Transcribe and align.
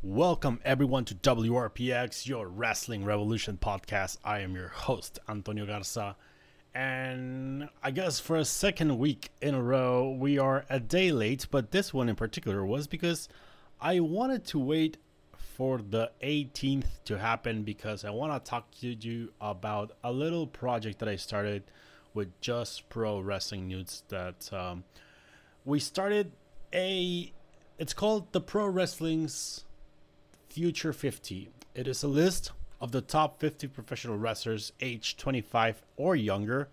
Welcome 0.00 0.60
everyone 0.64 1.06
to 1.06 1.16
WRPX, 1.16 2.24
your 2.24 2.46
Wrestling 2.46 3.04
Revolution 3.04 3.58
podcast. 3.60 4.18
I 4.22 4.38
am 4.38 4.54
your 4.54 4.68
host, 4.68 5.18
Antonio 5.28 5.66
Garza. 5.66 6.14
And 6.72 7.68
I 7.82 7.90
guess 7.90 8.20
for 8.20 8.36
a 8.36 8.44
second 8.44 8.96
week 8.96 9.30
in 9.42 9.56
a 9.56 9.60
row, 9.60 10.16
we 10.16 10.38
are 10.38 10.64
a 10.70 10.78
day 10.78 11.10
late, 11.10 11.48
but 11.50 11.72
this 11.72 11.92
one 11.92 12.08
in 12.08 12.14
particular 12.14 12.64
was 12.64 12.86
because 12.86 13.28
I 13.80 13.98
wanted 13.98 14.44
to 14.46 14.60
wait 14.60 14.98
for 15.36 15.78
the 15.78 16.12
18th 16.22 17.02
to 17.06 17.18
happen 17.18 17.64
because 17.64 18.04
I 18.04 18.10
want 18.10 18.32
to 18.32 18.48
talk 18.48 18.70
to 18.80 18.92
you 18.92 19.32
about 19.40 19.96
a 20.04 20.12
little 20.12 20.46
project 20.46 21.00
that 21.00 21.08
I 21.08 21.16
started 21.16 21.64
with 22.14 22.40
Just 22.40 22.88
Pro 22.88 23.18
Wrestling 23.18 23.66
News 23.66 24.04
that 24.10 24.48
um, 24.52 24.84
we 25.64 25.80
started 25.80 26.30
a 26.72 27.32
it's 27.78 27.94
called 27.94 28.30
the 28.30 28.40
Pro 28.40 28.66
Wrestling's 28.68 29.64
Future 30.50 30.92
50. 30.92 31.50
It 31.74 31.86
is 31.86 32.02
a 32.02 32.08
list 32.08 32.52
of 32.80 32.92
the 32.92 33.00
top 33.00 33.40
50 33.40 33.68
professional 33.68 34.16
wrestlers 34.16 34.72
aged 34.80 35.18
25 35.18 35.82
or 35.96 36.16
younger 36.16 36.68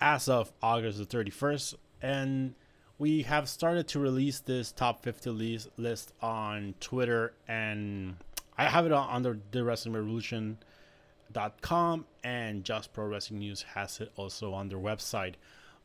as 0.00 0.28
of 0.28 0.52
August 0.62 0.98
the 0.98 1.06
31st. 1.06 1.74
And 2.02 2.54
we 2.98 3.22
have 3.22 3.48
started 3.48 3.88
to 3.88 3.98
release 3.98 4.40
this 4.40 4.72
top 4.72 5.02
50 5.02 5.58
list, 5.76 6.12
on 6.20 6.74
Twitter 6.80 7.32
and 7.46 8.16
I 8.58 8.64
have 8.64 8.86
it 8.86 8.92
on 8.92 9.08
under 9.10 9.38
the 9.50 9.64
Wrestling 9.64 9.94
Revolution.com 9.94 12.06
and 12.24 12.64
Just 12.64 12.94
Pro 12.94 13.06
Wrestling 13.06 13.40
News 13.40 13.62
has 13.74 14.00
it 14.00 14.10
also 14.16 14.54
on 14.54 14.68
their 14.68 14.78
website. 14.78 15.34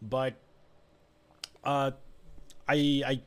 But 0.01 0.35
uh, 1.63 1.91
I, 2.67 3.03
I 3.05 3.21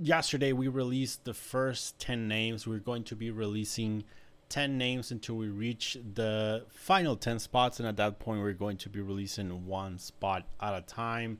yesterday 0.00 0.52
we 0.52 0.68
released 0.68 1.24
the 1.24 1.34
first 1.34 1.98
10 1.98 2.28
names. 2.28 2.66
We're 2.66 2.78
going 2.78 3.04
to 3.04 3.16
be 3.16 3.30
releasing 3.30 4.04
10 4.48 4.78
names 4.78 5.10
until 5.10 5.36
we 5.36 5.48
reach 5.48 5.98
the 6.14 6.64
final 6.68 7.16
10 7.16 7.38
spots. 7.38 7.80
And 7.80 7.88
at 7.88 7.96
that 7.96 8.18
point, 8.18 8.40
we're 8.40 8.52
going 8.52 8.76
to 8.78 8.88
be 8.88 9.00
releasing 9.00 9.66
one 9.66 9.98
spot 9.98 10.44
at 10.60 10.74
a 10.74 10.82
time. 10.82 11.38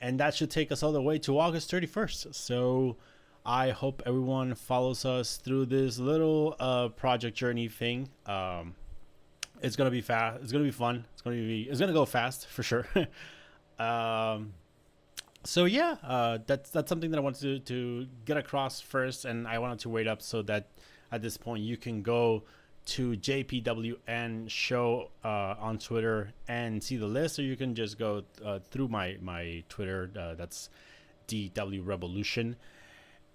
And 0.00 0.18
that 0.20 0.34
should 0.34 0.50
take 0.50 0.72
us 0.72 0.82
all 0.82 0.92
the 0.92 1.02
way 1.02 1.18
to 1.20 1.38
August 1.38 1.70
31st. 1.70 2.34
So 2.34 2.96
I 3.44 3.70
hope 3.70 4.02
everyone 4.06 4.54
follows 4.54 5.04
us 5.04 5.36
through 5.36 5.66
this 5.66 5.98
little 5.98 6.56
uh, 6.58 6.88
project 6.88 7.36
journey 7.36 7.68
thing. 7.68 8.08
Um, 8.26 8.74
it's 9.60 9.76
gonna 9.76 9.90
be 9.90 10.00
fast. 10.00 10.42
It's 10.42 10.50
gonna 10.50 10.64
be 10.64 10.72
fun. 10.72 11.04
It's 11.12 11.22
gonna 11.22 11.36
be. 11.36 11.62
It's 11.62 11.78
gonna 11.78 11.92
go 11.92 12.04
fast 12.04 12.48
for 12.48 12.64
sure. 12.64 12.86
um, 13.78 14.54
so 15.44 15.64
yeah, 15.64 15.96
uh, 16.02 16.38
that's 16.46 16.70
that's 16.70 16.88
something 16.88 17.10
that 17.10 17.18
I 17.18 17.20
wanted 17.20 17.66
to, 17.66 18.04
to 18.04 18.06
get 18.24 18.36
across 18.36 18.80
first, 18.80 19.24
and 19.24 19.46
I 19.46 19.58
wanted 19.58 19.80
to 19.80 19.88
wait 19.88 20.06
up 20.06 20.22
so 20.22 20.42
that 20.42 20.68
at 21.10 21.22
this 21.22 21.36
point 21.36 21.62
you 21.62 21.76
can 21.76 22.02
go 22.02 22.44
to 22.84 23.12
JPWN 23.12 24.50
show 24.50 25.10
uh, 25.24 25.54
on 25.58 25.78
Twitter 25.78 26.32
and 26.48 26.82
see 26.82 26.96
the 26.96 27.06
list, 27.06 27.38
or 27.38 27.42
you 27.42 27.56
can 27.56 27.74
just 27.74 27.98
go 27.98 28.22
uh, 28.44 28.60
through 28.70 28.88
my 28.88 29.16
my 29.20 29.64
Twitter. 29.68 30.10
Uh, 30.18 30.34
that's 30.34 30.68
DW 31.28 31.84
Revolution, 31.84 32.56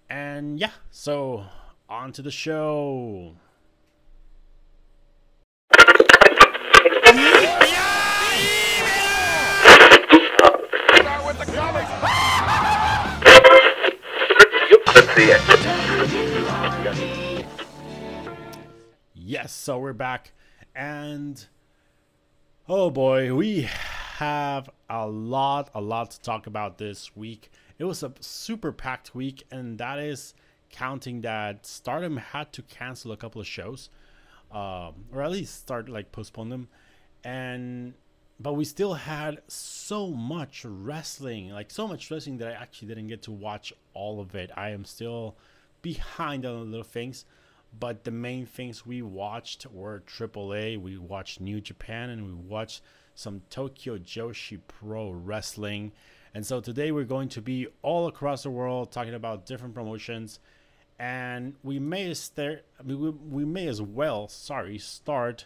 and 0.09 0.59
yeah. 0.59 0.71
So 0.91 1.45
on 1.89 2.11
to 2.13 2.21
the 2.21 2.31
show. 2.31 3.35
Yes, 19.15 19.51
so 19.51 19.79
we're 19.79 19.93
back, 19.93 20.31
and 20.75 21.43
oh 22.69 22.91
boy, 22.91 23.33
we 23.33 23.67
have 24.17 24.69
a 24.87 25.07
lot, 25.07 25.71
a 25.73 25.81
lot 25.81 26.11
to 26.11 26.21
talk 26.21 26.45
about 26.45 26.77
this 26.77 27.15
week. 27.15 27.49
It 27.79 27.85
was 27.85 28.03
a 28.03 28.13
super 28.19 28.71
packed 28.71 29.15
week, 29.15 29.43
and 29.49 29.79
that 29.79 29.97
is 29.97 30.35
counting 30.69 31.21
that 31.21 31.65
Stardom 31.65 32.17
had 32.17 32.53
to 32.53 32.61
cancel 32.61 33.11
a 33.11 33.17
couple 33.17 33.41
of 33.41 33.47
shows, 33.47 33.89
um, 34.51 35.05
or 35.11 35.23
at 35.23 35.31
least 35.31 35.55
start 35.55 35.89
like 35.89 36.11
postpone 36.11 36.49
them, 36.49 36.67
and 37.23 37.95
but 38.39 38.53
we 38.53 38.65
still 38.65 38.93
had 38.93 39.41
so 39.47 40.09
much 40.09 40.63
wrestling, 40.63 41.49
like 41.49 41.71
so 41.71 41.87
much 41.87 42.11
wrestling 42.11 42.37
that 42.37 42.49
I 42.49 42.51
actually 42.51 42.89
didn't 42.89 43.07
get 43.07 43.23
to 43.23 43.31
watch 43.31 43.73
all 43.93 44.19
of 44.19 44.35
it. 44.35 44.51
I 44.55 44.69
am 44.69 44.85
still 44.85 45.35
behind 45.81 46.45
on 46.45 46.59
the 46.59 46.65
little 46.65 46.83
things, 46.83 47.25
but 47.77 48.03
the 48.03 48.11
main 48.11 48.45
things 48.45 48.85
we 48.85 49.01
watched 49.01 49.65
were 49.65 50.03
AAA. 50.05 50.79
We 50.79 50.97
watched 50.97 51.41
New 51.41 51.59
Japan 51.61 52.11
and 52.11 52.25
we 52.25 52.33
watched 52.33 52.81
some 53.15 53.41
Tokyo 53.49 53.97
Joshi 53.97 54.59
Pro 54.67 55.09
Wrestling. 55.09 55.91
And 56.35 56.45
so 56.45 56.61
today 56.61 56.91
we're 56.91 57.05
going 57.05 57.29
to 57.29 57.41
be 57.41 57.67
all 57.81 58.07
across 58.07 58.43
the 58.43 58.51
world 58.51 58.91
talking 58.91 59.15
about 59.15 59.47
different 59.47 59.73
promotions. 59.73 60.39
And 60.99 61.55
we 61.63 61.79
may 61.79 62.13
start, 62.13 62.65
we, 62.85 62.95
we 62.95 63.45
may 63.45 63.67
as 63.67 63.81
well, 63.81 64.27
sorry, 64.27 64.77
start 64.77 65.45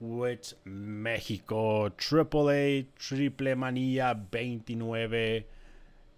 with 0.00 0.54
Mexico 0.64 1.88
AAA 1.88 2.86
Triple 2.98 3.56
Mania 3.56 4.18
29. 4.30 5.44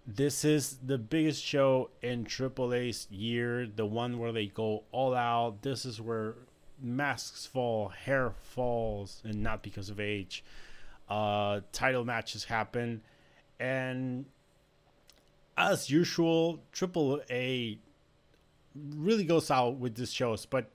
This 0.07 0.43
is 0.43 0.77
the 0.83 0.97
biggest 0.97 1.43
show 1.43 1.89
in 2.01 2.25
Triple 2.25 2.73
A's 2.73 3.07
year, 3.11 3.67
the 3.67 3.85
one 3.85 4.19
where 4.19 4.31
they 4.31 4.47
go 4.47 4.83
all 4.91 5.13
out. 5.13 5.61
This 5.61 5.85
is 5.85 6.01
where 6.01 6.35
masks 6.81 7.45
fall, 7.45 7.89
hair 7.89 8.31
falls, 8.31 9.21
and 9.23 9.43
not 9.43 9.61
because 9.61 9.89
of 9.89 9.99
age. 9.99 10.43
Uh, 11.09 11.61
title 11.71 12.05
matches 12.05 12.45
happen, 12.45 13.01
and 13.59 14.25
as 15.57 15.89
usual, 15.89 16.61
Triple 16.71 17.21
A 17.29 17.77
really 18.95 19.25
goes 19.25 19.51
out 19.51 19.77
with 19.77 19.95
these 19.95 20.13
shows, 20.13 20.45
but 20.45 20.71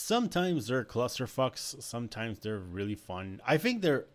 sometimes 0.00 0.66
they're 0.66 0.84
clusterfucks 0.84 1.82
sometimes 1.82 2.38
they're 2.38 2.58
really 2.58 2.94
fun. 2.94 3.40
I 3.46 3.58
think 3.58 3.82
they're 3.82 4.06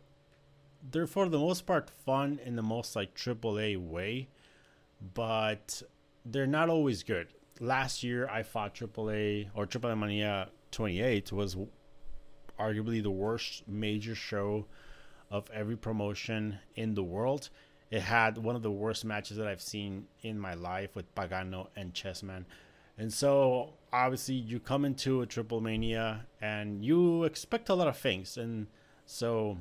they're 0.91 1.07
for 1.07 1.29
the 1.29 1.39
most 1.39 1.65
part 1.65 1.89
fun 1.89 2.39
in 2.43 2.55
the 2.55 2.63
most 2.63 2.95
like 2.95 3.15
AAA 3.15 3.77
way 3.77 4.27
but 5.13 5.83
they're 6.25 6.47
not 6.47 6.69
always 6.69 7.03
good. 7.03 7.27
Last 7.59 8.03
year 8.03 8.27
i 8.29 8.41
thought 8.41 8.73
AAA 8.73 9.49
or 9.53 9.67
AAA 9.67 9.97
mania 9.97 10.49
28 10.71 11.31
was 11.31 11.55
arguably 12.59 13.01
the 13.01 13.11
worst 13.11 13.67
major 13.67 14.15
show 14.15 14.65
of 15.29 15.49
every 15.51 15.77
promotion 15.77 16.57
in 16.75 16.95
the 16.95 17.03
world. 17.03 17.49
It 17.91 18.01
had 18.01 18.37
one 18.37 18.55
of 18.55 18.63
the 18.63 18.71
worst 18.71 19.05
matches 19.05 19.37
that 19.37 19.47
i've 19.47 19.61
seen 19.61 20.07
in 20.21 20.39
my 20.39 20.55
life 20.55 20.95
with 20.95 21.13
pagano 21.13 21.67
and 21.75 21.93
chessman 21.93 22.45
and 22.97 23.13
so 23.13 23.73
obviously 23.91 24.35
you 24.35 24.59
come 24.59 24.85
into 24.85 25.21
a 25.21 25.25
triple 25.25 25.61
mania 25.61 26.25
and 26.41 26.83
you 26.83 27.23
expect 27.23 27.69
a 27.69 27.73
lot 27.73 27.87
of 27.87 27.97
things. 27.97 28.37
And 28.37 28.67
so 29.05 29.57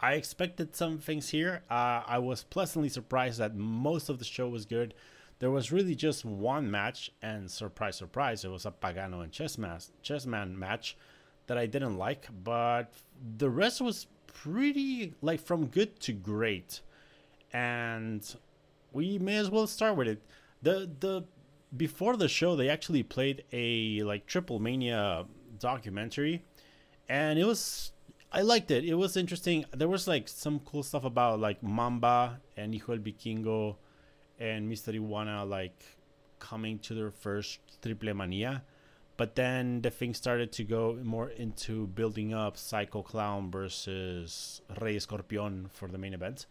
I 0.00 0.14
expected 0.14 0.76
some 0.76 0.98
things 0.98 1.30
here. 1.30 1.62
Uh, 1.70 2.02
I 2.06 2.18
was 2.18 2.44
pleasantly 2.44 2.88
surprised 2.88 3.38
that 3.38 3.56
most 3.56 4.08
of 4.08 4.18
the 4.18 4.24
show 4.24 4.48
was 4.48 4.64
good. 4.64 4.94
There 5.38 5.50
was 5.50 5.72
really 5.72 5.94
just 5.94 6.22
one 6.22 6.70
match, 6.70 7.10
and 7.22 7.50
surprise, 7.50 7.96
surprise, 7.96 8.44
it 8.44 8.50
was 8.50 8.66
a 8.66 8.70
Pagano 8.70 9.22
and 9.22 9.32
Chessman, 9.32 9.80
Chessman 10.02 10.54
match 10.54 10.98
that 11.46 11.56
I 11.56 11.64
didn't 11.64 11.96
like, 11.96 12.28
but 12.44 12.92
the 13.38 13.48
rest 13.48 13.80
was 13.80 14.06
pretty 14.26 15.14
like 15.22 15.40
from 15.40 15.66
good 15.66 15.98
to 16.00 16.12
great. 16.12 16.82
And 17.54 18.22
we 18.92 19.18
may 19.18 19.36
as 19.36 19.48
well 19.48 19.66
start 19.66 19.96
with 19.96 20.08
it. 20.08 20.22
The 20.62 20.90
the 21.00 21.24
before 21.76 22.16
the 22.16 22.28
show 22.28 22.56
they 22.56 22.68
actually 22.68 23.02
played 23.02 23.44
a 23.52 24.02
like 24.02 24.26
triple 24.26 24.58
mania 24.58 25.24
documentary 25.58 26.42
and 27.08 27.38
it 27.38 27.44
was 27.44 27.92
i 28.32 28.42
liked 28.42 28.70
it. 28.70 28.84
It 28.84 28.94
was 28.94 29.16
interesting. 29.16 29.64
There 29.76 29.88
was 29.88 30.06
like 30.06 30.28
some 30.28 30.60
cool 30.60 30.82
stuff 30.82 31.04
about 31.04 31.40
like 31.40 31.62
mamba 31.62 32.40
and 32.56 32.72
hijo 32.72 32.92
el 32.92 32.98
vikingo 32.98 33.76
and 34.38 34.70
mr 34.70 34.94
Iguana 34.94 35.44
like 35.44 35.84
coming 36.38 36.78
to 36.80 36.94
their 36.94 37.10
first 37.10 37.58
triple 37.82 38.14
mania. 38.14 38.62
But 39.16 39.34
then 39.34 39.82
the 39.82 39.90
thing 39.90 40.14
started 40.14 40.50
to 40.52 40.64
go 40.64 40.98
more 41.02 41.28
into 41.28 41.88
building 41.88 42.32
up 42.32 42.56
psycho 42.56 43.02
clown 43.02 43.50
versus 43.50 44.62
rey 44.80 44.96
escorpion 44.96 45.70
for 45.70 45.88
the 45.88 45.98
main 45.98 46.14
event. 46.14 46.46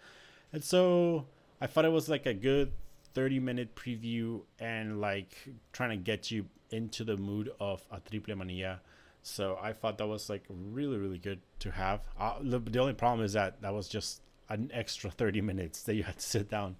And 0.53 0.63
so 0.63 1.25
i 1.61 1.67
thought 1.67 1.85
it 1.85 1.91
was 1.91 2.09
like 2.09 2.25
a 2.25 2.33
good 2.33 2.71
30 3.13 3.39
minute 3.39 3.75
preview 3.75 4.41
and 4.59 5.01
like 5.01 5.35
trying 5.73 5.89
to 5.91 5.97
get 5.97 6.31
you 6.31 6.45
into 6.71 7.03
the 7.03 7.17
mood 7.17 7.51
of 7.59 7.85
a 7.91 7.99
triple 8.09 8.35
mania 8.35 8.79
so 9.21 9.57
i 9.61 9.73
thought 9.73 9.97
that 9.97 10.07
was 10.07 10.29
like 10.29 10.43
really 10.49 10.97
really 10.97 11.17
good 11.17 11.39
to 11.59 11.71
have 11.71 12.01
uh, 12.19 12.35
the, 12.41 12.79
only 12.79 12.93
problem 12.93 13.25
is 13.25 13.33
that 13.33 13.61
that 13.61 13.73
was 13.73 13.87
just 13.87 14.21
an 14.49 14.69
extra 14.73 15.09
30 15.09 15.41
minutes 15.51 15.83
that 15.83 15.95
you 15.95 16.03
had 16.03 16.17
to 16.17 16.25
sit 16.25 16.49
down 16.49 16.75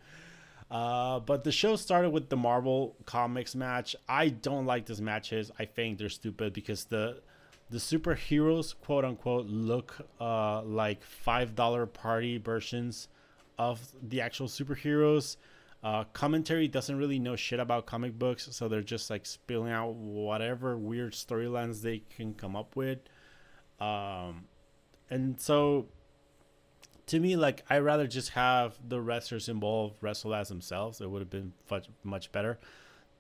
Uh, 0.72 1.20
but 1.20 1.44
the 1.44 1.52
show 1.52 1.76
started 1.76 2.12
with 2.12 2.30
the 2.30 2.38
Marvel 2.38 2.96
Comics 3.06 3.56
match. 3.56 3.96
I 4.08 4.30
don't 4.30 4.66
like 4.66 4.86
these 4.86 5.02
matches. 5.02 5.52
I 5.58 5.66
think 5.66 5.98
they're 5.98 6.10
stupid 6.10 6.54
because 6.54 6.86
the 6.86 7.22
the 7.72 7.78
superheroes, 7.78 8.76
quote 8.80 9.06
unquote, 9.06 9.48
look 9.48 9.96
uh, 10.20 10.62
like 10.64 11.04
five 11.04 11.56
dollar 11.56 11.86
party 11.86 12.38
versions 12.38 13.08
of 13.58 13.80
the 14.02 14.22
actual 14.22 14.48
superheroes. 14.48 15.38
Uh, 15.82 16.04
commentary 16.12 16.68
doesn't 16.68 16.98
really 16.98 17.20
know 17.20 17.36
shit 17.36 17.60
about 17.60 17.86
comic 17.86 18.18
books, 18.20 18.50
so 18.52 18.68
they're 18.68 18.82
just 18.82 19.10
like 19.10 19.26
spilling 19.26 19.72
out 19.72 19.94
whatever 19.94 20.78
weird 20.78 21.14
storylines 21.14 21.82
they 21.82 22.04
can 22.16 22.34
come 22.34 22.56
up 22.56 22.76
with. 22.76 23.00
Um, 23.80 24.46
and 25.10 25.40
so 25.40 25.88
to 27.08 27.20
me, 27.20 27.36
like 27.36 27.64
I 27.70 27.80
rather 27.80 28.08
just 28.08 28.30
have 28.32 28.78
the 28.88 29.00
wrestlers 29.00 29.48
involved 29.48 29.96
wrestle 30.02 30.36
as 30.36 30.50
themselves. 30.50 31.00
It 31.00 31.10
would 31.10 31.22
have 31.22 31.30
been 31.30 31.54
much 31.72 31.88
much 32.04 32.32
better. 32.32 32.60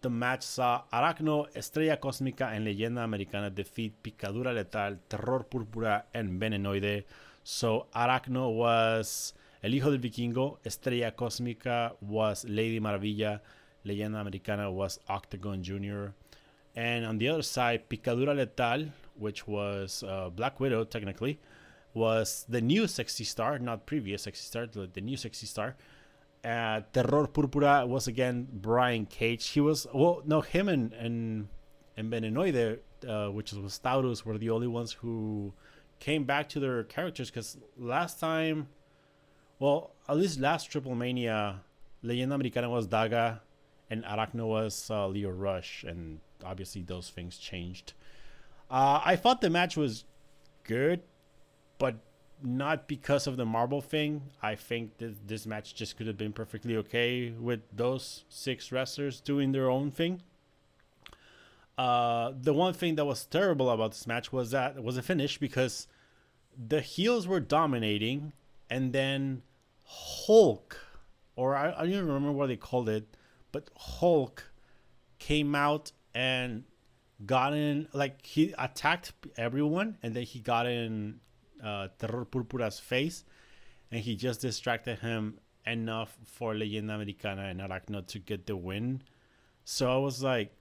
The 0.01 0.09
match 0.09 0.43
saw 0.43 0.83
Aracno, 0.93 1.47
Estrella 1.55 1.97
Cósmica 1.97 2.53
and 2.53 2.65
Leyenda 2.65 3.03
Americana 3.03 3.49
defeat 3.49 4.01
Picadura 4.03 4.53
Letal, 4.53 4.97
Terror 5.09 5.45
Púrpura, 5.49 6.03
and 6.13 6.39
Venenoide. 6.39 7.03
So 7.43 7.87
Aracno 7.95 8.53
was 8.53 9.33
El 9.61 9.73
Hijo 9.73 9.91
del 9.91 9.99
Vikingo, 9.99 10.59
Estrella 10.63 11.15
Cósmica 11.15 11.95
was 12.01 12.45
Lady 12.45 12.79
Maravilla, 12.79 13.41
Leyenda 13.83 14.21
Americana 14.21 14.71
was 14.71 14.99
Octagon 15.09 15.61
Jr. 15.61 16.13
And 16.75 17.05
on 17.05 17.17
the 17.17 17.27
other 17.27 17.41
side, 17.41 17.89
Picadura 17.89 18.33
Letal, 18.33 18.89
which 19.15 19.47
was 19.47 20.03
uh, 20.03 20.29
Black 20.29 20.59
Widow 20.61 20.85
technically, 20.85 21.39
was 21.93 22.45
the 22.47 22.61
new 22.61 22.87
sexy 22.87 23.25
star, 23.25 23.59
not 23.59 23.85
previous 23.85 24.23
sexy 24.23 24.43
star, 24.43 24.67
the, 24.67 25.01
new 25.01 25.17
sexy 25.17 25.45
star. 25.45 25.75
Uh, 26.43 26.81
Terror 26.93 27.27
Púrpura 27.27 27.85
was 27.85 28.07
again 28.07 28.47
Brian 28.53 29.05
Cage. 29.05 29.49
He 29.49 29.59
was 29.59 29.87
well, 29.93 30.21
no, 30.25 30.39
him 30.39 30.69
and 30.69 30.93
and 30.93 31.49
and 31.97 32.09
Venenoide, 32.09 32.79
uh, 33.05 33.27
which 33.27 33.51
was 33.51 33.77
Taurus, 33.77 34.25
were 34.25 34.37
the 34.37 34.51
only 34.51 34.67
ones 34.67 34.93
who 34.93 35.53
came 35.99 36.23
back 36.23 36.47
to 36.47 36.61
their 36.61 36.85
characters 36.85 37.29
because 37.29 37.57
last 37.77 38.21
time 38.21 38.69
well, 39.59 39.91
at 40.07 40.17
least 40.17 40.39
last 40.39 40.71
Triple 40.71 40.95
Mania, 40.95 41.61
Leyenda 42.03 42.33
Americana 42.33 42.69
was 42.69 42.87
Daga, 42.87 43.39
and 43.89 44.03
Arachno 44.03 44.47
was 44.47 44.89
uh, 44.89 45.07
Lio 45.07 45.29
Rush, 45.29 45.83
and 45.83 46.19
obviously 46.43 46.81
those 46.81 47.09
things 47.09 47.37
changed. 47.37 47.93
Uh, 48.71 49.01
I 49.03 49.15
thought 49.15 49.41
the 49.41 49.49
match 49.49 49.75
was 49.75 50.05
good, 50.63 51.01
but 51.77 51.95
not 52.41 52.87
because 52.87 53.27
of 53.27 53.35
the 53.35 53.45
Marvel 53.45 53.81
thing. 53.81 54.21
I 54.41 54.55
think 54.55 54.97
that 54.99 55.27
this 55.27 55.45
match 55.45 55.75
just 55.75 55.97
could 55.97 56.07
have 56.07 56.17
been 56.17 56.33
perfectly 56.33 56.77
okay 56.77 57.31
with 57.31 57.61
those 57.73 58.23
six 58.29 58.71
wrestlers 58.71 59.19
doing 59.19 59.51
their 59.51 59.69
own 59.69 59.91
thing. 59.91 60.21
Uh, 61.77 62.33
the 62.39 62.53
one 62.53 62.73
thing 62.73 62.95
that 62.95 63.05
was 63.05 63.25
terrible 63.25 63.69
about 63.69 63.91
this 63.91 64.05
match 64.05 64.31
was 64.31 64.51
that 64.51 64.77
it 64.77 64.83
was 64.83 64.97
a 64.97 65.01
finish 65.01 65.37
because 65.37 65.87
the 66.67 66.81
heels 66.81 67.27
were 67.27 67.39
dominating, 67.39 68.33
and 68.69 68.93
then 68.93 69.41
Hulk, 69.91 70.77
or 71.35 71.55
I, 71.55 71.71
I 71.71 71.79
don't 71.79 71.89
even 71.93 72.07
remember 72.07 72.31
what 72.33 72.47
they 72.47 72.57
called 72.57 72.89
it, 72.89 73.17
but 73.51 73.71
Hulk 73.75 74.51
came 75.17 75.55
out 75.55 75.91
and 76.13 76.63
got 77.25 77.55
in, 77.55 77.87
like 77.91 78.23
he 78.23 78.53
attacked 78.57 79.13
everyone, 79.35 79.97
and 80.03 80.13
then 80.13 80.23
he 80.23 80.41
got 80.41 80.67
in 80.67 81.19
uh, 81.63 81.87
Terror 81.97 82.25
Púrpura's 82.25 82.79
face, 82.79 83.23
and 83.91 84.01
he 84.01 84.15
just 84.15 84.41
distracted 84.41 84.99
him 84.99 85.39
enough 85.65 86.17
for 86.23 86.53
Leyenda 86.53 86.93
Americana 86.93 87.45
and 87.45 87.59
Aracno 87.59 88.05
to 88.07 88.19
get 88.19 88.45
the 88.45 88.55
win. 88.55 89.01
So 89.63 89.91
I 89.91 89.97
was 89.97 90.21
like, 90.21 90.53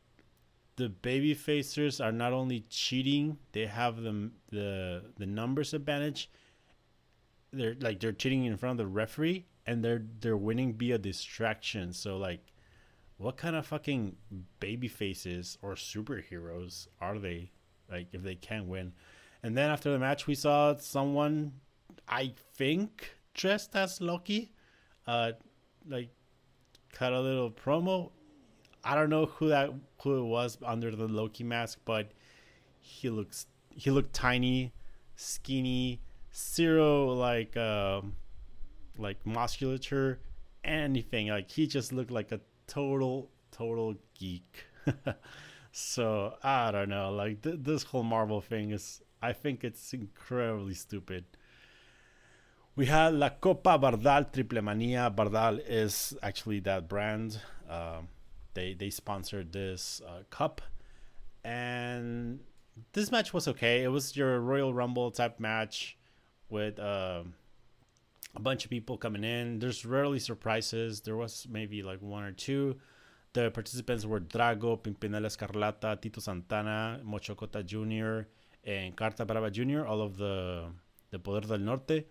the 0.77 0.89
baby 0.89 1.35
facers 1.35 2.03
are 2.03 2.13
not 2.13 2.33
only 2.33 2.65
cheating, 2.71 3.37
they 3.53 3.67
have 3.67 4.01
the 4.01 4.31
the 4.51 5.03
the 5.19 5.27
numbers 5.27 5.75
advantage, 5.75 6.31
they're 7.53 7.77
like 7.81 8.01
they're 8.01 8.13
cheating 8.13 8.45
in 8.45 8.57
front 8.57 8.81
of 8.81 8.87
the 8.87 8.93
referee 8.93 9.47
and 9.67 9.85
they're 9.85 10.05
they're 10.21 10.37
winning 10.37 10.75
via 10.75 10.99
distraction. 10.99 11.93
So 11.93 12.17
like 12.17 12.41
what 13.17 13.37
kind 13.37 13.57
of 13.57 13.67
fucking 13.67 14.17
baby 14.61 14.89
faces 14.89 15.59
or 15.63 15.75
superheroes 15.75 16.89
are 17.01 17.19
they? 17.19 17.51
Like 17.91 18.09
if 18.13 18.23
they 18.23 18.35
can't 18.35 18.67
win. 18.67 18.93
And 19.43 19.57
then 19.57 19.71
after 19.71 19.91
the 19.91 19.99
match 19.99 20.27
we 20.27 20.35
saw 20.35 20.75
someone 20.77 21.53
I 22.09 22.35
think 22.55 23.15
dressed 23.35 23.75
as 23.77 24.01
Loki 24.01 24.53
uh 25.07 25.33
like 25.89 26.11
cut 26.93 27.13
a 27.13 27.21
little 27.21 27.51
promo. 27.51 28.11
I 28.85 28.95
don't 28.95 29.11
know 29.11 29.27
who 29.27 29.49
that 29.49 29.71
who 30.03 30.19
it 30.19 30.27
was 30.27 30.59
under 30.65 30.95
the 30.95 31.09
Loki 31.09 31.45
mask, 31.45 31.79
but 31.85 32.13
he 32.81 33.11
looks 33.11 33.47
he 33.71 33.91
looked 33.91 34.13
tiny, 34.13 34.73
skinny, 35.17 36.01
zero 36.39 37.13
like 37.15 37.57
um 37.57 38.15
like 38.97 39.25
musculature 39.27 40.21
anything 40.65 41.29
like 41.29 41.51
he 41.51 41.67
just 41.67 41.93
looked 41.93 42.11
like 42.11 42.31
a 42.31 42.41
total 42.67 43.29
total 43.51 43.95
geek 44.15 44.65
so 45.73 46.35
i 46.43 46.71
don't 46.71 46.89
know 46.89 47.11
like 47.11 47.43
th- 47.43 47.57
this 47.61 47.83
whole 47.83 48.03
marvel 48.03 48.41
thing 48.41 48.71
is 48.71 49.03
i 49.21 49.33
think 49.33 49.65
it's 49.65 49.93
incredibly 49.93 50.75
stupid 50.75 51.25
we 52.77 52.87
had 52.87 53.15
La 53.15 53.31
Copa 53.31 53.77
Bardal 53.77 54.33
Triple 54.33 54.63
Mania. 54.63 55.13
Bardal 55.13 55.61
is 55.67 56.17
actually 56.23 56.61
that 56.61 56.89
brand. 56.89 57.41
Um, 57.69 58.07
they 58.55 58.75
they 58.75 58.91
sponsored 58.91 59.53
this 59.53 60.01
uh, 60.07 60.23
cup, 60.31 60.63
and 61.43 62.39
this 62.93 63.11
match 63.11 63.35
was 63.35 63.49
okay. 63.49 63.83
It 63.83 63.89
was 63.89 64.17
your 64.17 64.39
Royal 64.39 64.73
Rumble 64.73 65.11
type 65.11 65.41
match 65.41 65.98
with 66.51 66.79
uh, 66.79 67.23
a 68.35 68.41
bunch 68.41 68.65
of 68.65 68.71
people 68.71 68.97
coming 68.97 69.25
in. 69.25 69.59
There's 69.59 69.85
rarely 69.85 70.19
surprises. 70.19 71.01
There 71.01 71.17
was 71.17 71.47
maybe 71.51 71.83
like 71.83 72.01
one 72.01 72.25
or 72.25 72.33
two. 72.33 72.77
The 73.33 73.51
participants 73.51 74.05
were 74.07 74.21
Drago, 74.21 74.79
Pimpinela 74.81 75.27
Escarlata, 75.27 76.01
Tito 76.01 76.21
Santana, 76.21 77.01
Mocho 77.05 77.35
Cota 77.35 77.63
Jr., 77.63 78.27
and 78.65 78.97
Carta 78.97 79.25
Brava 79.25 79.51
Jr., 79.51 79.87
all 79.87 80.01
of 80.01 80.17
the, 80.17 80.65
the 81.11 81.19
Poder 81.19 81.47
del 81.47 81.59
Norte. 81.59 82.07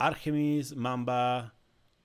Argenis, 0.00 0.74
Mamba, 0.74 1.52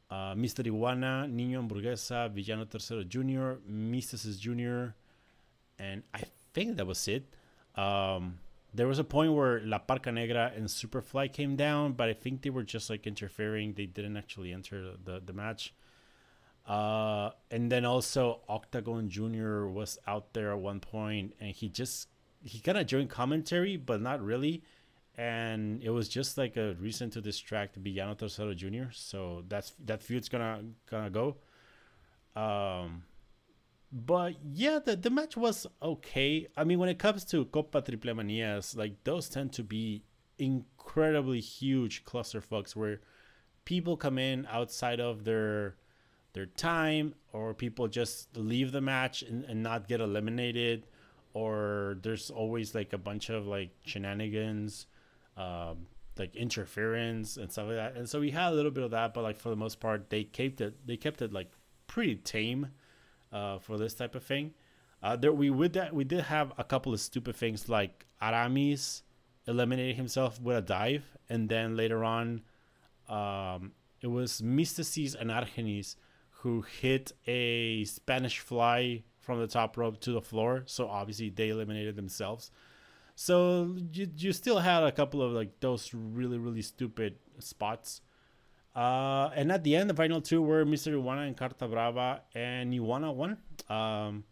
uh, 0.09 0.33
Mr. 0.35 0.65
Iguana, 0.65 1.27
Niño 1.29 1.59
Hamburguesa, 1.59 2.31
Villano 2.33 2.65
Tercero 2.65 3.07
Jr., 3.07 3.61
Myzteziz 3.69 4.39
Jr., 4.39 4.93
and 5.79 6.03
I 6.13 6.23
think 6.53 6.77
that 6.77 6.85
was 6.85 7.07
it. 7.07 7.23
Um, 7.75 8.39
there 8.73 8.87
was 8.87 8.99
a 8.99 9.03
point 9.03 9.33
where 9.33 9.61
La 9.61 9.79
Parca 9.79 10.13
Negra 10.13 10.51
and 10.55 10.67
Superfly 10.67 11.31
came 11.33 11.55
down, 11.55 11.93
but 11.93 12.07
I 12.09 12.13
think 12.13 12.41
they 12.41 12.49
were 12.49 12.63
just 12.63 12.89
like 12.89 13.07
interfering. 13.07 13.73
They 13.73 13.85
didn't 13.85 14.17
actually 14.17 14.53
enter 14.53 14.93
the, 15.03 15.21
the 15.25 15.33
match. 15.33 15.73
Uh, 16.67 17.31
and 17.49 17.71
then 17.71 17.83
also 17.83 18.41
Octagon 18.47 19.09
Jr. 19.09 19.65
was 19.65 19.97
out 20.05 20.33
there 20.33 20.51
at 20.51 20.59
one 20.59 20.79
point, 20.79 21.33
and 21.39 21.51
he 21.51 21.67
just 21.67 22.07
he 22.43 22.59
kind 22.59 22.77
of 22.77 22.85
joined 22.85 23.09
commentary, 23.09 23.75
but 23.75 24.01
not 24.01 24.23
really. 24.23 24.63
And 25.17 25.81
it 25.83 25.89
was 25.89 26.07
just 26.07 26.37
like 26.37 26.55
a 26.55 26.75
reason 26.75 27.09
to 27.09 27.21
distract 27.21 27.75
Villano 27.75 28.13
Tercero 28.13 28.55
Jr. 28.55 28.91
So 28.93 29.43
that's 29.49 29.73
that 29.85 30.03
feud's 30.03 30.29
gonna 30.29 30.61
gonna 30.89 31.09
go. 31.09 31.37
Um, 32.35 33.03
but 33.91 34.35
yeah, 34.53 34.79
the, 34.83 34.95
the 34.95 35.09
match 35.09 35.35
was 35.35 35.65
okay. 35.81 36.47
I 36.55 36.63
mean, 36.63 36.79
when 36.79 36.89
it 36.89 36.99
comes 36.99 37.25
to 37.25 37.45
Copa 37.45 37.81
Triple 37.81 38.13
Manias, 38.13 38.75
like 38.75 39.03
those 39.03 39.29
tend 39.29 39.53
to 39.53 39.63
be 39.63 40.03
incredibly 40.37 41.39
huge 41.39 42.05
clusterfucks 42.05 42.75
where 42.75 43.01
people 43.65 43.97
come 43.97 44.17
in 44.17 44.47
outside 44.49 44.99
of 44.99 45.25
their 45.25 45.75
their 46.33 46.45
time 46.45 47.13
or 47.33 47.53
people 47.53 47.87
just 47.87 48.35
leave 48.37 48.71
the 48.71 48.81
match 48.81 49.23
and, 49.23 49.43
and 49.45 49.61
not 49.61 49.87
get 49.87 49.99
eliminated 49.99 50.85
or 51.33 51.97
there's 52.01 52.29
always 52.29 52.73
like 52.73 52.93
a 52.93 52.97
bunch 52.97 53.29
of 53.29 53.47
like 53.47 53.69
shenanigans 53.83 54.85
um, 55.37 55.87
like 56.17 56.35
interference 56.35 57.37
and 57.37 57.51
stuff 57.51 57.67
like 57.67 57.75
that 57.75 57.95
and 57.95 58.07
so 58.07 58.19
we 58.19 58.31
had 58.31 58.51
a 58.51 58.55
little 58.55 58.71
bit 58.71 58.83
of 58.83 58.91
that 58.91 59.13
but 59.13 59.23
like 59.23 59.37
for 59.37 59.49
the 59.49 59.55
most 59.55 59.79
part 59.79 60.09
they 60.09 60.23
kept 60.23 60.61
it 60.61 60.75
they 60.85 60.95
kept 60.97 61.21
it 61.21 61.33
like 61.33 61.51
pretty 61.87 62.15
tame 62.15 62.67
uh, 63.31 63.59
for 63.59 63.77
this 63.77 63.93
type 63.93 64.15
of 64.15 64.23
thing. 64.23 64.53
Uh, 65.01 65.15
there 65.15 65.31
we 65.31 65.49
would 65.49 65.73
that 65.73 65.93
we 65.93 66.03
did 66.03 66.21
have 66.21 66.51
a 66.57 66.63
couple 66.63 66.93
of 66.93 66.99
stupid 66.99 67.35
things 67.35 67.69
like 67.69 68.05
Aramis 68.21 69.03
eliminating 69.47 69.95
himself 69.95 70.39
with 70.41 70.57
a 70.57 70.61
dive, 70.61 71.05
and 71.29 71.49
then 71.49 71.75
later 71.75 72.03
on, 72.03 72.41
um, 73.07 73.71
it 74.01 74.07
was 74.07 74.41
Myzteziz 74.41 75.15
and 75.15 75.29
Argenis 75.31 75.95
who 76.41 76.61
hit 76.61 77.11
a 77.27 77.83
Spanish 77.85 78.39
fly 78.39 79.03
from 79.19 79.39
the 79.39 79.47
top 79.47 79.77
rope 79.77 79.99
to 79.99 80.11
the 80.11 80.21
floor. 80.21 80.63
So 80.65 80.87
obviously 80.87 81.29
they 81.29 81.49
eliminated 81.49 81.95
themselves. 81.95 82.51
So 83.15 83.75
you 83.91 84.07
you 84.15 84.31
still 84.31 84.59
had 84.59 84.83
a 84.83 84.91
couple 84.91 85.21
of 85.21 85.33
like 85.33 85.59
those 85.59 85.93
really 85.93 86.37
really 86.37 86.61
stupid 86.61 87.17
spots. 87.39 88.01
Uh, 88.75 89.29
and 89.35 89.51
at 89.51 89.63
the 89.63 89.75
end, 89.75 89.89
the 89.89 89.93
final 89.93 90.21
two 90.21 90.41
were 90.41 90.65
Mr. 90.65 90.97
Iguana 90.97 91.21
and 91.21 91.35
Carta 91.35 91.67
Brava, 91.67 92.21
and 92.33 92.73
Iguana 92.73 93.11
won. 93.11 93.37
Um, 93.69 94.23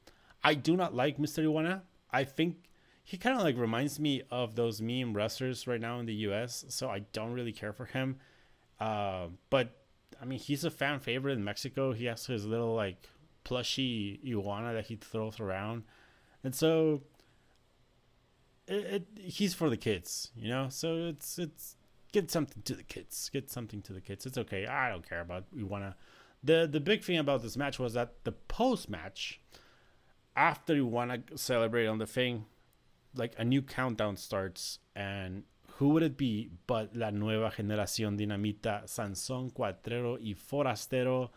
I 0.43 0.53
do 0.53 0.77
not 0.77 0.95
like 0.95 1.17
Mr. 1.17 1.39
Iguana. 1.39 1.83
I 2.11 2.23
think 2.23 2.67
he 3.07 3.17
kind 3.17 3.37
of 3.37 3.41
like 3.41 3.57
reminds 3.57 4.01
me 4.01 4.23
of 4.29 4.55
those 4.55 4.81
meme 4.81 5.13
wrestlers 5.13 5.65
right 5.65 5.79
now 5.79 5.99
in 5.99 6.05
the 6.05 6.13
US, 6.27 6.65
so 6.67 6.89
I 6.89 6.99
don't 7.13 7.31
really 7.31 7.53
care 7.53 7.71
for 7.71 7.85
him. 7.85 8.17
Uh, 8.81 9.27
but 9.49 9.69
I 10.21 10.25
mean, 10.25 10.39
he's 10.39 10.65
a 10.65 10.69
fan 10.69 10.99
favorite 10.99 11.33
in 11.33 11.43
Mexico. 11.43 11.93
He 11.93 12.03
has 12.05 12.25
his 12.25 12.45
little 12.45 12.75
like 12.75 13.07
plushy 13.45 14.19
iguana 14.27 14.73
that 14.73 14.87
he 14.87 14.97
throws 14.97 15.39
around, 15.39 15.83
and 16.43 16.53
so 16.53 17.03
it, 18.67 19.05
it 19.15 19.21
he's 19.21 19.53
for 19.53 19.69
the 19.69 19.77
kids, 19.77 20.31
you 20.35 20.49
know. 20.49 20.67
So 20.69 21.07
it's 21.07 21.39
it's 21.39 21.76
get 22.21 22.31
something 22.31 22.63
to 22.63 22.75
the 22.75 22.83
kids. 22.83 23.29
Get 23.31 23.49
something 23.49 23.81
to 23.83 23.93
the 23.93 24.01
kids. 24.01 24.25
It's 24.25 24.37
okay. 24.37 24.65
I 24.65 24.89
don't 24.89 25.07
care 25.07 25.21
about 25.21 25.45
We 25.53 25.63
want 25.63 25.83
to. 25.83 25.95
The 26.43 26.67
the 26.67 26.79
big 26.79 27.03
thing 27.03 27.17
about 27.17 27.41
this 27.41 27.57
match 27.57 27.79
was 27.79 27.93
that 27.93 28.23
the 28.23 28.31
post 28.31 28.89
match, 28.89 29.39
after 30.35 30.75
you 30.75 30.85
want 30.85 31.27
to 31.27 31.37
celebrate 31.37 31.87
on 31.87 31.97
the 31.97 32.07
thing, 32.07 32.45
like 33.15 33.33
a 33.37 33.45
new 33.45 33.61
countdown 33.61 34.17
starts 34.17 34.79
and 34.95 35.43
who 35.77 35.89
would 35.89 36.03
it 36.03 36.17
be 36.17 36.49
but 36.65 36.95
la 36.95 37.11
nueva 37.11 37.51
generación 37.51 38.17
dinamita, 38.17 38.85
Sansón 38.85 39.53
Cuatrero 39.53 40.17
y 40.19 40.33
Forastero 40.33 41.29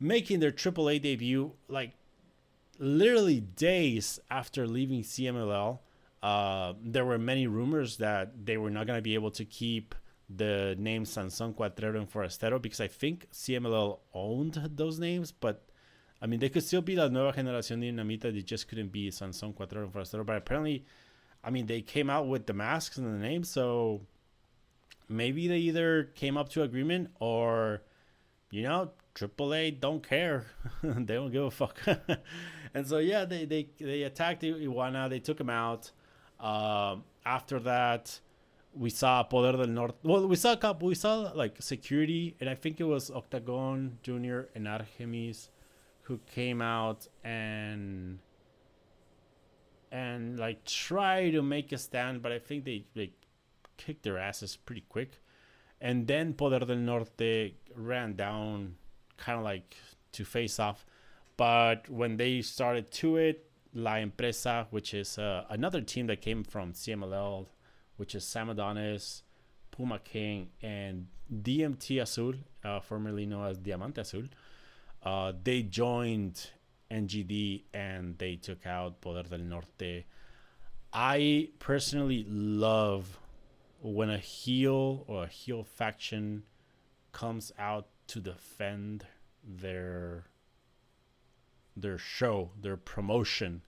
making 0.00 0.40
their 0.40 0.50
AAA 0.50 1.00
debut 1.02 1.52
like 1.68 1.92
literally 2.78 3.40
days 3.40 4.18
after 4.30 4.66
leaving 4.66 5.02
CMLL. 5.02 5.78
Uh, 6.24 6.72
there 6.82 7.04
were 7.04 7.18
many 7.18 7.46
rumors 7.46 7.98
that 7.98 8.46
they 8.46 8.56
were 8.56 8.70
not 8.70 8.86
going 8.86 8.96
to 8.96 9.02
be 9.02 9.12
able 9.12 9.30
to 9.30 9.44
keep 9.44 9.94
the 10.34 10.74
name 10.78 11.04
Sansón 11.04 11.54
Cuatrero 11.54 11.98
and 11.98 12.10
Forastero 12.10 12.60
because 12.60 12.80
I 12.80 12.88
think 12.88 13.28
CMLL 13.30 13.98
owned 14.14 14.54
those 14.74 14.98
names, 14.98 15.32
but 15.32 15.68
I 16.22 16.26
mean, 16.26 16.40
they 16.40 16.48
could 16.48 16.64
still 16.64 16.80
be 16.80 16.96
La 16.96 17.08
Nueva 17.08 17.38
Generación 17.38 17.82
Dinamita, 17.82 18.32
they 18.32 18.40
just 18.40 18.68
couldn't 18.68 18.90
be 18.90 19.10
Sansón 19.10 19.54
Cuatrero 19.54 19.82
and 19.84 19.92
Forastero, 19.92 20.24
but 20.24 20.38
apparently, 20.38 20.86
I 21.44 21.50
mean, 21.50 21.66
they 21.66 21.82
came 21.82 22.08
out 22.08 22.26
with 22.26 22.46
the 22.46 22.54
masks 22.54 22.96
and 22.96 23.06
the 23.06 23.18
names, 23.18 23.50
so 23.50 24.00
maybe 25.10 25.46
they 25.46 25.58
either 25.58 26.04
came 26.14 26.38
up 26.38 26.48
to 26.50 26.62
agreement 26.62 27.10
or, 27.20 27.82
you 28.50 28.62
know, 28.62 28.92
AAA 29.14 29.78
don't 29.78 30.02
care. 30.02 30.46
they 30.82 31.16
don't 31.16 31.30
give 31.30 31.44
a 31.44 31.50
fuck. 31.50 31.78
and 32.74 32.86
so, 32.86 32.96
yeah, 32.96 33.26
they, 33.26 33.44
they, 33.44 33.68
they 33.78 34.04
attacked 34.04 34.42
Iguana, 34.42 35.10
they 35.10 35.20
took 35.20 35.38
him 35.38 35.50
out. 35.50 35.90
Um, 36.40 37.04
after 37.24 37.58
that, 37.60 38.20
we 38.74 38.90
saw 38.90 39.22
Poder 39.22 39.56
del 39.56 39.68
Norte. 39.68 39.96
Well, 40.02 40.26
we 40.26 40.36
saw 40.36 40.52
a 40.52 40.56
couple. 40.56 40.88
We 40.88 40.94
saw 40.94 41.32
like 41.34 41.56
security, 41.60 42.36
and 42.40 42.50
I 42.50 42.54
think 42.54 42.80
it 42.80 42.84
was 42.84 43.10
Octagon 43.10 43.98
Junior 44.02 44.48
and 44.54 44.66
Artemis 44.66 45.50
who 46.02 46.20
came 46.34 46.60
out 46.60 47.08
and 47.22 48.18
and 49.90 50.38
like 50.38 50.64
try 50.64 51.30
to 51.30 51.40
make 51.40 51.72
a 51.72 51.78
stand, 51.78 52.20
but 52.20 52.32
I 52.32 52.38
think 52.38 52.64
they 52.64 52.84
like 52.94 53.12
kicked 53.76 54.02
their 54.02 54.18
asses 54.18 54.56
pretty 54.56 54.84
quick. 54.88 55.20
And 55.80 56.06
then 56.06 56.34
Poder 56.34 56.60
del 56.60 56.76
Norte 56.76 57.54
ran 57.74 58.16
down, 58.16 58.76
kind 59.16 59.38
of 59.38 59.44
like 59.44 59.76
to 60.12 60.24
face 60.24 60.58
off. 60.58 60.84
But 61.36 61.88
when 61.88 62.16
they 62.16 62.42
started 62.42 62.90
to 62.92 63.16
it, 63.16 63.48
La 63.74 63.96
Empresa, 63.96 64.66
which 64.70 64.94
is 64.94 65.18
uh, 65.18 65.44
another 65.50 65.80
team 65.80 66.06
that 66.06 66.20
came 66.20 66.44
from 66.44 66.72
CMLL, 66.72 67.46
which 67.96 68.14
is 68.14 68.24
Sam 68.24 68.50
Adonis, 68.50 69.22
Puma 69.70 69.98
King, 69.98 70.50
and 70.62 71.08
DMT 71.32 72.00
Azul, 72.00 72.34
uh, 72.64 72.80
formerly 72.80 73.26
known 73.26 73.46
as 73.48 73.58
Diamante 73.58 74.00
Azul, 74.00 74.24
uh, 75.02 75.32
they 75.42 75.62
joined 75.62 76.50
NGD 76.90 77.64
and 77.72 78.16
they 78.18 78.36
took 78.36 78.64
out 78.66 79.00
Poder 79.00 79.28
del 79.28 79.40
Norte. 79.40 80.04
I 80.92 81.48
personally 81.58 82.24
love 82.28 83.18
when 83.82 84.08
a 84.08 84.18
heel 84.18 85.04
or 85.08 85.24
a 85.24 85.26
heel 85.26 85.64
faction 85.64 86.44
comes 87.12 87.52
out 87.58 87.88
to 88.06 88.20
defend 88.20 89.06
their 89.42 90.24
their 91.76 91.98
show, 91.98 92.50
their 92.60 92.76
promotion. 92.76 93.62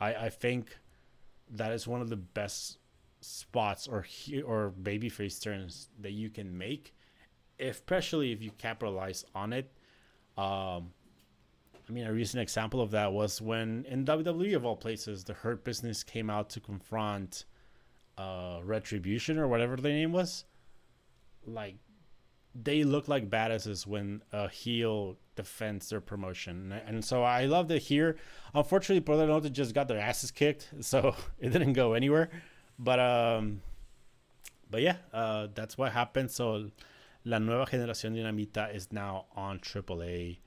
I, 0.00 0.14
I 0.14 0.28
think 0.30 0.78
that 1.50 1.72
is 1.72 1.86
one 1.86 2.00
of 2.00 2.08
the 2.08 2.16
best 2.16 2.78
spots 3.20 3.86
or 3.86 4.02
he, 4.02 4.42
or 4.42 4.72
babyface 4.82 5.40
turns 5.40 5.88
that 6.00 6.12
you 6.12 6.30
can 6.30 6.56
make, 6.56 6.94
especially 7.60 8.32
if 8.32 8.42
you 8.42 8.50
capitalize 8.58 9.24
on 9.34 9.52
it. 9.52 9.70
Um, 10.36 10.92
I 11.88 11.92
mean, 11.92 12.06
a 12.06 12.12
recent 12.12 12.40
example 12.40 12.80
of 12.80 12.90
that 12.92 13.12
was 13.12 13.40
when 13.40 13.84
in 13.88 14.04
WWE 14.04 14.56
of 14.56 14.64
all 14.64 14.76
places, 14.76 15.24
the 15.24 15.34
Hurt 15.34 15.64
Business 15.64 16.02
came 16.02 16.30
out 16.30 16.48
to 16.50 16.60
confront 16.60 17.44
uh, 18.16 18.60
Retribution 18.62 19.38
or 19.38 19.48
whatever 19.48 19.76
their 19.76 19.92
name 19.92 20.12
was. 20.12 20.44
Like, 21.46 21.76
they 22.54 22.84
look 22.84 23.08
like 23.08 23.30
badasses 23.30 23.86
when 23.86 24.22
a 24.32 24.48
heel 24.48 25.16
defends 25.36 25.88
their 25.88 26.00
promotion, 26.00 26.72
and 26.86 27.04
so 27.04 27.22
I 27.22 27.46
love 27.46 27.70
it 27.70 27.82
here. 27.82 28.16
Unfortunately, 28.54 29.00
Brother 29.00 29.26
Nota 29.26 29.48
just 29.50 29.74
got 29.74 29.88
their 29.88 29.98
asses 29.98 30.30
kicked, 30.30 30.68
so 30.80 31.14
it 31.38 31.50
didn't 31.50 31.72
go 31.72 31.94
anywhere. 31.94 32.30
But 32.78 33.00
um, 33.00 33.62
but 34.70 34.82
yeah, 34.82 34.96
uh, 35.12 35.48
that's 35.54 35.78
what 35.78 35.92
happened. 35.92 36.30
So, 36.30 36.70
La 37.24 37.38
Nueva 37.38 37.66
Generación 37.66 38.14
Dinamita 38.16 38.74
is 38.74 38.92
now 38.92 39.26
on 39.36 39.58
AAA. 39.58 40.38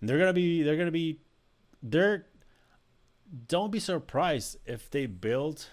And 0.00 0.08
they're 0.08 0.18
gonna 0.18 0.32
be 0.32 0.62
they're 0.62 0.76
gonna 0.76 0.90
be 0.90 1.20
they're 1.82 2.26
don't 3.48 3.70
be 3.70 3.80
surprised 3.80 4.58
if 4.66 4.90
they 4.90 5.06
build 5.06 5.66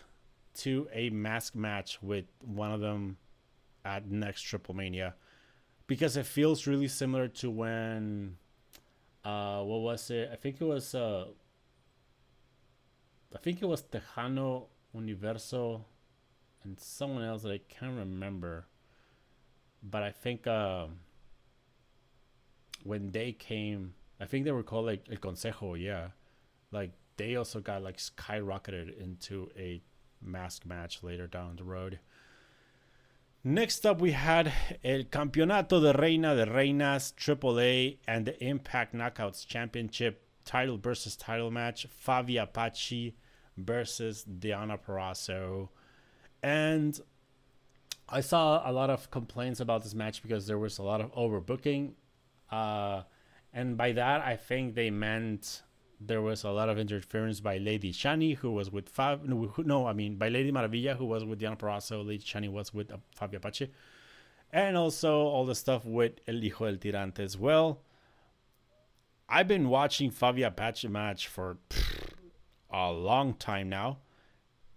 to 0.55 0.87
a 0.91 1.09
mask 1.09 1.55
match 1.55 2.01
with 2.01 2.25
one 2.43 2.71
of 2.71 2.81
them 2.81 3.17
at 3.85 4.09
next 4.09 4.41
Triple 4.41 4.75
Mania 4.75 5.15
because 5.87 6.17
it 6.17 6.25
feels 6.25 6.67
really 6.67 6.87
similar 6.87 7.27
to 7.27 7.49
when 7.49 8.37
uh 9.25 9.61
what 9.61 9.79
was 9.81 10.09
it? 10.11 10.29
I 10.31 10.35
think 10.35 10.61
it 10.61 10.65
was 10.65 10.93
uh 10.95 11.25
I 13.33 13.39
think 13.39 13.61
it 13.61 13.65
was 13.65 13.83
Texano 13.83 14.67
Universo 14.93 15.85
and 16.63 16.79
someone 16.79 17.23
else 17.23 17.43
that 17.43 17.51
I 17.51 17.59
can't 17.69 17.97
remember. 17.97 18.65
But 19.83 20.03
I 20.03 20.11
think 20.11 20.47
uh, 20.47 20.87
when 22.83 23.11
they 23.11 23.31
came, 23.31 23.93
I 24.19 24.25
think 24.25 24.45
they 24.45 24.51
were 24.51 24.63
called 24.63 24.85
like 24.85 25.05
El 25.11 25.17
Consejo, 25.17 25.79
yeah. 25.79 26.09
Like 26.71 26.91
they 27.17 27.35
also 27.35 27.59
got 27.59 27.83
like 27.83 27.97
skyrocketed 27.97 28.99
into 28.99 29.49
a 29.57 29.81
mask 30.21 30.65
match 30.65 31.03
later 31.03 31.27
down 31.27 31.55
the 31.55 31.63
road. 31.63 31.99
Next 33.49 33.85
up, 33.85 34.01
we 34.01 34.11
had 34.11 34.51
El 34.83 35.03
Campeonato 35.03 35.81
de 35.81 35.97
Reina 35.97 36.35
de 36.35 36.45
Reinas 36.45 37.13
AAA 37.13 37.99
and 38.05 38.25
the 38.25 38.43
Impact 38.43 38.93
Knockouts 38.93 39.47
Championship 39.47 40.21
title 40.43 40.77
versus 40.77 41.15
title 41.15 41.49
match. 41.49 41.87
Fabi 41.87 42.43
Apache 42.43 43.15
versus 43.55 44.25
Deonna 44.25 44.77
Purrazzo. 44.77 45.69
And 46.43 46.99
I 48.09 48.19
saw 48.19 48.69
a 48.69 48.73
lot 48.73 48.89
of 48.89 49.09
complaints 49.11 49.61
about 49.61 49.81
this 49.81 49.93
match 49.93 50.21
because 50.21 50.45
there 50.45 50.59
was 50.59 50.77
a 50.77 50.83
lot 50.83 50.99
of 50.99 51.15
overbooking. 51.15 51.93
Uh, 52.51 53.03
and 53.53 53.77
by 53.77 53.93
that, 53.93 54.19
I 54.19 54.35
think 54.35 54.75
they 54.75 54.89
meant 54.89 55.63
there 55.99 56.21
was 56.21 56.43
a 56.43 56.51
lot 56.51 56.69
of 56.69 56.77
interference 56.77 57.39
by 57.39 57.57
Lady 57.57 57.91
Shani, 57.91 58.35
who 58.37 58.51
was 58.51 58.71
with 58.71 58.87
Fab. 58.89 59.23
No, 59.25 59.87
I 59.87 59.93
mean 59.93 60.15
by 60.15 60.29
Lady 60.29 60.51
Maravilla, 60.51 60.95
who 60.95 61.05
was 61.05 61.25
with 61.25 61.39
Deonna 61.39 61.57
Purrazzo. 61.57 62.05
Lady 62.05 62.23
Shani 62.23 62.49
was 62.49 62.73
with 62.73 62.91
uh, 62.91 62.97
Fabi 63.19 63.35
Apache, 63.35 63.71
and 64.51 64.77
also 64.77 65.21
all 65.21 65.45
the 65.45 65.55
stuff 65.55 65.85
with 65.85 66.13
El 66.27 66.35
Hijo 66.41 66.65
del 66.71 66.77
Tirante 66.77 67.19
as 67.19 67.37
well. 67.37 67.81
I've 69.27 69.47
been 69.47 69.69
watching 69.69 70.11
Fabi 70.11 70.45
Apache 70.45 70.87
match 70.87 71.27
for 71.27 71.57
a 72.71 72.91
long 72.91 73.33
time 73.33 73.69
now, 73.69 73.97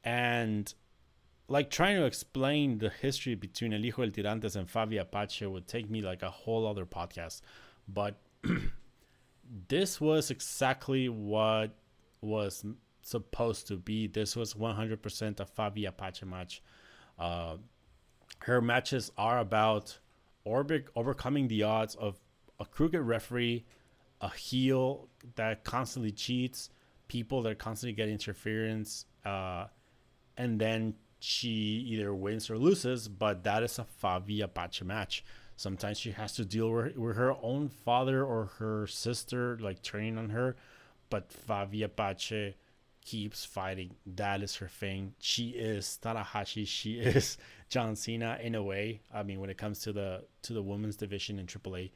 and 0.02 0.72
like 1.48 1.68
trying 1.68 1.96
to 1.96 2.06
explain 2.06 2.78
the 2.78 2.88
history 2.88 3.34
between 3.34 3.74
El 3.74 3.82
Hijo 3.82 4.06
del 4.06 4.24
Tirantes 4.24 4.56
and 4.56 4.68
Fabi 4.68 4.98
Apache 4.98 5.46
would 5.46 5.66
take 5.66 5.90
me 5.90 6.00
like 6.00 6.22
a 6.22 6.30
whole 6.30 6.66
other 6.66 6.86
podcast, 6.86 7.42
but 7.86 8.16
this 9.68 10.00
was 10.00 10.30
exactly 10.30 11.08
what 11.08 11.70
was 12.20 12.64
supposed 13.02 13.66
to 13.68 13.76
be. 13.76 14.06
This 14.06 14.36
was 14.36 14.54
100% 14.54 15.40
a 15.40 15.44
Fabi 15.44 15.88
Apache 15.88 16.26
match. 16.26 16.62
Uh, 17.18 17.56
her 18.40 18.60
matches 18.60 19.10
are 19.18 19.38
about 19.38 19.98
Orbic 20.46 20.86
overcoming 20.94 21.48
the 21.48 21.64
odds 21.64 21.94
of 21.96 22.18
a 22.58 22.64
crooked 22.64 23.00
referee, 23.00 23.64
a 24.20 24.30
heel 24.30 25.08
that 25.36 25.64
constantly 25.64 26.12
cheats, 26.12 26.70
people 27.08 27.42
that 27.42 27.58
constantly 27.58 27.94
get 27.94 28.08
interference, 28.08 29.06
uh, 29.24 29.66
and 30.36 30.60
then 30.60 30.94
she 31.18 31.48
either 31.88 32.14
wins 32.14 32.48
or 32.48 32.56
loses. 32.56 33.08
But 33.08 33.44
that 33.44 33.62
is 33.62 33.78
a 33.78 33.86
Fabi 34.02 34.42
Apache 34.42 34.84
match. 34.84 35.24
Sometimes 35.60 35.98
she 35.98 36.12
has 36.12 36.32
to 36.36 36.44
deal 36.46 36.70
with, 36.70 36.96
with 36.96 37.16
her 37.16 37.34
own 37.42 37.68
father 37.68 38.24
or 38.24 38.46
her 38.60 38.86
sister, 38.86 39.58
like 39.60 39.82
turning 39.82 40.16
on 40.16 40.30
her. 40.30 40.56
But 41.10 41.28
Fabi 41.28 41.84
Apache 41.84 42.56
keeps 43.04 43.44
fighting. 43.44 43.94
That 44.06 44.42
is 44.42 44.56
her 44.56 44.68
thing. 44.68 45.12
She 45.18 45.50
is 45.50 45.98
Tanahashi. 46.02 46.66
She 46.66 46.94
is 47.00 47.36
John 47.68 47.94
Cena 47.94 48.38
in 48.42 48.54
a 48.54 48.62
way. 48.62 49.02
I 49.12 49.22
mean, 49.22 49.38
when 49.38 49.50
it 49.50 49.58
comes 49.58 49.80
to 49.80 49.92
the 49.92 50.24
to 50.44 50.54
the 50.54 50.62
women's 50.62 50.96
division 50.96 51.38
in 51.38 51.44
AAA. 51.46 51.90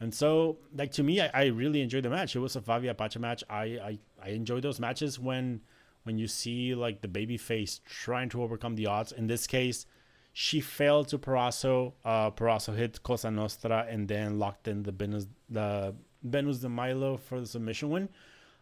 And 0.00 0.12
so, 0.12 0.58
like 0.74 0.90
to 0.94 1.04
me, 1.04 1.20
I, 1.20 1.30
I 1.32 1.44
really 1.46 1.82
enjoyed 1.82 2.02
the 2.02 2.10
match. 2.10 2.34
It 2.34 2.40
was 2.40 2.56
a 2.56 2.60
Fabi 2.60 2.90
Apache 2.90 3.20
match. 3.20 3.44
I, 3.48 3.62
I 3.62 3.98
I 4.20 4.28
enjoy 4.30 4.58
those 4.58 4.80
matches 4.80 5.20
when 5.20 5.60
when 6.02 6.18
you 6.18 6.26
see 6.26 6.74
like 6.74 7.00
the 7.02 7.06
baby 7.06 7.36
face 7.36 7.80
trying 7.88 8.28
to 8.30 8.42
overcome 8.42 8.74
the 8.74 8.86
odds. 8.86 9.12
In 9.12 9.28
this 9.28 9.46
case, 9.46 9.86
she 10.32 10.60
failed 10.60 11.08
to 11.08 11.18
Purrazzo. 11.18 11.94
Uh, 12.04 12.30
Purrazzo 12.30 12.76
hit 12.76 13.02
Cosa 13.02 13.30
Nostra 13.30 13.86
and 13.88 14.08
then 14.08 14.38
locked 14.38 14.68
in 14.68 14.82
the 14.82 14.92
Venus, 14.92 15.26
the 15.48 15.94
Venus 16.22 16.58
de 16.58 16.68
Milo 16.68 17.16
for 17.16 17.40
the 17.40 17.46
submission 17.46 17.90
win. 17.90 18.08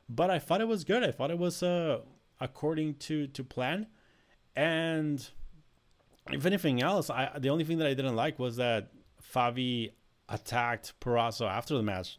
But 0.09 0.31
I 0.31 0.39
thought 0.39 0.61
it 0.61 0.69
was 0.69 0.85
good. 0.85 1.03
I 1.03 1.11
thought 1.11 1.31
it 1.31 1.39
was 1.39 1.63
uh, 1.63 2.01
according 2.41 2.95
to, 2.95 3.27
to 3.29 3.45
plan. 3.45 3.87
And 4.55 5.29
if 6.33 6.47
anything 6.47 6.83
else, 6.83 7.11
I 7.11 7.31
the 7.39 7.51
only 7.51 7.65
thing 7.65 7.79
that 7.79 7.87
I 7.87 7.95
didn't 7.95 8.17
like 8.17 8.39
was 8.39 8.57
that 8.57 8.89
Fabi 9.35 9.93
attacked 10.29 10.99
Purrazzo 11.01 11.49
after 11.49 11.75
the 11.75 11.83
match. 11.83 12.19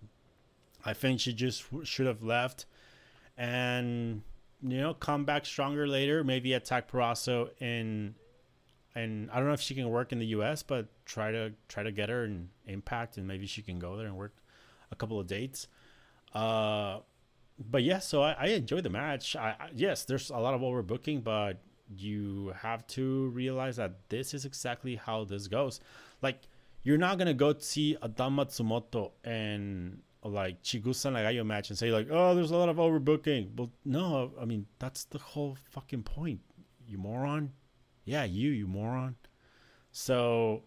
I 0.86 0.94
think 0.94 1.20
she 1.20 1.34
just 1.34 1.66
should 1.84 2.06
have 2.06 2.24
left 2.24 2.66
and 3.38 4.22
you 4.62 4.80
know 4.80 4.94
come 4.94 5.25
back 5.25 5.46
stronger 5.46 5.88
later. 5.88 6.24
Maybe 6.24 6.54
attack 6.54 6.89
Purrazzo 6.89 7.50
in 7.60 8.16
and 8.98 9.30
I 9.32 9.38
don't 9.38 9.48
know 9.48 9.54
if 9.54 9.62
she 9.62 9.75
can 9.75 9.89
work 9.89 10.12
in 10.12 10.18
the 10.18 10.25
U.S., 10.38 10.63
but 10.63 10.88
try 11.06 11.32
to 11.32 11.54
try 11.68 11.84
to 11.84 11.92
get 11.92 12.10
her 12.10 12.25
in 12.25 12.50
Impact, 12.66 13.18
and 13.18 13.27
maybe 13.27 13.46
she 13.46 13.62
can 13.62 13.77
go 13.77 13.96
there 13.96 14.08
and 14.08 14.18
work 14.18 14.34
a 14.92 14.96
couple 14.96 15.20
of 15.20 15.27
dates. 15.27 15.68
Uh, 16.34 17.00
but 17.60 17.84
yeah, 17.84 18.00
so 18.00 18.24
I, 18.24 18.36
I 18.39 18.60
the 18.60 18.89
match. 18.89 19.36
I, 19.36 19.50
I, 19.60 19.70
yes, 19.75 20.06
there's 20.06 20.32
a 20.32 20.38
lot 20.38 20.54
of 20.54 20.62
overbooking, 20.62 21.24
but 21.24 21.60
you 21.96 22.54
have 22.60 22.86
to 22.88 23.27
realize 23.30 23.75
that 23.77 24.10
this 24.10 24.34
is 24.34 24.46
exactly 24.46 24.96
how 24.96 25.24
this 25.25 25.48
goes. 25.48 25.80
Like 26.22 26.39
you're 26.84 26.98
not 26.98 27.18
gonna 27.20 27.34
go 27.34 27.54
see 27.58 27.98
Dump 28.16 28.39
Matsumoto 28.39 29.12
and 29.24 30.01
like 30.24 30.63
Chigusa 30.63 31.12
Nagayo 31.12 31.46
match 31.46 31.70
and 31.70 31.77
say 31.77 31.92
like, 31.92 32.08
oh, 32.10 32.34
there's 32.34 32.51
a 32.51 32.58
lot 32.58 32.70
of 32.70 32.77
overbooking. 32.77 33.56
Well, 33.56 33.72
no, 33.86 34.32
I 34.42 34.46
mean 34.46 34.66
that's 34.80 35.06
the 35.06 35.20
whole 35.20 35.56
fucking 35.70 36.04
point, 36.04 36.42
you 36.88 36.98
moron. 36.98 37.51
Yeah, 38.08 38.24
you, 38.24 38.52
you 38.52 38.68
moron. 38.68 39.18
So, 39.92 40.64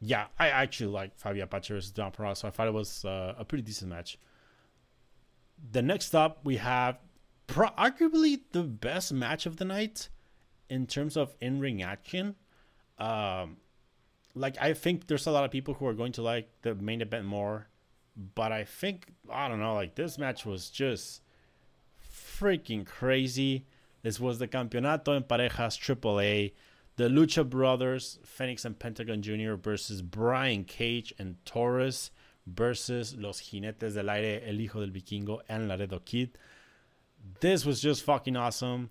yeah, 0.00 0.28
I 0.38 0.48
actually 0.48 0.90
like 0.90 1.14
Fabio 1.18 1.44
Apache 1.44 1.74
versus 1.74 1.90
Don 1.90 2.10
Peral, 2.10 2.34
so 2.34 2.48
I 2.48 2.50
thought 2.50 2.66
it 2.66 2.72
was 2.72 3.04
uh, 3.04 3.34
a 3.38 3.44
pretty 3.44 3.62
decent 3.62 3.90
match. 3.90 4.18
The 5.70 5.82
next 5.82 6.14
up, 6.14 6.40
we 6.44 6.56
have 6.56 6.98
pro- 7.46 7.68
arguably 7.68 8.40
the 8.52 8.62
best 8.62 9.12
match 9.12 9.44
of 9.44 9.58
the 9.58 9.66
night 9.66 10.08
in 10.70 10.86
terms 10.86 11.18
of 11.18 11.34
in 11.42 11.60
ring 11.60 11.82
action. 11.82 12.36
Um, 12.98 13.58
like, 14.34 14.56
I 14.58 14.72
think 14.72 15.08
there's 15.08 15.26
a 15.26 15.30
lot 15.30 15.44
of 15.44 15.50
people 15.50 15.74
who 15.74 15.86
are 15.86 15.94
going 15.94 16.12
to 16.12 16.22
like 16.22 16.48
the 16.62 16.74
main 16.74 17.02
event 17.02 17.26
more, 17.26 17.68
but 18.34 18.50
I 18.50 18.64
think, 18.64 19.08
I 19.30 19.46
don't 19.46 19.60
know, 19.60 19.74
like, 19.74 19.94
this 19.94 20.16
match 20.16 20.46
was 20.46 20.70
just 20.70 21.20
freaking 22.38 22.86
crazy. 22.86 23.66
This 24.06 24.20
was 24.20 24.38
the 24.38 24.46
Campeonato 24.46 25.16
en 25.16 25.24
Parejas 25.24 25.76
AAA. 25.76 26.52
The 26.94 27.08
Lucha 27.08 27.42
Brothers, 27.42 28.20
Fénix 28.24 28.64
and 28.64 28.78
Pentagon 28.78 29.20
Jr. 29.20 29.54
versus 29.54 30.00
Brian 30.00 30.62
Cage 30.62 31.12
and 31.18 31.44
Taurus 31.44 32.12
versus 32.46 33.16
Los 33.16 33.40
Jinetes 33.40 33.94
del 33.94 34.08
Aire, 34.08 34.42
El 34.46 34.60
Hijo 34.60 34.78
del 34.78 34.90
Vikingo, 34.90 35.40
and 35.48 35.66
Laredo 35.66 35.98
Kid. 35.98 36.38
This 37.40 37.66
was 37.66 37.80
just 37.80 38.04
fucking 38.04 38.36
awesome. 38.36 38.90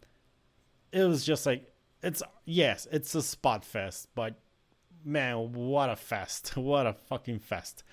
It 0.91 1.05
was 1.05 1.23
just 1.23 1.45
like, 1.45 1.73
it's, 2.03 2.21
yes, 2.43 2.85
it's 2.91 3.15
a 3.15 3.21
spot 3.21 3.63
fest, 3.63 4.09
but 4.15 4.35
man, 5.05 5.53
what 5.53 5.89
a 5.89 5.95
fest. 5.95 6.57
What 6.57 6.87
a 6.87 6.93
fucking 6.93 7.39
fest. 7.39 7.85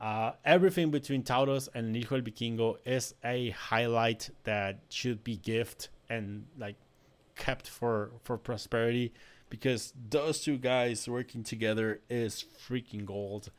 Uh, 0.00 0.30
everything 0.44 0.92
between 0.92 1.24
Taurus 1.24 1.68
and 1.74 1.88
El 1.88 2.02
Hijo 2.02 2.20
del 2.20 2.32
Vikingo 2.32 2.76
is 2.86 3.16
a 3.24 3.50
highlight 3.50 4.30
that 4.44 4.78
should 4.90 5.24
be 5.24 5.36
gift 5.36 5.88
and 6.08 6.46
like 6.58 6.76
kept 7.36 7.68
for 7.68 8.10
for 8.22 8.36
prosperity 8.36 9.12
because 9.50 9.92
those 10.10 10.40
two 10.40 10.58
guys 10.58 11.08
working 11.08 11.42
together 11.42 12.00
is 12.08 12.44
freaking 12.66 13.04
gold. 13.04 13.50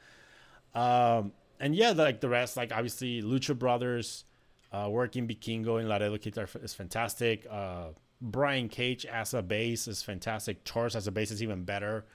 Um, 0.75 1.31
and 1.59 1.75
yeah, 1.75 1.91
like 1.91 2.21
the 2.21 2.29
rest, 2.29 2.57
like 2.57 2.71
obviously 2.71 3.21
Lucha 3.21 3.57
Brothers, 3.57 4.25
uh, 4.71 4.87
working 4.89 5.27
Vikingo 5.27 5.79
and 5.79 5.89
Laredo 5.89 6.17
Kid 6.17 6.37
is 6.61 6.73
fantastic. 6.73 7.47
Uh, 7.49 7.87
Brian 8.21 8.69
Cage 8.69 9.05
as 9.05 9.33
a 9.33 9.41
base 9.41 9.87
is 9.87 10.03
fantastic. 10.03 10.63
Taurus 10.63 10.95
as 10.95 11.07
a 11.07 11.11
base 11.11 11.31
is 11.31 11.41
even 11.41 11.63
better. 11.63 12.05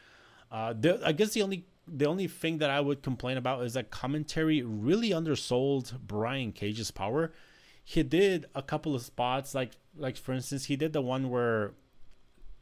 Uh, 0.50 0.72
the, 0.78 1.00
I 1.04 1.12
guess 1.12 1.32
the 1.32 1.42
only 1.42 1.66
the 1.86 2.06
only 2.06 2.28
thing 2.28 2.58
that 2.58 2.70
I 2.70 2.80
would 2.80 3.02
complain 3.02 3.36
about 3.36 3.62
is 3.64 3.74
that 3.74 3.90
commentary 3.90 4.62
really 4.62 5.12
undersold 5.12 5.98
Brian 6.06 6.52
Cage's 6.52 6.90
power. 6.90 7.32
He 7.84 8.02
did 8.02 8.46
a 8.54 8.62
couple 8.62 8.94
of 8.94 9.02
spots, 9.02 9.54
like 9.54 9.72
like 9.96 10.16
for 10.16 10.32
instance, 10.32 10.66
he 10.66 10.76
did 10.76 10.92
the 10.92 11.00
one 11.00 11.30
where 11.30 11.72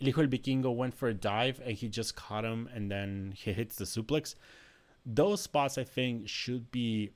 Hijo 0.00 0.26
Vikingo 0.26 0.74
went 0.74 0.94
for 0.94 1.08
a 1.08 1.14
dive 1.14 1.60
and 1.64 1.74
he 1.74 1.88
just 1.88 2.16
caught 2.16 2.44
him 2.44 2.68
and 2.74 2.90
then 2.90 3.34
he 3.36 3.52
hits 3.52 3.76
the 3.76 3.84
suplex. 3.84 4.34
Those 5.04 5.40
spots 5.40 5.78
I 5.78 5.84
think 5.84 6.28
should 6.28 6.70
be 6.70 7.12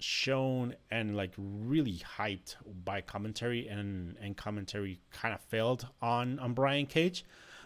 shown 0.00 0.74
and 0.90 1.16
like 1.16 1.32
really 1.36 2.00
hyped 2.18 2.54
by 2.84 3.00
commentary 3.00 3.66
and 3.66 4.16
and 4.20 4.36
commentary 4.36 5.00
kind 5.10 5.34
of 5.34 5.40
failed 5.40 5.88
on 6.00 6.38
on 6.38 6.54
Brian 6.54 6.86
Cage. 6.86 7.24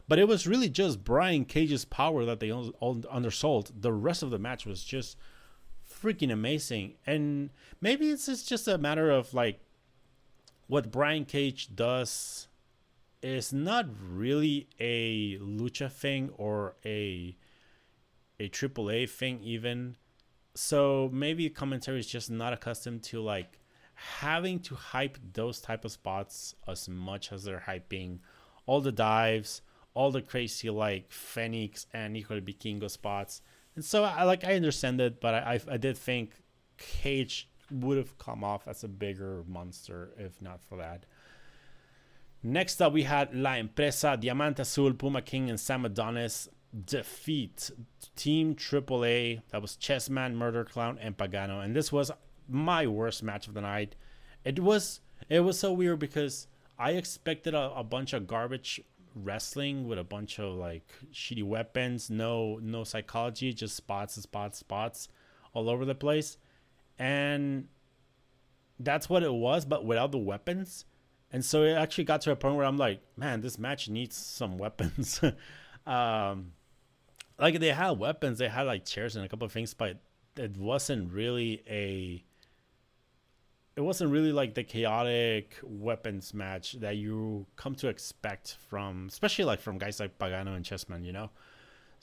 But 0.09 0.19
it 0.19 0.27
was 0.27 0.47
really 0.47 0.69
just 0.69 1.05
Brian 1.05 1.45
Cage's 1.45 1.85
power 1.85 2.25
that 2.25 2.41
they 2.41 2.51
all 2.53 3.03
undersold. 3.11 3.73
The 3.81 3.93
rest 3.93 4.23
of 4.23 4.31
the 4.31 4.39
match 4.39 4.67
was 4.67 4.83
just 4.83 5.17
freaking 5.89 6.33
amazing. 6.33 6.95
And 7.07 7.51
maybe 7.81 8.11
it's 8.11 8.27
just 8.43 8.67
a 8.67 8.79
matter 8.79 9.11
of 9.11 9.33
like 9.33 9.61
what 10.67 10.91
Brian 10.91 11.25
Cage 11.25 11.75
does 11.75 12.49
is 13.23 13.53
not 13.53 13.87
really 14.01 14.69
a 14.81 15.39
lucha 15.39 15.91
thing 15.91 16.31
or 16.37 16.75
a 16.85 17.37
a 18.41 18.49
AAA 18.49 19.09
thing 19.09 19.41
even. 19.43 19.97
So 20.55 21.09
maybe 21.13 21.49
commentary 21.49 22.01
is 22.01 22.07
just 22.07 22.31
not 22.31 22.53
accustomed 22.53 23.03
to 23.05 23.21
like 23.21 23.59
having 23.95 24.59
to 24.61 24.75
hype 24.75 25.19
those 25.33 25.61
type 25.61 25.85
of 25.85 25.93
spots 25.93 26.55
as 26.67 26.89
much 26.89 27.33
as 27.33 27.45
they're 27.45 27.65
hyping 27.67 28.19
all 28.67 28.81
the 28.81 28.93
dives, 28.93 29.63
all 29.95 30.11
the 30.11 30.23
crazy 30.23 30.71
like 30.71 31.11
Fénix 31.11 31.87
and 31.93 32.17
Hijo 32.17 32.41
Vikingo 32.41 32.91
spots. 32.91 33.43
And 33.77 33.85
so 33.85 34.05
I 34.05 34.25
like 34.25 34.45
I 34.45 34.55
understand 34.55 35.01
it, 35.01 35.21
but 35.21 35.35
I, 35.35 35.55
I 35.55 35.75
I 35.75 35.77
did 35.77 35.97
think 35.97 36.33
Cage 36.77 37.49
would 37.73 37.99
have 37.99 38.19
come 38.19 38.45
off 38.45 38.69
as 38.69 38.85
a 38.85 38.89
bigger 38.89 39.45
monster 39.47 40.13
if 40.19 40.41
not 40.41 40.63
for 40.63 40.77
that. 40.79 41.07
Next 42.43 42.83
up, 42.83 42.93
we 42.93 43.05
had 43.05 43.35
La 43.35 43.55
Empresa, 43.55 44.17
Diamante 44.21 44.63
Azul, 44.63 44.95
Puma 44.95 45.23
King, 45.23 45.49
and 45.49 45.61
Sam 45.61 45.85
Adonis 45.85 46.49
defeat 46.85 47.71
Team 48.17 48.55
AAA. 48.57 49.43
That 49.51 49.63
was 49.63 49.77
Chessman, 49.77 50.35
Murder 50.35 50.65
Clown, 50.65 50.99
and 51.01 51.17
Pagano. 51.17 51.65
And 51.65 51.77
this 51.77 51.93
was 51.93 52.11
my 52.49 52.87
worst 52.87 53.23
match 53.23 53.47
of 53.47 53.55
the 53.55 53.61
night. 53.61 53.95
It 54.45 54.59
was 54.59 55.01
it 55.29 55.41
was 55.41 55.59
so 55.59 55.73
weird 55.73 56.01
because 56.01 56.49
I 56.79 56.93
expected 56.93 57.55
a, 57.55 57.73
a 57.77 57.85
bunch 57.85 58.13
of 58.13 58.27
garbage 58.27 58.81
wrestling 59.15 59.87
with 59.87 59.99
a 59.99 60.05
bunch 60.05 60.41
of 60.41 60.55
like 60.55 60.89
shitty 61.13 61.45
weapons, 61.45 62.11
no 62.11 62.59
no 62.61 62.83
psychology, 62.83 63.53
just 63.53 63.77
spots 63.77 64.17
and 64.17 64.23
spots, 64.25 64.59
spots 64.59 65.09
all 65.55 65.71
over 65.71 65.85
the 65.85 65.95
place 65.95 66.39
and 67.03 67.67
that's 68.79 69.09
what 69.09 69.25
it 69.25 69.33
was, 69.33 69.65
but 69.65 69.85
without 69.85 70.13
the 70.13 70.19
weapons. 70.19 70.85
And 71.33 71.45
so 71.45 71.65
it 71.65 71.73
actually 71.73 72.05
got 72.05 72.21
to 72.23 72.31
a 72.31 72.37
point 72.37 72.55
where 72.55 72.65
I'm 72.65 72.77
like, 72.77 73.01
man, 73.17 73.41
this 73.41 73.59
match 73.59 73.89
needs 73.89 74.17
some 74.17 74.57
weapons. 74.65 75.21
um, 75.85 76.53
like 77.41 77.59
they 77.59 77.73
had 77.73 77.99
weapons, 77.99 78.39
they 78.39 78.49
had 78.49 78.63
like 78.63 78.85
chairs 78.85 79.17
and 79.17 79.25
a 79.25 79.29
couple 79.29 79.47
of 79.47 79.51
things, 79.51 79.75
but 79.75 79.99
it 80.37 80.57
wasn't 80.57 81.13
really 81.13 81.65
a. 81.69 82.25
It 83.75 83.81
wasn't 83.81 84.13
really 84.13 84.33
like 84.33 84.55
the 84.55 84.63
chaotic 84.63 85.59
weapons 85.65 86.33
match 86.33 86.75
that 86.75 86.99
you 86.99 87.47
come 87.57 87.75
to 87.77 87.89
expect 87.89 88.59
from, 88.69 89.07
especially 89.09 89.47
like 89.47 89.61
from 89.61 89.79
guys 89.79 89.99
like 89.99 90.19
Pagano 90.19 90.55
and 90.55 90.65
Chessman, 90.65 91.05
you 91.05 91.13
know. 91.13 91.31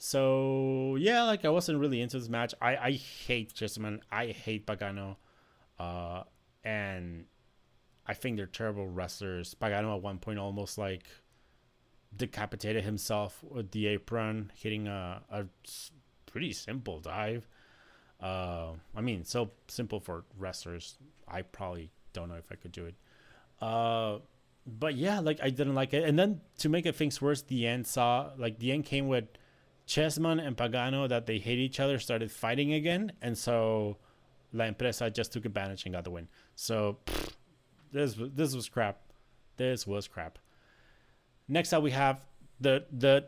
So 0.02 0.96
yeah, 0.98 1.24
like 1.24 1.44
I 1.44 1.50
wasn't 1.50 1.78
really 1.78 2.00
into 2.00 2.18
this 2.18 2.30
match. 2.30 2.54
I 2.58 2.76
I 2.76 2.92
hate 2.92 3.52
Chessman. 3.52 4.00
I 4.10 4.28
hate 4.28 4.66
Pagano, 4.66 5.16
uh, 5.78 6.22
and 6.64 7.26
I 8.06 8.14
think 8.14 8.38
they're 8.38 8.46
terrible 8.46 8.86
wrestlers. 8.88 9.54
Pagano 9.54 9.94
at 9.94 10.00
one 10.00 10.16
point 10.16 10.38
almost 10.38 10.78
like 10.78 11.04
decapitated 12.16 12.82
himself 12.82 13.44
with 13.46 13.72
the 13.72 13.88
apron, 13.88 14.50
hitting 14.56 14.88
a 14.88 15.20
a 15.30 15.44
pretty 16.24 16.54
simple 16.54 17.00
dive. 17.00 17.46
Uh, 18.22 18.72
I 18.96 19.02
mean, 19.02 19.24
so 19.26 19.50
simple 19.68 20.00
for 20.00 20.24
wrestlers. 20.38 20.96
I 21.28 21.42
probably 21.42 21.90
don't 22.14 22.30
know 22.30 22.36
if 22.36 22.50
I 22.50 22.54
could 22.54 22.72
do 22.72 22.86
it. 22.86 22.94
Uh, 23.60 24.20
but 24.66 24.94
yeah, 24.94 25.20
like 25.20 25.40
I 25.42 25.50
didn't 25.50 25.74
like 25.74 25.92
it. 25.92 26.04
And 26.04 26.18
then 26.18 26.40
to 26.60 26.70
make 26.70 26.86
it 26.86 26.96
things 26.96 27.20
worse, 27.20 27.42
the 27.42 27.66
end 27.66 27.86
saw 27.86 28.30
like 28.38 28.60
the 28.60 28.72
end 28.72 28.86
came 28.86 29.06
with 29.06 29.26
Chessman 29.90 30.38
and 30.38 30.56
Pagano 30.56 31.08
that 31.08 31.26
they 31.26 31.38
hate 31.38 31.58
each 31.58 31.80
other, 31.80 31.98
started 31.98 32.30
fighting 32.30 32.74
again, 32.74 33.10
and 33.20 33.36
so 33.36 33.96
La 34.52 34.66
Empresa 34.66 35.10
just 35.10 35.32
took 35.32 35.44
advantage 35.44 35.84
and 35.84 35.92
got 35.92 36.04
the 36.04 36.12
win. 36.12 36.28
So 36.54 36.98
this 37.90 38.14
this 38.16 38.54
was 38.54 38.68
crap. 38.68 39.00
This 39.56 39.88
was 39.88 40.06
crap. 40.06 40.38
Next 41.48 41.72
up, 41.72 41.82
we 41.82 41.90
have 41.90 42.24
the 42.60 42.86
the 42.92 43.26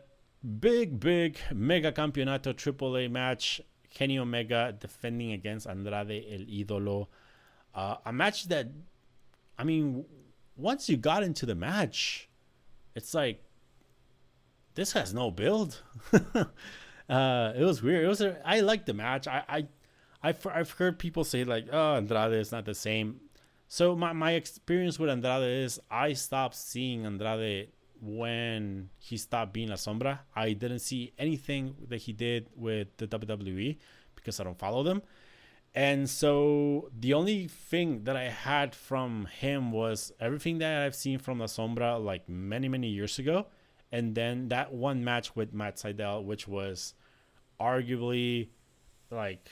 big 0.61 1.01
big 1.01 1.37
mega 1.53 1.91
campeonato 1.91 2.53
AAA 2.53 3.11
match. 3.11 3.59
Kenny 3.89 4.17
Omega 4.17 4.73
defending 4.79 5.33
against 5.33 5.67
Andrade 5.67 6.25
El 6.31 6.45
Idolo. 6.47 7.07
Uh, 7.75 7.97
a 8.05 8.13
match 8.13 8.47
that, 8.47 8.67
I 9.59 9.63
mean, 9.63 10.05
once 10.55 10.89
you 10.89 10.97
got 10.97 11.21
into 11.21 11.45
the 11.45 11.53
match, 11.53 12.27
it's 12.95 13.13
like 13.13 13.43
this 14.75 14.93
has 14.93 15.13
no 15.13 15.31
build. 15.31 15.81
uh, 16.13 17.53
it 17.55 17.63
was 17.63 17.81
weird. 17.81 18.05
It 18.05 18.07
was 18.07 18.21
a, 18.21 18.39
I 18.47 18.61
liked 18.61 18.85
the 18.85 18.93
match. 18.93 19.27
I 19.27 19.43
I 19.47 19.67
I've, 20.23 20.47
I've 20.47 20.71
heard 20.71 20.97
people 20.97 21.25
say 21.25 21.43
like, 21.43 21.67
oh, 21.71 21.95
Andrade 21.95 22.33
is 22.33 22.51
not 22.51 22.65
the 22.65 22.73
same. 22.73 23.19
So 23.67 23.95
my, 23.95 24.13
my 24.13 24.31
experience 24.31 24.97
with 24.97 25.09
Andrade 25.09 25.65
is 25.65 25.79
I 25.91 26.13
stopped 26.13 26.55
seeing 26.55 27.05
Andrade 27.05 27.69
when 28.01 28.89
he 28.99 29.17
stopped 29.17 29.53
being 29.53 29.69
La 29.69 29.75
Sombra. 29.75 30.19
I 30.35 30.53
didn't 30.53 30.79
see 30.79 31.13
anything 31.17 31.75
that 31.89 31.97
he 31.97 32.13
did 32.13 32.47
with 32.55 32.95
the 32.97 33.07
WWE 33.07 33.77
because 34.15 34.39
I 34.39 34.45
don't 34.45 34.57
follow 34.57 34.83
them. 34.83 35.01
And 35.75 36.09
so 36.09 36.89
the 36.97 37.13
only 37.13 37.47
thing 37.47 38.03
that 38.03 38.15
I 38.15 38.29
had 38.29 38.75
from 38.75 39.25
him 39.25 39.71
was 39.71 40.13
everything 40.19 40.59
that 40.59 40.83
I've 40.83 40.95
seen 40.95 41.17
from 41.17 41.39
La 41.39 41.47
Sombra 41.47 42.03
like 42.03 42.29
many, 42.29 42.69
many 42.69 42.87
years 42.89 43.17
ago. 43.19 43.47
And 43.93 44.15
then 44.15 44.49
that 44.49 44.73
one 44.73 45.03
match 45.03 45.35
with 45.35 45.53
Matt 45.53 45.75
Sydal, 45.75 46.23
which 46.25 46.47
was 46.47 46.95
arguably 47.61 48.49
like 49.11 49.47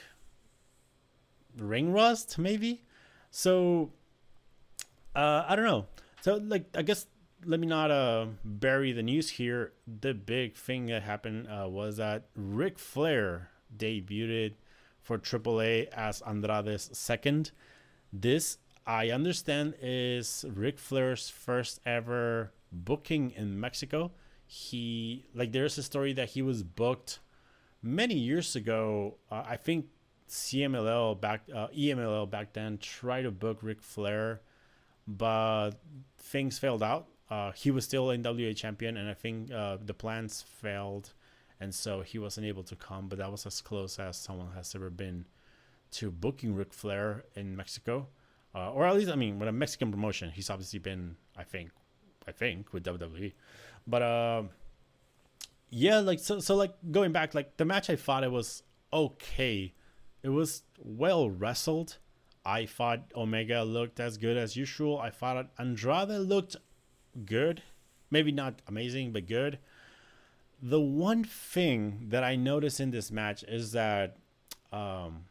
ring 1.56 1.93
rust, 1.93 2.39
maybe. 2.39 2.84
So 3.30 3.91
uh, 5.15 5.45
I 5.47 5.56
don't 5.56 5.65
know. 5.65 5.86
So 6.21 6.38
like 6.38 6.65
I 6.75 6.82
guess 6.82 7.06
let 7.45 7.60
me 7.60 7.67
not 7.67 7.91
uh, 7.91 8.25
bury 8.43 8.91
the 8.93 9.04
news 9.04 9.30
here. 9.30 9.73
The 9.86 10.15
big 10.15 10.56
thing 10.56 10.88
that 10.88 11.04
happened 11.04 11.47
uh, 11.47 11.69
was 11.69 11.97
that 11.97 12.25
Ric 12.36 12.80
Flair 12.80 13.51
debuted 13.77 14.54
for 15.04 15.19
AAA 15.19 15.88
as 15.89 16.21
Andrade's 16.21 16.89
second. 16.97 17.51
This 18.12 18.58
I 18.88 19.12
understand 19.12 19.75
is 19.80 20.45
Ric 20.51 20.80
Flair's 20.80 21.30
first 21.30 21.80
ever 21.86 22.54
booking 22.71 23.30
in 23.32 23.60
Mexico. 23.60 24.12
He 24.53 25.23
like 25.33 25.53
there's 25.53 25.77
a 25.77 25.83
story 25.83 26.11
that 26.11 26.31
he 26.31 26.41
was 26.41 26.61
booked 26.61 27.19
many 27.81 28.15
years 28.15 28.53
ago. 28.53 29.15
Uh, 29.31 29.43
I 29.47 29.55
think 29.55 29.85
CMLL 30.27 31.21
back 31.21 31.43
uh, 31.55 31.67
EMLL 31.69 32.29
back 32.29 32.51
then 32.51 32.77
tried 32.77 33.21
to 33.21 33.31
book 33.31 33.59
Ric 33.61 33.81
Flair, 33.81 34.41
but 35.07 35.71
things 36.17 36.59
failed 36.59 36.83
out. 36.83 37.07
Uh, 37.29 37.53
he 37.53 37.71
was 37.71 37.85
still 37.85 38.07
NWA 38.07 38.53
champion, 38.53 38.97
and 38.97 39.09
I 39.09 39.13
think 39.13 39.53
uh, 39.53 39.77
the 39.81 39.93
plans 39.93 40.41
failed, 40.41 41.13
and 41.61 41.73
so 41.73 42.01
he 42.01 42.19
wasn't 42.19 42.45
able 42.45 42.63
to 42.63 42.75
come. 42.75 43.07
But 43.07 43.19
that 43.19 43.31
was 43.31 43.45
as 43.45 43.61
close 43.61 43.99
as 43.99 44.17
someone 44.17 44.51
has 44.53 44.75
ever 44.75 44.89
been 44.89 45.27
to 45.91 46.11
booking 46.11 46.55
Ric 46.55 46.73
Flair 46.73 47.23
in 47.37 47.55
Mexico, 47.55 48.09
uh, 48.53 48.73
or 48.73 48.85
at 48.85 48.95
least 48.95 49.09
I 49.09 49.15
mean, 49.15 49.39
with 49.39 49.47
a 49.47 49.53
Mexican 49.53 49.91
promotion, 49.91 50.29
he's 50.29 50.49
obviously 50.49 50.79
been, 50.79 51.15
I 51.37 51.43
think, 51.43 51.71
I 52.27 52.33
think 52.33 52.73
with 52.73 52.83
WWE, 52.83 53.31
but 53.87 54.01
uh, 54.01 54.43
yeah, 55.69 55.99
like 55.99 56.19
so, 56.19 56.39
so 56.39 56.55
like 56.55 56.73
going 56.91 57.11
back, 57.11 57.33
like 57.33 57.57
the 57.57 57.65
match, 57.65 57.89
I 57.89 57.95
thought 57.95 58.23
it 58.23 58.31
was 58.31 58.63
okay. 58.91 59.73
It 60.23 60.29
was 60.29 60.63
well 60.77 61.29
wrestled. 61.29 61.97
I 62.45 62.65
thought 62.65 63.11
Omega 63.15 63.63
looked 63.63 63.99
as 63.99 64.17
good 64.17 64.37
as 64.37 64.55
usual. 64.55 64.99
I 64.99 65.09
thought 65.09 65.49
Andrade 65.57 66.09
looked 66.09 66.55
good. 67.25 67.61
Maybe 68.09 68.31
not 68.31 68.61
amazing, 68.67 69.11
but 69.11 69.27
good. 69.27 69.59
The 70.61 70.81
one 70.81 71.23
thing 71.23 72.07
that 72.09 72.23
I 72.23 72.35
noticed 72.35 72.79
in 72.79 72.91
this 72.91 73.11
match 73.11 73.43
is 73.43 73.71
that 73.71 74.17
um, 74.71 75.25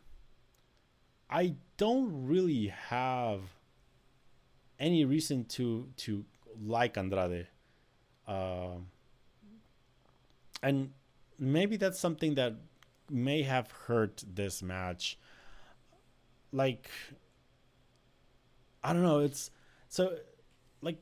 I 1.28 1.54
don't 1.76 2.26
really 2.26 2.68
have 2.68 3.40
any 4.78 5.04
reason 5.04 5.44
to 5.44 5.88
to 5.98 6.24
like 6.60 6.96
Andrade. 6.96 7.48
Uh, 8.31 8.79
and 10.62 10.93
maybe 11.37 11.77
that's 11.77 11.99
something 11.99 12.37
that 12.37 12.55
may 13.11 13.43
have 13.43 13.73
hurt 13.73 14.23
this 14.33 14.62
match. 14.62 15.19
Like, 16.53 16.88
I 18.85 18.93
don't 18.93 19.03
know. 19.03 19.19
It's 19.19 19.51
so 19.88 20.16
like 20.81 20.99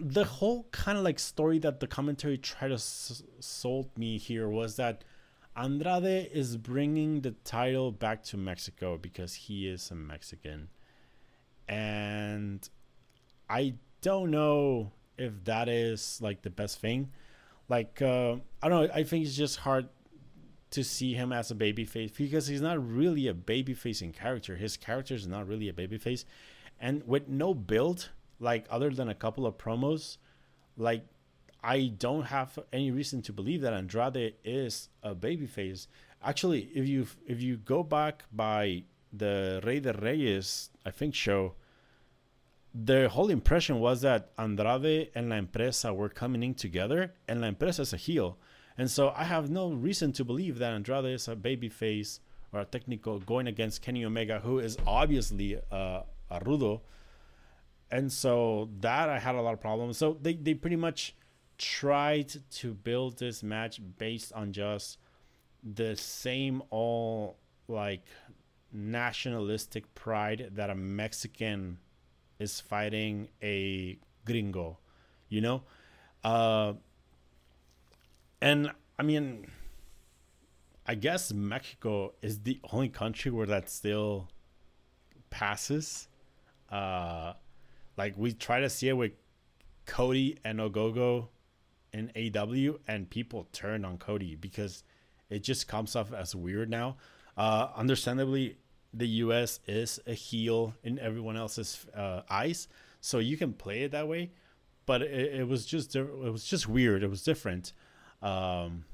the 0.00 0.24
whole 0.24 0.66
kind 0.72 0.98
of 0.98 1.04
like 1.04 1.20
story 1.20 1.60
that 1.60 1.78
the 1.78 1.86
commentary 1.86 2.38
tried 2.38 2.68
to 2.68 2.74
s- 2.74 3.22
sold 3.38 3.96
me 3.96 4.18
here 4.18 4.48
was 4.48 4.74
that 4.76 5.04
Andrade 5.56 6.28
is 6.32 6.56
bringing 6.56 7.20
the 7.20 7.30
title 7.44 7.92
back 7.92 8.24
to 8.24 8.36
Mexico 8.36 8.98
because 8.98 9.34
he 9.34 9.68
is 9.68 9.92
a 9.92 9.94
Mexican. 9.94 10.70
And 11.68 12.68
I 13.48 13.74
don't 14.02 14.32
know 14.32 14.92
if 15.18 15.44
that 15.44 15.68
is 15.68 16.18
like 16.22 16.42
the 16.42 16.50
best 16.50 16.80
thing. 16.80 17.10
Like 17.68 18.00
uh, 18.00 18.36
I 18.62 18.68
don't 18.68 18.86
know, 18.86 18.90
I 18.94 19.02
think 19.02 19.26
it's 19.26 19.36
just 19.36 19.58
hard 19.58 19.88
to 20.70 20.84
see 20.84 21.14
him 21.14 21.32
as 21.32 21.50
a 21.50 21.54
babyface 21.54 22.16
because 22.16 22.46
he's 22.46 22.60
not 22.60 22.84
really 22.86 23.28
a 23.28 23.34
babyface 23.34 24.02
in 24.02 24.12
character. 24.12 24.56
His 24.56 24.76
character 24.76 25.14
is 25.14 25.26
not 25.26 25.46
really 25.46 25.68
a 25.68 25.72
babyface. 25.72 26.24
And 26.80 27.06
with 27.06 27.28
no 27.28 27.54
build, 27.54 28.10
like 28.40 28.66
other 28.70 28.90
than 28.90 29.08
a 29.08 29.14
couple 29.14 29.46
of 29.46 29.56
promos, 29.56 30.18
like 30.76 31.04
I 31.62 31.92
don't 31.98 32.24
have 32.24 32.58
any 32.72 32.90
reason 32.90 33.22
to 33.22 33.32
believe 33.32 33.62
that 33.62 33.72
Andrade 33.72 34.34
is 34.44 34.88
a 35.02 35.14
babyface. 35.14 35.86
Actually, 36.22 36.70
if 36.74 36.86
you 36.86 37.06
if 37.26 37.40
you 37.40 37.56
go 37.56 37.82
back 37.82 38.24
by 38.32 38.84
the 39.12 39.60
Rey 39.64 39.80
de 39.80 39.92
Reyes, 39.92 40.70
I 40.84 40.90
think 40.90 41.14
show, 41.14 41.54
the 42.84 43.08
whole 43.08 43.30
impression 43.30 43.80
was 43.80 44.02
that 44.02 44.30
Andrade 44.38 45.10
and 45.14 45.30
La 45.30 45.36
Empresa 45.36 45.94
were 45.94 46.08
coming 46.08 46.42
in 46.42 46.54
together, 46.54 47.14
and 47.28 47.40
La 47.40 47.48
Empresa 47.48 47.82
is 47.82 47.92
a 47.92 47.96
heel. 47.96 48.38
And 48.78 48.90
so 48.90 49.12
I 49.16 49.24
have 49.24 49.48
no 49.48 49.70
reason 49.70 50.12
to 50.12 50.24
believe 50.24 50.58
that 50.58 50.72
Andrade 50.74 51.06
is 51.06 51.28
a 51.28 51.36
babyface 51.36 52.20
or 52.52 52.60
a 52.60 52.64
technical 52.64 53.18
going 53.20 53.46
against 53.46 53.82
Kenny 53.82 54.04
Omega, 54.04 54.40
who 54.40 54.58
is 54.58 54.76
obviously 54.86 55.58
uh, 55.72 56.02
a 56.30 56.40
rudo 56.40 56.80
and 57.90 58.12
so 58.12 58.68
that 58.80 59.08
I 59.08 59.18
had 59.18 59.34
a 59.34 59.42
lot 59.42 59.54
of 59.54 59.60
problems. 59.60 59.96
So 59.98 60.16
they, 60.20 60.34
they 60.34 60.54
pretty 60.54 60.76
much 60.76 61.14
tried 61.58 62.32
to 62.50 62.74
build 62.74 63.18
this 63.18 63.42
match 63.42 63.80
based 63.98 64.32
on 64.32 64.52
just 64.52 64.98
the 65.62 65.96
same 65.96 66.62
all 66.70 67.38
like 67.68 68.04
nationalistic 68.72 69.94
pride 69.94 70.50
that 70.54 70.70
a 70.70 70.74
Mexican 70.74 71.78
is 72.38 72.60
fighting 72.60 73.28
a 73.42 73.98
gringo, 74.24 74.78
you 75.28 75.40
know? 75.40 75.62
Uh, 76.22 76.74
and 78.40 78.70
I 78.98 79.02
mean, 79.02 79.46
I 80.86 80.94
guess 80.94 81.32
Mexico 81.32 82.12
is 82.22 82.40
the 82.40 82.60
only 82.72 82.88
country 82.88 83.30
where 83.30 83.46
that 83.46 83.68
still 83.70 84.28
passes. 85.30 86.08
Uh, 86.70 87.32
like 87.96 88.14
we 88.16 88.32
try 88.32 88.60
to 88.60 88.70
see 88.70 88.88
it 88.88 88.96
with 88.96 89.12
Cody 89.86 90.38
and 90.44 90.58
Ogogo 90.58 91.28
in 91.92 92.10
AEW, 92.14 92.78
and 92.86 93.08
people 93.08 93.48
turn 93.52 93.84
on 93.84 93.98
Cody 93.98 94.34
because 94.34 94.82
it 95.30 95.42
just 95.42 95.66
comes 95.66 95.96
off 95.96 96.12
as 96.12 96.34
weird 96.34 96.68
now. 96.68 96.96
Uh, 97.36 97.68
understandably, 97.74 98.56
the 98.96 99.08
US 99.24 99.60
is 99.66 100.00
a 100.06 100.14
heel 100.14 100.74
in 100.82 100.98
everyone 100.98 101.36
else's 101.36 101.86
uh, 101.94 102.22
eyes, 102.30 102.68
so 103.00 103.18
you 103.18 103.36
can 103.36 103.52
play 103.52 103.82
it 103.82 103.92
that 103.92 104.08
way. 104.08 104.30
But 104.86 105.02
it, 105.02 105.40
it 105.40 105.48
was 105.48 105.66
just 105.66 105.94
it 105.96 106.10
was 106.12 106.44
just 106.44 106.68
weird. 106.68 107.02
It 107.02 107.10
was 107.10 107.22
different. 107.22 107.72
Um, 108.22 108.84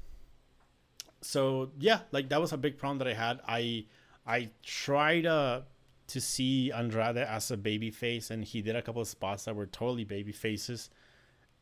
so 1.21 1.71
yeah, 1.79 1.99
like 2.11 2.29
that 2.29 2.41
was 2.41 2.51
a 2.51 2.57
big 2.57 2.77
problem 2.77 2.97
that 2.99 3.07
I 3.07 3.13
had. 3.13 3.39
I 3.47 3.85
I 4.25 4.49
tried 4.63 5.21
to 5.21 5.63
to 6.07 6.21
see 6.21 6.71
Andrade 6.71 7.17
as 7.17 7.51
a 7.51 7.57
baby 7.57 7.91
face, 7.91 8.29
and 8.29 8.43
he 8.43 8.61
did 8.61 8.75
a 8.75 8.81
couple 8.81 9.01
of 9.01 9.07
spots 9.07 9.45
that 9.45 9.55
were 9.55 9.65
totally 9.65 10.03
baby 10.03 10.31
faces. 10.31 10.89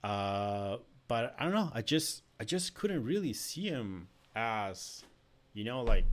Uh, 0.04 0.78
but 1.08 1.36
I 1.38 1.44
don't 1.44 1.54
know. 1.54 1.72
I 1.74 1.82
just 1.82 2.24
I 2.40 2.44
just 2.44 2.74
couldn't 2.74 3.04
really 3.04 3.34
see 3.34 3.68
him 3.68 4.08
as, 4.36 5.04
you 5.54 5.64
know, 5.64 5.84
like 5.84 6.06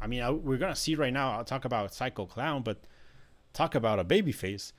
I 0.00 0.06
mean, 0.06 0.22
I, 0.22 0.30
we're 0.30 0.58
gonna 0.58 0.76
see 0.76 0.94
right 0.94 1.12
now. 1.12 1.32
I'll 1.32 1.44
talk 1.44 1.64
about 1.64 1.94
Psycho 1.94 2.26
Clown, 2.26 2.62
but 2.62 2.84
talk 3.52 3.74
about 3.74 3.98
a 3.98 4.04
baby 4.04 4.32
face, 4.32 4.72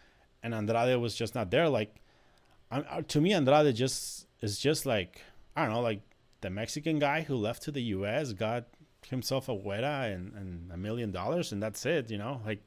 and 0.44 0.54
Andrade 0.54 1.00
was 1.00 1.16
just 1.16 1.36
not 1.36 1.52
there. 1.52 1.70
Like, 1.70 1.96
uh, 2.72 3.02
to 3.08 3.22
me, 3.22 3.34
Andrade 3.34 3.76
just 3.76 4.28
is 4.42 4.60
just 4.60 4.86
like 4.86 5.22
I 5.56 5.66
don't 5.66 5.74
know, 5.74 5.82
like 5.82 6.02
the 6.42 6.50
Mexican 6.50 7.00
guy 7.00 7.22
who 7.22 7.36
left 7.36 7.64
to 7.64 7.72
the 7.72 7.82
U.S. 7.82 8.34
got 8.34 8.66
himself 9.08 9.50
a 9.50 9.56
Weta 9.56 10.14
and, 10.14 10.34
and 10.34 10.72
a 10.72 10.78
million 10.78 11.12
dollars, 11.12 11.52
and 11.52 11.62
that's 11.62 11.86
it. 11.86 12.12
You 12.12 12.18
know, 12.18 12.42
like 12.46 12.62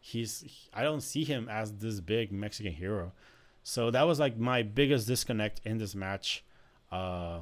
he's 0.00 0.44
I 0.72 0.82
don't 0.82 1.02
see 1.02 1.24
him 1.24 1.48
as 1.48 1.72
this 1.74 2.00
big 2.00 2.32
Mexican 2.32 2.72
hero. 2.72 3.12
So 3.62 3.90
that 3.90 4.06
was 4.06 4.18
like 4.18 4.36
my 4.38 4.62
biggest 4.62 5.06
disconnect 5.06 5.60
in 5.64 5.78
this 5.78 5.94
match. 5.94 6.44
Uh, 6.90 7.40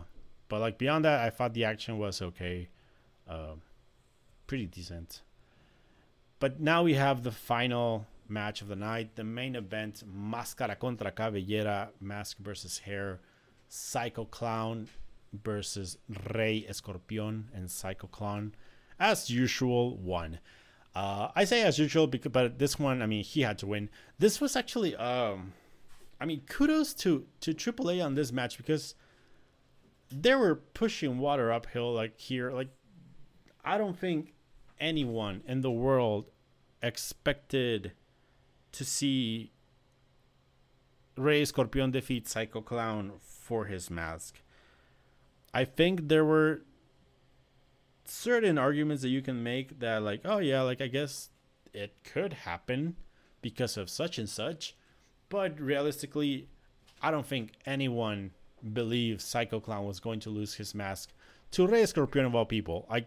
but 0.49 0.61
like 0.61 0.79
beyond 0.79 1.05
that, 1.05 1.21
I 1.21 1.31
thought 1.31 1.55
the 1.55 1.65
action 1.65 1.99
was 1.99 2.21
okay, 2.21 2.69
uh, 3.29 3.55
pretty 4.51 4.67
decent. 4.67 5.23
But 6.41 6.59
now 6.59 6.83
we 6.83 6.95
have 6.95 7.23
the 7.23 7.31
final 7.31 8.09
match 8.29 8.63
of 8.63 8.67
the 8.67 8.75
night, 8.75 9.15
the 9.15 9.23
main 9.23 9.55
event: 9.55 10.03
Máscara 10.05 10.77
contra 10.77 11.13
Cabellera, 11.13 11.91
Mask 12.01 12.37
versus 12.39 12.79
Hair, 12.79 13.21
Psycho 13.69 14.25
Clown 14.25 14.89
versus 15.33 15.99
Rey 16.35 16.67
Escorpion 16.69 17.45
and 17.55 17.71
Psycho 17.71 18.09
Clown. 18.09 18.53
As 18.99 19.31
usual, 19.31 19.97
won. 19.99 20.41
Uh, 20.97 21.29
I 21.37 21.45
say 21.45 21.63
as 21.63 21.79
usual, 21.79 22.09
because, 22.09 22.33
but 22.33 22.59
this 22.59 22.77
one, 22.77 23.03
I 23.03 23.07
mean, 23.07 23.23
he 23.23 23.43
had 23.43 23.57
to 23.59 23.69
win. 23.69 23.89
This 24.19 24.41
was 24.41 24.57
actually, 24.57 24.97
um, 24.97 25.53
I 26.21 26.25
mean, 26.25 26.41
kudos 26.49 26.93
to 26.95 27.25
to 27.43 27.55
AAA 27.55 28.05
on 28.05 28.17
this 28.17 28.33
match 28.33 28.57
because 28.57 28.97
they 30.11 30.35
were 30.35 30.57
pushing 30.57 31.21
water 31.21 31.53
uphill 31.53 31.95
like 31.95 32.19
here. 32.19 32.51
Like, 32.51 32.71
I 33.65 33.79
don't 33.79 33.97
think 33.97 34.35
anyone 34.81 35.43
in 35.47 35.61
the 35.61 35.71
world 35.71 36.27
expected 36.83 37.93
to 38.73 38.85
see 38.85 39.53
Rey 41.17 41.45
Scorpion 41.45 41.91
defeat 41.91 42.27
Psycho 42.27 42.61
Clown 42.61 43.13
for 43.21 43.67
his 43.67 43.91
mask. 43.91 44.43
I 45.53 45.65
think 45.65 46.09
there 46.09 46.25
were 46.25 46.63
certain 48.11 48.59
arguments 48.59 49.03
that 49.03 49.09
you 49.09 49.23
can 49.23 49.43
make 49.43 49.79
that 49.79 50.03
like 50.03 50.21
oh 50.25 50.39
yeah 50.39 50.63
like 50.63 50.81
i 50.81 50.89
guess 50.89 51.31
it 51.73 51.95
could 52.03 52.33
happen 52.33 52.97
because 53.41 53.77
of 53.77 53.89
such 53.89 54.19
and 54.19 54.29
such 54.29 54.75
but 55.29 55.59
realistically 55.61 56.49
i 57.03 57.11
don't 57.11 57.27
think 57.27 57.53
anyone 57.67 58.33
believes 58.73 59.23
psycho 59.23 59.61
clown 59.61 59.87
was 59.87 60.01
going 60.01 60.19
to 60.19 60.29
lose 60.29 60.55
his 60.55 60.75
mask 60.75 61.13
to 61.53 61.67
Rey 61.67 61.87
Scorpion 61.87 62.27
of 62.27 62.35
all 62.35 62.45
people 62.45 62.85
like 62.91 63.07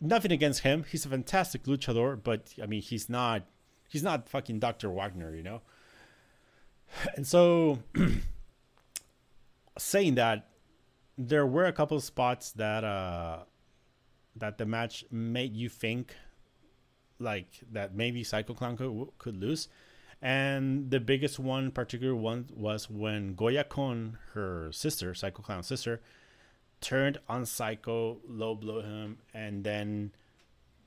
nothing 0.00 0.32
against 0.32 0.60
him 0.60 0.84
he's 0.90 1.04
a 1.04 1.08
fantastic 1.08 1.64
luchador 1.64 2.18
but 2.22 2.54
i 2.62 2.66
mean 2.66 2.80
he's 2.80 3.08
not 3.08 3.42
he's 3.88 4.02
not 4.02 4.28
fucking 4.28 4.58
dr 4.58 4.88
wagner 4.88 5.34
you 5.34 5.42
know 5.42 5.60
and 7.16 7.26
so 7.26 7.78
saying 9.78 10.14
that 10.14 10.48
there 11.18 11.46
were 11.46 11.66
a 11.66 11.72
couple 11.72 12.00
spots 12.00 12.52
that 12.52 12.84
uh 12.84 13.40
that 14.36 14.58
the 14.58 14.66
match 14.66 15.04
made 15.10 15.54
you 15.56 15.68
think 15.68 16.14
like 17.20 17.60
that 17.70 17.94
maybe 17.94 18.24
Psycho 18.24 18.54
Clown 18.54 18.76
could 18.76 19.08
could 19.18 19.36
lose. 19.36 19.68
And 20.22 20.90
the 20.90 21.00
biggest 21.00 21.38
one, 21.38 21.70
particular 21.70 22.14
one, 22.14 22.48
was 22.54 22.90
when 22.90 23.34
Goya 23.34 23.64
Kong, 23.64 24.18
her 24.34 24.70
sister, 24.70 25.14
Psycho 25.14 25.42
Clown's 25.42 25.66
sister, 25.66 26.02
turned 26.80 27.18
on 27.28 27.46
Psycho, 27.46 28.18
low 28.26 28.54
blow 28.54 28.80
him, 28.80 29.18
and 29.34 29.64
then 29.64 30.12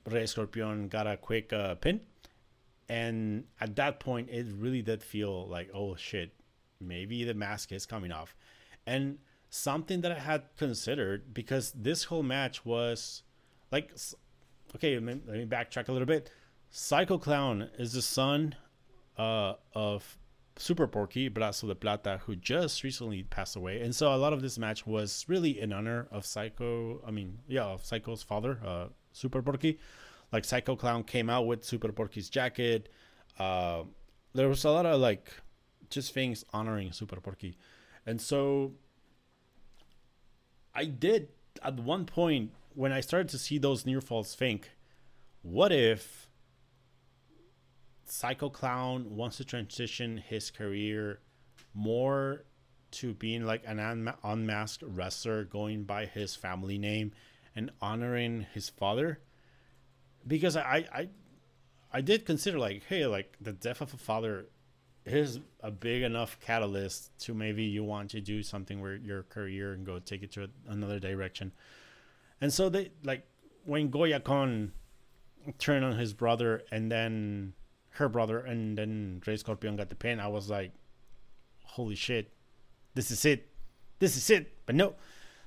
Rey 0.08 0.26
Scorpion 0.26 0.88
got 0.88 1.06
a 1.06 1.16
quick 1.16 1.52
uh, 1.52 1.74
pin. 1.76 2.00
And 2.88 3.44
at 3.60 3.76
that 3.76 4.00
point, 4.00 4.28
it 4.30 4.46
really 4.58 4.82
did 4.82 5.02
feel 5.02 5.46
like, 5.46 5.70
oh 5.72 5.96
shit, 5.96 6.32
maybe 6.80 7.24
the 7.24 7.34
mask 7.34 7.72
is 7.72 7.86
coming 7.86 8.12
off. 8.12 8.34
And 8.86 9.18
something 9.48 10.00
that 10.02 10.12
I 10.12 10.18
had 10.18 10.42
considered 10.58 11.32
because 11.32 11.72
this 11.72 12.04
whole 12.04 12.22
match 12.22 12.64
was 12.64 13.22
like, 13.70 13.90
okay, 14.74 14.98
let 14.98 15.26
me, 15.26 15.46
backtrack 15.46 15.88
a 15.88 15.92
little 15.92 16.06
bit. 16.06 16.30
Psycho 16.70 17.18
Clown 17.18 17.70
is 17.78 17.92
the 17.92 18.02
son 18.02 18.56
uh, 19.16 19.54
of 19.74 20.18
Super 20.56 20.86
Porky, 20.86 21.28
Brazo 21.28 21.66
de 21.66 21.74
Plata, 21.74 22.20
who 22.24 22.36
just 22.36 22.84
recently 22.84 23.24
passed 23.24 23.56
away. 23.56 23.80
And 23.80 23.94
so 23.94 24.14
a 24.14 24.16
lot 24.16 24.32
of 24.32 24.40
this 24.40 24.58
match 24.58 24.86
was 24.86 25.24
really 25.28 25.60
in 25.60 25.72
honor 25.72 26.06
of 26.10 26.24
Psycho, 26.24 27.02
I 27.06 27.10
mean, 27.10 27.38
yeah, 27.48 27.64
of 27.64 27.84
Psycho's 27.84 28.22
father, 28.22 28.60
uh, 28.64 28.86
Super 29.12 29.42
Porky. 29.42 29.78
Like 30.32 30.44
Psycho 30.44 30.76
Clown 30.76 31.04
came 31.04 31.28
out 31.28 31.46
with 31.46 31.64
Super 31.64 31.92
Porky's 31.92 32.28
jacket. 32.28 32.88
Uh, 33.38 33.84
there 34.32 34.48
was 34.48 34.64
a 34.64 34.70
lot 34.70 34.86
of 34.86 35.00
like 35.00 35.32
just 35.90 36.12
things 36.12 36.44
honoring 36.52 36.92
Super 36.92 37.20
Porky. 37.20 37.56
And 38.06 38.20
so 38.20 38.72
I 40.74 40.84
did 40.84 41.28
at 41.62 41.74
one 41.76 42.04
point 42.04 42.52
when 42.74 42.92
I 42.92 43.00
started 43.00 43.28
to 43.30 43.38
see 43.38 43.58
those 43.58 43.86
near 43.86 44.00
falls 44.00 44.34
think, 44.34 44.70
what 45.42 45.72
if 45.72 46.28
Psycho 48.06 48.48
Clown 48.48 49.16
wants 49.16 49.38
to 49.38 49.44
transition 49.44 50.18
his 50.18 50.50
career 50.50 51.20
more 51.72 52.44
to 52.92 53.12
being 53.14 53.44
like 53.44 53.62
an 53.66 54.12
unmasked 54.22 54.84
wrestler, 54.86 55.44
going 55.44 55.84
by 55.84 56.06
his 56.06 56.36
family 56.36 56.78
name 56.78 57.12
and 57.56 57.70
honoring 57.80 58.46
his 58.52 58.68
father? 58.68 59.20
Because 60.26 60.56
I, 60.56 60.86
I, 60.92 61.08
I 61.92 62.00
did 62.00 62.24
consider 62.24 62.58
like, 62.58 62.84
hey, 62.84 63.06
like 63.06 63.36
the 63.40 63.52
death 63.52 63.80
of 63.80 63.92
a 63.92 63.96
father 63.96 64.46
is 65.04 65.40
a 65.60 65.70
big 65.70 66.02
enough 66.02 66.38
catalyst 66.40 67.16
to 67.18 67.34
maybe 67.34 67.64
you 67.64 67.84
want 67.84 68.10
to 68.10 68.20
do 68.20 68.42
something 68.42 68.80
where 68.80 68.96
your 68.96 69.22
career 69.24 69.72
and 69.72 69.84
go 69.84 69.98
take 69.98 70.22
it 70.22 70.32
to 70.32 70.48
another 70.66 70.98
direction. 70.98 71.52
And 72.40 72.52
so 72.52 72.68
they 72.68 72.90
like 73.02 73.26
when 73.64 73.90
Goya 73.90 74.20
Kong 74.20 74.72
turned 75.58 75.84
on 75.84 75.98
his 75.98 76.14
brother 76.14 76.62
and 76.70 76.90
then 76.90 77.52
her 77.94 78.08
brother 78.08 78.38
and 78.38 78.76
then 78.76 79.22
Rey 79.26 79.36
Scorpion 79.36 79.76
got 79.76 79.88
the 79.88 79.94
pin, 79.94 80.20
I 80.20 80.28
was 80.28 80.50
like, 80.50 80.72
holy 81.64 81.94
shit, 81.94 82.32
this 82.94 83.10
is 83.10 83.24
it. 83.24 83.48
This 83.98 84.16
is 84.16 84.30
it. 84.30 84.52
But 84.66 84.74
no, 84.74 84.94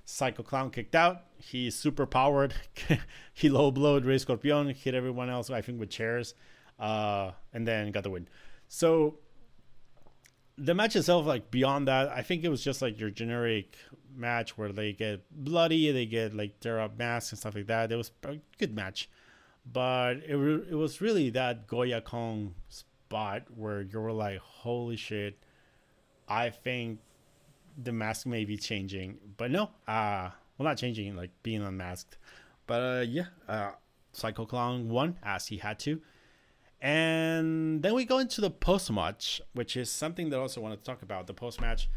Psycho 0.06 0.44
Clown 0.44 0.72
kicked 0.72 0.96
out. 0.96 1.24
He's 1.38 1.76
super 1.76 2.06
powered. 2.06 2.54
he 3.34 3.50
low 3.50 3.72
blowed 3.72 4.06
Rey 4.06 4.18
Scorpion, 4.18 4.70
hit 4.70 4.96
everyone 4.96 5.30
else, 5.30 5.50
I 5.50 5.62
think, 5.62 5.80
with 5.80 5.90
chairs, 5.90 6.34
uh, 6.80 7.32
and 7.54 7.68
then 7.68 7.92
got 7.92 8.04
the 8.04 8.10
win. 8.10 8.28
So 8.70 9.20
the 10.58 10.74
match 10.74 10.96
itself, 10.96 11.26
like 11.26 11.52
beyond 11.52 11.88
that, 11.88 12.10
I 12.10 12.22
think 12.22 12.44
it 12.44 12.50
was 12.50 12.64
just 12.64 12.82
like 12.82 13.00
your 13.00 13.10
generic 13.10 13.78
match 14.16 14.58
where 14.58 14.72
they 14.72 14.94
get 14.94 15.24
bloody, 15.32 15.92
they 15.92 16.06
get 16.06 16.34
like 16.34 16.60
tear 16.60 16.80
up 16.80 16.98
masks 16.98 17.32
and 17.32 17.40
stuff 17.40 17.56
like 17.56 17.68
that. 17.68 17.92
It 17.92 17.96
was 17.96 18.12
a 18.24 18.38
good 18.58 18.74
match, 18.74 19.10
but 19.72 20.18
it 20.28 20.36
re- 20.36 20.66
it 20.70 20.76
was 20.76 21.02
really 21.02 21.30
that 21.32 21.68
Goya 21.68 22.02
Kong 22.02 22.56
spot 22.70 23.44
where 23.56 23.82
you 23.82 24.00
were 24.00 24.12
like, 24.12 24.40
holy 24.40 24.96
shit, 24.96 25.38
I 26.28 26.50
think 26.50 27.00
the 27.78 27.92
mask 27.92 28.26
may 28.26 28.46
be 28.46 28.58
changing, 28.58 29.18
but 29.38 29.52
no, 29.52 29.70
uh, 29.88 30.30
well 30.58 30.68
not 30.68 30.78
changing, 30.78 31.16
like 31.16 31.32
being 31.44 31.62
unmasked, 31.62 32.18
but 32.66 32.82
uh, 32.82 33.02
yeah, 33.08 33.26
uh, 33.48 33.72
Psycho 34.12 34.46
Clown 34.46 34.90
won 34.90 35.18
as 35.24 35.48
he 35.48 35.58
had 35.58 35.80
to. 35.80 36.02
And 36.80 37.82
then 37.82 37.94
we 37.94 38.06
go 38.06 38.20
into 38.20 38.40
the 38.40 38.52
post 38.52 38.92
match, 38.92 39.42
which 39.54 39.76
is 39.76 39.92
something 39.92 40.30
that 40.30 40.38
I 40.38 40.40
also 40.40 40.62
want 40.62 40.78
to 40.78 40.86
talk 40.86 41.02
about. 41.02 41.26
The 41.26 41.34
post 41.34 41.60
match, 41.60 41.90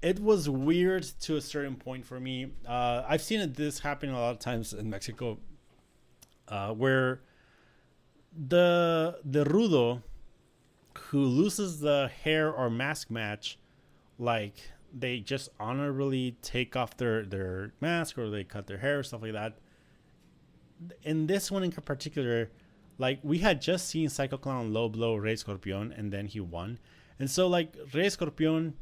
it 0.00 0.20
was 0.20 0.48
weird 0.48 1.02
to 1.22 1.36
a 1.36 1.40
certain 1.40 1.74
point 1.74 2.06
for 2.06 2.20
me. 2.20 2.52
Uh, 2.66 3.02
I've 3.06 3.22
seen 3.22 3.52
this 3.52 3.80
happen 3.80 4.10
a 4.10 4.18
lot 4.18 4.30
of 4.30 4.38
times 4.38 4.72
in 4.72 4.90
Mexico, 4.90 5.38
uh, 6.50 6.72
where 6.72 7.20
the 8.36 9.18
the 9.24 9.44
rudo 9.44 10.02
who 11.08 11.24
loses 11.24 11.80
the 11.80 12.10
hair 12.22 12.52
or 12.52 12.68
mask 12.68 13.10
match, 13.10 13.58
like 14.18 14.54
they 14.92 15.20
just 15.20 15.48
honorably 15.58 16.36
take 16.42 16.76
off 16.76 16.96
their 16.96 17.24
their 17.24 17.72
mask 17.80 18.18
or 18.18 18.28
they 18.28 18.44
cut 18.44 18.66
their 18.66 18.78
hair 18.78 18.98
or 18.98 19.02
stuff 19.02 19.22
like 19.22 19.32
that. 19.32 19.58
In 21.02 21.26
this 21.26 21.50
one 21.50 21.62
in 21.62 21.70
particular 21.72 22.50
like 23.00 23.18
we 23.22 23.38
had 23.38 23.62
just 23.62 23.88
seen 23.88 24.10
Psycho 24.10 24.36
Clown 24.36 24.74
low 24.74 24.88
blow 24.88 25.16
Rey 25.16 25.34
Scorpion 25.34 25.92
and 25.96 26.12
then 26.12 26.26
he 26.26 26.38
won. 26.38 26.78
And 27.18 27.30
so 27.30 27.48
like 27.48 27.74
Rey 27.94 28.10
Scorpion 28.10 28.74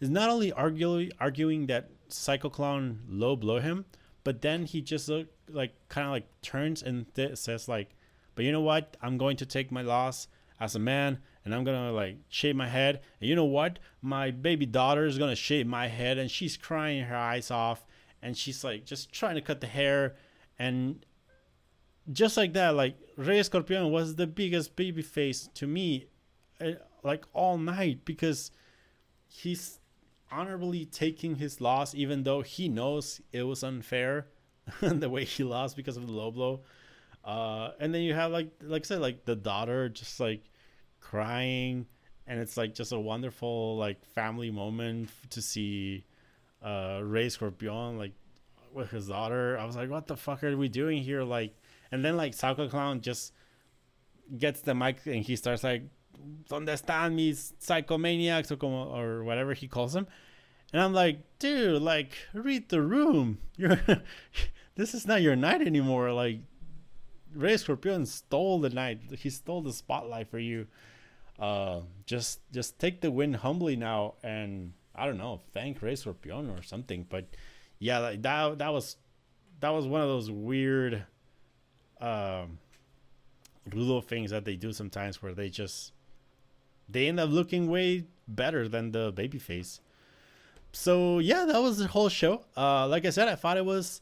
is 0.00 0.08
not 0.08 0.30
only 0.30 0.52
arguing 0.52 1.10
arguing 1.18 1.66
that 1.66 1.90
Psycho 2.08 2.48
Clown 2.48 3.00
low 3.08 3.34
blow 3.34 3.58
him, 3.58 3.84
but 4.24 4.42
then 4.42 4.64
he 4.64 4.80
just 4.80 5.08
look, 5.08 5.28
like 5.48 5.72
kind 5.88 6.06
of 6.06 6.12
like 6.12 6.26
turns 6.42 6.82
and 6.82 7.12
th- 7.14 7.38
says 7.38 7.68
like, 7.68 7.94
"But 8.34 8.44
you 8.44 8.52
know 8.52 8.60
what? 8.60 8.96
I'm 9.00 9.18
going 9.18 9.36
to 9.38 9.46
take 9.46 9.70
my 9.70 9.82
loss 9.82 10.28
as 10.60 10.74
a 10.74 10.78
man 10.78 11.18
and 11.44 11.54
I'm 11.54 11.64
gonna 11.64 11.92
like 11.92 12.16
shave 12.28 12.56
my 12.56 12.68
head. 12.68 13.00
And 13.20 13.28
you 13.28 13.36
know 13.36 13.44
what? 13.44 13.78
My 14.00 14.30
baby 14.30 14.66
daughter 14.66 15.04
is 15.04 15.18
gonna 15.18 15.36
shave 15.36 15.66
my 15.66 15.88
head 15.88 16.18
and 16.18 16.30
she's 16.30 16.56
crying 16.56 17.04
her 17.04 17.16
eyes 17.16 17.50
off 17.50 17.84
and 18.22 18.36
she's 18.36 18.64
like 18.64 18.84
just 18.84 19.12
trying 19.12 19.34
to 19.34 19.40
cut 19.40 19.60
the 19.60 19.66
hair 19.66 20.16
and 20.58 21.04
just 22.12 22.36
like 22.36 22.52
that, 22.52 22.74
like 22.74 22.96
Rey 23.16 23.42
Scorpion 23.42 23.90
was 23.90 24.16
the 24.16 24.26
biggest 24.26 24.76
baby 24.76 25.02
face 25.02 25.48
to 25.54 25.66
me, 25.66 26.06
uh, 26.60 26.72
like 27.02 27.24
all 27.32 27.56
night 27.56 28.04
because 28.04 28.50
he's 29.26 29.78
honorably 30.34 30.84
taking 30.84 31.36
his 31.36 31.60
loss, 31.60 31.94
even 31.94 32.24
though 32.24 32.42
he 32.42 32.68
knows 32.68 33.20
it 33.32 33.44
was 33.44 33.62
unfair 33.62 34.26
the 34.80 35.08
way 35.08 35.24
he 35.24 35.44
lost 35.44 35.76
because 35.76 35.96
of 35.96 36.06
the 36.06 36.12
low 36.12 36.30
blow. 36.30 36.60
Uh, 37.24 37.70
and 37.80 37.94
then 37.94 38.02
you 38.02 38.14
have 38.14 38.32
like 38.32 38.50
like 38.62 38.84
I 38.84 38.86
said, 38.86 39.00
like 39.00 39.24
the 39.24 39.36
daughter 39.36 39.88
just 39.88 40.20
like 40.20 40.44
crying, 41.00 41.86
and 42.26 42.40
it's 42.40 42.56
like 42.56 42.74
just 42.74 42.92
a 42.92 42.98
wonderful 42.98 43.76
like 43.76 44.04
family 44.04 44.50
moment 44.50 45.10
to 45.30 45.40
see 45.40 46.04
uh 46.62 47.00
Rey 47.02 47.28
Scorpion 47.28 47.96
like 47.98 48.12
with 48.72 48.90
his 48.90 49.08
daughter. 49.08 49.56
I 49.58 49.64
was 49.64 49.76
like, 49.76 49.88
what 49.88 50.06
the 50.06 50.16
fuck 50.16 50.42
are 50.44 50.56
we 50.56 50.68
doing 50.68 51.02
here? 51.02 51.22
Like, 51.22 51.54
and 51.92 52.04
then 52.04 52.16
like 52.16 52.34
Psycho 52.34 52.68
Clown 52.68 53.00
just 53.00 53.32
gets 54.36 54.60
the 54.60 54.74
mic 54.74 54.98
and 55.06 55.22
he 55.22 55.36
starts 55.36 55.62
like, 55.64 55.84
"Donde 56.48 56.68
están 56.68 57.14
mis 57.14 57.52
psychomaniacs?" 57.60 58.50
or, 58.50 58.56
como, 58.56 58.84
or 58.94 59.24
whatever 59.24 59.54
he 59.54 59.68
calls 59.68 59.92
them. 59.92 60.06
And 60.72 60.82
I'm 60.82 60.92
like, 60.92 61.20
dude, 61.38 61.80
like 61.82 62.12
read 62.32 62.68
the 62.68 62.82
room. 62.82 63.38
You're 63.56 63.78
this 64.74 64.94
is 64.94 65.06
not 65.06 65.22
your 65.22 65.36
night 65.36 65.62
anymore. 65.62 66.12
Like 66.12 66.40
Rey 67.34 67.56
Scorpion 67.56 68.06
stole 68.06 68.60
the 68.60 68.70
night. 68.70 69.00
He 69.18 69.30
stole 69.30 69.62
the 69.62 69.72
spotlight 69.72 70.28
for 70.28 70.38
you. 70.38 70.66
Uh, 71.38 71.80
just 72.06 72.40
just 72.52 72.78
take 72.78 73.00
the 73.00 73.10
win 73.10 73.34
humbly 73.34 73.76
now, 73.76 74.14
and 74.22 74.72
I 74.94 75.06
don't 75.06 75.18
know, 75.18 75.40
thank 75.52 75.82
Rey 75.82 75.96
Scorpion 75.96 76.50
or 76.50 76.62
something. 76.62 77.06
But 77.08 77.26
yeah, 77.78 77.98
like 77.98 78.22
that 78.22 78.58
that 78.58 78.72
was 78.72 78.96
that 79.60 79.70
was 79.70 79.86
one 79.86 80.00
of 80.00 80.08
those 80.08 80.30
weird 80.30 81.04
um 82.00 82.58
little 83.72 84.02
things 84.02 84.30
that 84.30 84.44
they 84.44 84.56
do 84.56 84.72
sometimes 84.72 85.22
where 85.22 85.32
they 85.32 85.48
just 85.48 85.92
they 86.88 87.08
end 87.08 87.20
up 87.20 87.30
looking 87.30 87.68
way 87.68 88.04
better 88.26 88.68
than 88.68 88.92
the 88.92 89.12
babyface. 89.12 89.80
So 90.72 91.18
yeah, 91.18 91.44
that 91.44 91.62
was 91.62 91.78
the 91.78 91.86
whole 91.88 92.08
show. 92.08 92.44
Uh, 92.56 92.88
like 92.88 93.04
I 93.04 93.10
said, 93.10 93.28
I 93.28 93.36
thought 93.36 93.56
it 93.56 93.64
was 93.64 94.00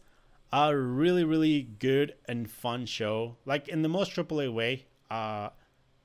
a 0.53 0.77
really 0.77 1.25
really 1.25 1.63
good 1.63 2.15
and 2.27 2.51
fun 2.51 2.87
show. 2.87 3.37
Like 3.47 3.69
in 3.69 3.83
the 3.83 3.89
most 3.89 4.13
AAA 4.13 4.53
way 4.53 4.87
uh 5.11 5.49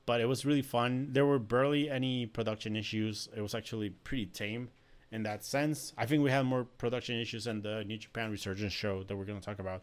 but 0.06 0.22
it 0.22 0.24
was 0.24 0.46
really 0.46 0.62
fun. 0.62 1.08
There 1.12 1.26
were 1.26 1.38
barely 1.38 1.90
any 1.90 2.24
production 2.24 2.76
issues. 2.76 3.28
It 3.36 3.42
was 3.42 3.54
actually 3.54 3.90
pretty 3.90 4.24
tame 4.24 4.70
in 5.12 5.22
that 5.24 5.44
sense. 5.44 5.92
I 5.98 6.06
think 6.06 6.22
we 6.22 6.30
had 6.30 6.46
more 6.46 6.64
production 6.64 7.20
issues 7.20 7.44
than 7.44 7.60
the 7.60 7.84
new 7.84 7.98
japan 7.98 8.30
resurgence 8.30 8.72
show 8.72 9.02
that 9.02 9.14
we're 9.16 9.26
going 9.26 9.38
to 9.38 9.44
talk 9.44 9.58
about. 9.58 9.82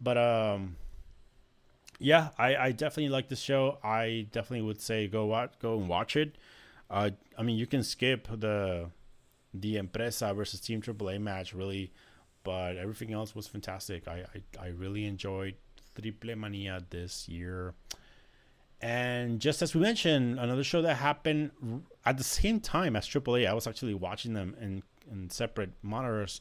But 0.00 0.18
um 0.18 0.76
yeah 1.98 2.28
i 2.38 2.56
i 2.56 2.72
definitely 2.72 3.08
like 3.08 3.28
this 3.28 3.40
show 3.40 3.78
i 3.82 4.26
definitely 4.32 4.62
would 4.62 4.80
say 4.80 5.08
go 5.08 5.26
watch 5.26 5.52
go 5.60 5.78
and 5.78 5.88
watch 5.88 6.16
it 6.16 6.36
uh 6.90 7.10
i 7.36 7.42
mean 7.42 7.56
you 7.56 7.66
can 7.66 7.82
skip 7.82 8.28
the 8.32 8.88
the 9.52 9.78
empresa 9.78 10.32
versus 10.34 10.60
team 10.60 10.80
aaa 10.80 11.20
match 11.20 11.52
really 11.54 11.92
but 12.48 12.78
everything 12.78 13.12
else 13.12 13.34
was 13.34 13.46
fantastic. 13.46 14.08
I, 14.08 14.24
I, 14.34 14.64
I 14.64 14.66
really 14.68 15.04
enjoyed 15.04 15.56
Triple 15.94 16.34
Mania 16.34 16.80
this 16.88 17.28
year. 17.28 17.74
And 18.80 19.38
just 19.38 19.60
as 19.60 19.74
we 19.74 19.82
mentioned, 19.82 20.38
another 20.38 20.64
show 20.64 20.80
that 20.80 20.94
happened 20.94 21.50
at 22.06 22.16
the 22.16 22.24
same 22.24 22.60
time 22.60 22.96
as 22.96 23.06
AAA, 23.06 23.46
I 23.46 23.52
was 23.52 23.66
actually 23.66 23.92
watching 23.92 24.32
them 24.32 24.56
in, 24.58 24.82
in 25.12 25.28
separate 25.28 25.72
monitors, 25.82 26.40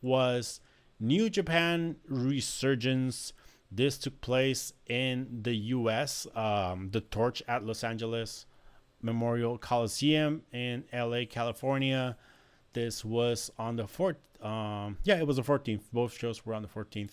was 0.00 0.60
New 0.98 1.28
Japan 1.28 1.96
Resurgence. 2.08 3.34
This 3.74 3.96
took 3.96 4.20
place 4.20 4.74
in 4.86 5.40
the 5.42 5.54
US, 5.54 6.26
um, 6.34 6.90
the 6.92 7.00
Torch 7.00 7.42
at 7.48 7.64
Los 7.64 7.82
Angeles 7.82 8.44
Memorial 9.00 9.56
Coliseum 9.56 10.42
in 10.52 10.84
LA, 10.92 11.22
California. 11.28 12.18
This 12.74 13.02
was 13.02 13.50
on 13.58 13.76
the 13.76 13.84
4th, 13.84 14.16
um, 14.44 14.98
yeah, 15.04 15.16
it 15.16 15.26
was 15.26 15.36
the 15.36 15.42
14th. 15.42 15.84
Both 15.90 16.18
shows 16.18 16.44
were 16.44 16.52
on 16.52 16.60
the 16.60 16.68
14th. 16.68 17.12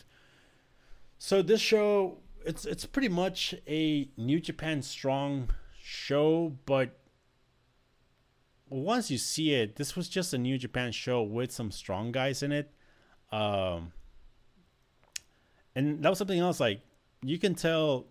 So 1.18 1.42
this 1.42 1.62
show, 1.62 2.18
it's 2.46 2.66
it's 2.66 2.86
pretty 2.86 3.10
much 3.10 3.56
a 3.68 4.10
New 4.18 4.40
Japan 4.40 4.82
Strong 4.82 5.50
show, 5.82 6.58
but 6.66 6.98
once 8.70 9.10
you 9.10 9.18
see 9.18 9.54
it, 9.54 9.78
this 9.78 9.96
was 9.96 10.10
just 10.10 10.34
a 10.34 10.38
New 10.38 10.58
Japan 10.58 10.92
show 10.92 11.22
with 11.22 11.52
some 11.52 11.72
strong 11.72 12.12
guys 12.12 12.44
in 12.44 12.52
it. 12.52 12.72
Um, 13.32 13.94
and 15.76 16.04
that 16.04 16.10
was 16.10 16.18
something 16.18 16.40
else. 16.40 16.60
Like 16.60 16.82
you 17.22 17.38
can 17.38 17.56
tell, 17.56 18.06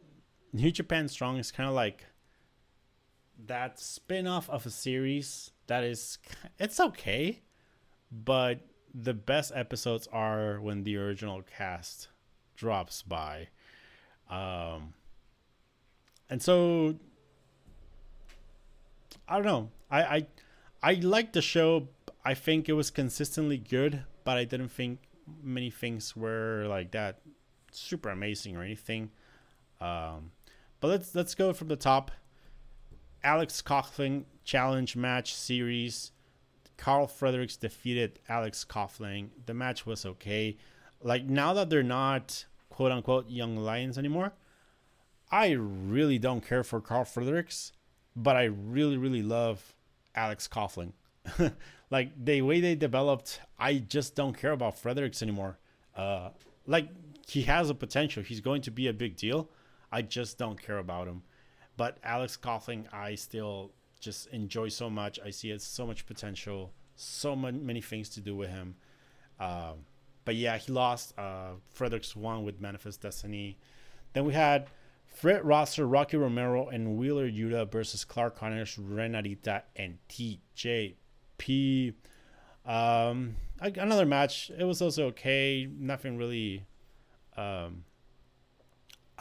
New 0.53 0.71
Japan 0.71 1.09
Strong 1.09 1.39
is 1.39 1.51
kind 1.51 1.69
of 1.69 1.75
like 1.75 2.05
that 3.47 3.79
spin-off 3.79 4.51
of 4.51 4.67
a 4.67 4.71
series 4.71 5.53
that 5.69 5.85
is 5.85 6.19
it's 6.59 6.81
okay, 6.81 7.41
but 8.11 8.61
the 8.95 9.15
best 9.15 9.53
episodes 9.55 10.09
are 10.13 10.61
when 10.61 10.85
the 10.85 10.97
original 10.97 11.43
cast 11.43 12.09
drops 12.57 13.03
by. 13.03 13.49
Um, 14.29 14.95
and 16.29 16.43
so 16.43 16.97
I 19.29 19.37
don't 19.37 19.47
know. 19.47 19.71
I 19.91 20.03
I 20.03 20.27
I 20.83 20.95
the 21.33 21.43
show. 21.43 21.89
I 22.25 22.35
think 22.35 22.69
it 22.69 22.75
was 22.75 22.91
consistently 22.91 23.57
good, 23.59 24.05
but 24.25 24.37
I 24.37 24.45
didn't 24.45 24.71
think 24.71 25.01
many 25.43 25.71
things 25.71 26.17
were 26.17 26.67
like 26.69 26.91
that 26.93 27.21
super 27.71 28.11
amazing 28.11 28.57
or 28.57 28.63
anything. 28.63 29.11
Um, 29.81 30.33
but 30.81 30.89
let's 30.89 31.15
let's 31.15 31.35
go 31.35 31.53
from 31.53 31.69
the 31.69 31.77
top. 31.77 32.11
Alex 33.23 33.63
Coughlin 33.63 34.25
challenge 34.45 34.97
match 34.97 35.35
series. 35.35 36.13
Karl 36.77 37.09
Fredericks 37.09 37.57
defeated 37.57 38.21
Alex 38.29 38.65
Coughlin. 38.69 39.31
The 39.47 39.55
match 39.55 39.85
was 39.85 40.07
okay. 40.07 40.57
Like 41.03 41.25
now 41.25 41.53
that 41.55 41.71
they're 41.71 41.83
not 41.83 42.45
quote 42.71 42.93
unquote 42.93 43.29
young 43.29 43.57
lions 43.57 43.99
anymore, 43.99 44.33
I 45.31 45.51
really 45.51 46.19
don't 46.19 46.47
care 46.47 46.63
for 46.63 46.81
Karl 46.81 47.05
Fredericks, 47.05 47.73
but 48.15 48.37
I 48.37 48.45
really 48.45 48.97
really 48.97 49.23
love 49.23 49.75
Alex 50.15 50.49
Coughlin. 50.49 50.93
like 51.91 52.13
the 52.25 52.43
way 52.43 52.61
they 52.61 52.75
developed, 52.75 53.41
I 53.59 53.75
just 53.79 54.15
don't 54.15 54.37
care 54.37 54.53
about 54.53 54.79
Fredericks 54.79 55.23
anymore. 55.23 55.59
Uh, 55.97 56.31
like 56.67 56.89
he 57.29 57.43
has 57.43 57.69
a 57.69 57.75
potential. 57.75 58.23
He's 58.23 58.41
going 58.41 58.63
to 58.63 58.71
be 58.71 58.89
a 58.89 58.93
big 58.93 59.17
deal. 59.17 59.51
I 59.93 60.03
just 60.03 60.39
don't 60.39 60.61
care 60.61 60.79
about 60.79 61.07
him. 61.07 61.23
But 61.77 61.99
Alex 62.03 62.39
Coughlin, 62.41 62.93
I 62.93 63.15
still 63.15 63.73
just 64.01 64.29
enjoy 64.29 64.69
so 64.69 64.89
much. 64.89 65.21
I 65.25 65.31
see 65.31 65.51
it 65.51 65.61
so 65.61 65.87
much 65.87 66.07
potential, 66.07 66.73
so 66.97 67.37
many, 67.37 67.81
things 67.81 68.09
to 68.11 68.21
do 68.21 68.35
with 68.35 68.49
him. 68.49 68.77
Uh, 69.39 69.75
but 70.25 70.37
yeah, 70.37 70.57
he 70.57 70.73
lost. 70.73 71.17
Uh, 71.19 71.53
Fredericks 71.73 72.17
won 72.17 72.45
with 72.45 72.61
Manifest 72.61 73.03
Destiny. 73.03 73.59
Then 74.15 74.25
we 74.25 74.33
had 74.33 74.69
Fred 75.07 75.45
Rosser, 75.45 75.87
Rocky 75.87 76.17
Romero, 76.17 76.69
and 76.69 76.97
Wheeler 76.97 77.31
Yuta 77.31 77.71
versus 77.71 78.05
Clark 78.05 78.37
Connors, 78.37 78.79
Ren 78.79 79.13
Narita, 79.13 79.63
and 79.77 79.99
TJP. 80.09 81.95
Um, 82.65 83.37
another 83.61 84.07
match. 84.07 84.51
It 84.57 84.65
was 84.65 84.81
also 84.81 85.07
okay. 85.09 85.69
Nothing 85.71 86.17
really 86.17 86.65
um, 87.39 87.85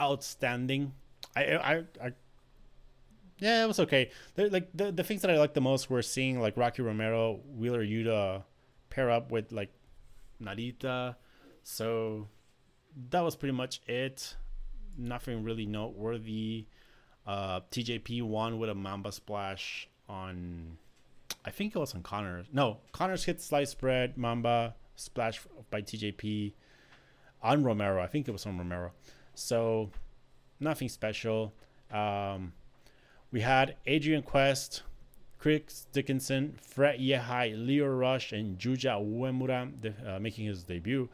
outstanding. 0.00 0.92
I, 1.36 1.42
I, 1.42 1.74
I 2.02 2.12
yeah, 3.38 3.62
it 3.62 3.68
was 3.68 3.78
okay. 3.80 4.10
They're, 4.34 4.48
like 4.48 4.68
the 4.74 4.90
the 4.90 5.04
things 5.04 5.22
that 5.22 5.30
I 5.30 5.38
liked 5.38 5.54
the 5.54 5.60
most 5.60 5.88
were 5.88 6.02
seeing 6.02 6.40
like 6.40 6.56
Rocky 6.56 6.82
Romero, 6.82 7.40
Wheeler 7.56 7.84
Yuta 7.84 8.42
pair 8.90 9.10
up 9.10 9.30
with 9.30 9.52
like 9.52 9.70
Narita. 10.42 11.14
So 11.62 12.26
that 13.10 13.20
was 13.20 13.36
pretty 13.36 13.54
much 13.54 13.80
it. 13.86 14.34
Nothing 14.96 15.44
really 15.44 15.66
noteworthy. 15.66 16.66
Uh, 17.26 17.60
TJP 17.70 18.22
won 18.22 18.58
with 18.58 18.70
a 18.70 18.74
Mamba 18.74 19.12
splash 19.12 19.86
on, 20.08 20.78
I 21.44 21.50
think 21.50 21.76
it 21.76 21.78
was 21.78 21.94
on 21.94 22.02
Connors. 22.02 22.46
No, 22.52 22.78
Connors 22.92 23.24
hit 23.24 23.42
slice 23.42 23.70
spread, 23.70 24.16
Mamba 24.16 24.74
splash 24.96 25.42
by 25.70 25.82
TJP 25.82 26.54
on 27.42 27.62
Romero. 27.64 28.02
I 28.02 28.06
think 28.06 28.28
it 28.28 28.32
was 28.32 28.46
on 28.46 28.58
Romero. 28.58 28.92
So 29.34 29.90
nothing 30.60 30.88
special. 30.88 31.52
Um, 31.90 32.52
we 33.30 33.40
had 33.40 33.76
Adrian 33.86 34.22
Quest, 34.22 34.82
Chris 35.38 35.86
Dickinson, 35.92 36.58
Fred 36.60 36.98
Yehi, 37.00 37.54
Lio 37.66 37.86
Rush, 37.86 38.32
and 38.32 38.58
Yuya 38.58 38.98
Uemura 39.00 39.70
uh, 40.06 40.18
making 40.18 40.46
his 40.46 40.64
debut 40.64 41.08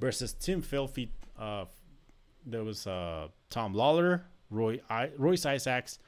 versus 0.00 0.32
Team 0.32 0.62
Filthy. 0.62 1.10
Uh, 1.38 1.66
there 2.44 2.64
was 2.64 2.86
uh, 2.86 3.28
Tom 3.50 3.74
Lawlor, 3.74 4.22
Roy 4.50 4.80
I- 4.88 5.10
Royce 5.18 5.44
Isaacs, 5.44 5.98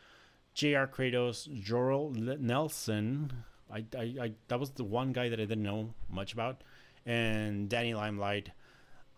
J.R. 0.54 0.86
Kratos, 0.86 1.48
Jorel 1.62 2.38
Nelson. 2.40 3.32
I, 3.70 3.84
I, 3.96 4.14
I, 4.20 4.32
that 4.48 4.58
was 4.58 4.70
the 4.70 4.84
one 4.84 5.12
guy 5.12 5.28
that 5.28 5.38
I 5.38 5.44
didn't 5.44 5.62
know 5.62 5.92
much 6.08 6.32
about, 6.32 6.62
and 7.04 7.68
Danny 7.68 7.92
Limelight. 7.94 8.50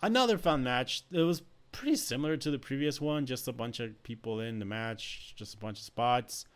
Another 0.03 0.39
fun 0.39 0.65
match. 0.65 1.05
It 1.13 1.23
was 1.23 1.43
pretty 1.73 1.97
similar 1.97 2.37
to 2.37 2.51
the 2.51 2.59
previous 2.59 3.01
one, 3.01 3.27
just 3.27 3.49
a 3.49 3.53
bunch 3.53 3.81
of 3.81 4.03
people 4.03 4.41
in 4.41 4.59
the 4.59 4.65
match, 4.65 5.35
just 5.37 5.55
a 5.55 5.59
bunch 5.59 5.79
of 5.79 5.85
spots. 5.85 6.47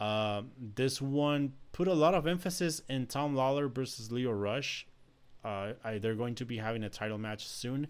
Uh, 0.00 0.42
this 0.58 1.00
one 1.00 1.52
put 1.72 1.88
a 1.88 1.94
lot 1.94 2.14
of 2.14 2.26
emphasis 2.26 2.82
in 2.88 3.06
Tom 3.06 3.34
Lawlor 3.34 3.68
versus 3.72 4.10
Lio 4.10 4.32
Rush. 4.32 4.86
Uh, 5.44 5.72
I, 5.84 5.98
they're 5.98 6.14
going 6.14 6.34
to 6.36 6.44
be 6.44 6.58
having 6.58 6.84
a 6.84 6.88
title 6.88 7.18
match 7.18 7.46
soon, 7.46 7.88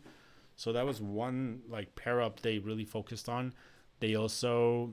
so 0.57 0.73
that 0.73 0.87
was 0.87 1.01
one 1.01 1.61
like 1.69 1.95
pair 1.95 2.21
up 2.21 2.41
they 2.41 2.59
really 2.59 2.85
focused 2.85 3.29
on. 3.29 3.53
They 4.01 4.15
also 4.15 4.93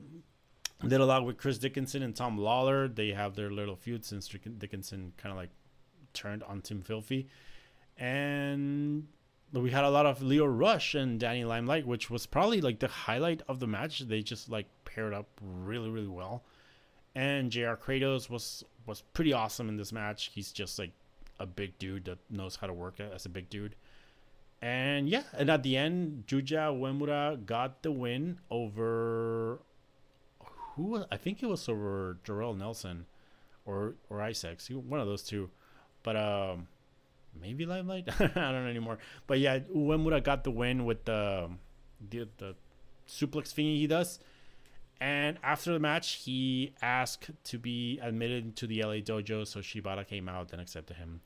did 0.86 1.00
a 1.00 1.04
lot 1.04 1.24
with 1.24 1.38
Chris 1.38 1.58
Dickinson 1.58 2.02
and 2.02 2.14
Tom 2.14 2.38
Lawlor. 2.38 2.88
They 2.88 3.10
have 3.10 3.34
their 3.34 3.50
little 3.50 3.76
feud 3.76 4.04
since 4.04 4.28
Dickinson 4.28 5.12
kind 5.16 5.32
of 5.32 5.36
like 5.36 5.50
turned 6.12 6.42
on 6.44 6.60
Team 6.60 6.82
Filthy, 6.82 7.28
and 7.96 9.06
we 9.52 9.70
had 9.70 9.84
a 9.84 9.90
lot 9.90 10.06
of 10.06 10.22
Lio 10.22 10.46
Rush 10.46 10.94
and 10.94 11.18
Danny 11.18 11.44
Limelight, 11.44 11.86
which 11.86 12.08
was 12.08 12.26
probably 12.26 12.60
like 12.60 12.78
the 12.78 12.88
highlight 12.88 13.42
of 13.48 13.58
the 13.58 13.66
match. 13.66 14.00
They 14.00 14.22
just 14.22 14.48
like 14.48 14.66
paired 14.84 15.12
up 15.12 15.26
really, 15.42 15.90
really 15.90 16.08
well. 16.08 16.44
And 17.14 17.50
JR 17.50 17.74
Kratos 17.74 18.30
was 18.30 18.64
was 18.86 19.02
pretty 19.12 19.32
awesome 19.32 19.68
in 19.68 19.76
this 19.76 19.92
match. 19.92 20.30
He's 20.32 20.52
just 20.52 20.78
like 20.78 20.92
a 21.38 21.46
big 21.46 21.78
dude 21.78 22.04
that 22.04 22.18
knows 22.30 22.56
how 22.56 22.66
to 22.66 22.72
work 22.72 23.00
as 23.00 23.26
a 23.26 23.28
big 23.28 23.50
dude. 23.50 23.74
And 24.62 25.08
yeah, 25.08 25.24
and 25.32 25.50
at 25.50 25.62
the 25.62 25.76
end, 25.76 26.24
Yuya 26.28 26.78
Uemura 26.78 27.44
got 27.44 27.82
the 27.82 27.90
win 27.90 28.38
over 28.50 29.60
who 30.76 31.04
I 31.10 31.16
think 31.16 31.42
it 31.42 31.46
was 31.46 31.68
over 31.68 32.18
Jorel 32.24 32.56
Nelson 32.56 33.06
or 33.64 33.94
or 34.08 34.22
Isaacs, 34.22 34.70
one 34.70 35.00
of 35.00 35.06
those 35.06 35.22
two. 35.22 35.50
But 36.02 36.16
um 36.16 36.68
maybe 37.38 37.66
Limelight. 37.66 38.08
I 38.20 38.26
don't 38.26 38.34
know 38.34 38.66
anymore. 38.66 38.98
But 39.26 39.40
yeah, 39.40 39.60
Uemura 39.74 40.22
got 40.22 40.44
the 40.44 40.50
win 40.50 40.84
with 40.84 41.04
the 41.04 41.50
the, 42.08 42.28
the 42.38 42.54
suplex 43.08 43.52
thingy 43.52 43.76
he 43.78 43.86
does. 43.86 44.18
And 45.00 45.38
after 45.42 45.72
the 45.72 45.78
match, 45.78 46.22
he 46.24 46.74
asked 46.82 47.30
to 47.44 47.58
be 47.58 47.98
admitted 48.02 48.54
to 48.56 48.66
the 48.66 48.82
LA 48.82 48.96
dojo. 48.96 49.46
So 49.46 49.60
Shibata 49.60 50.06
came 50.06 50.28
out 50.28 50.52
and 50.52 50.60
accepted 50.60 50.96
him. 50.98 51.22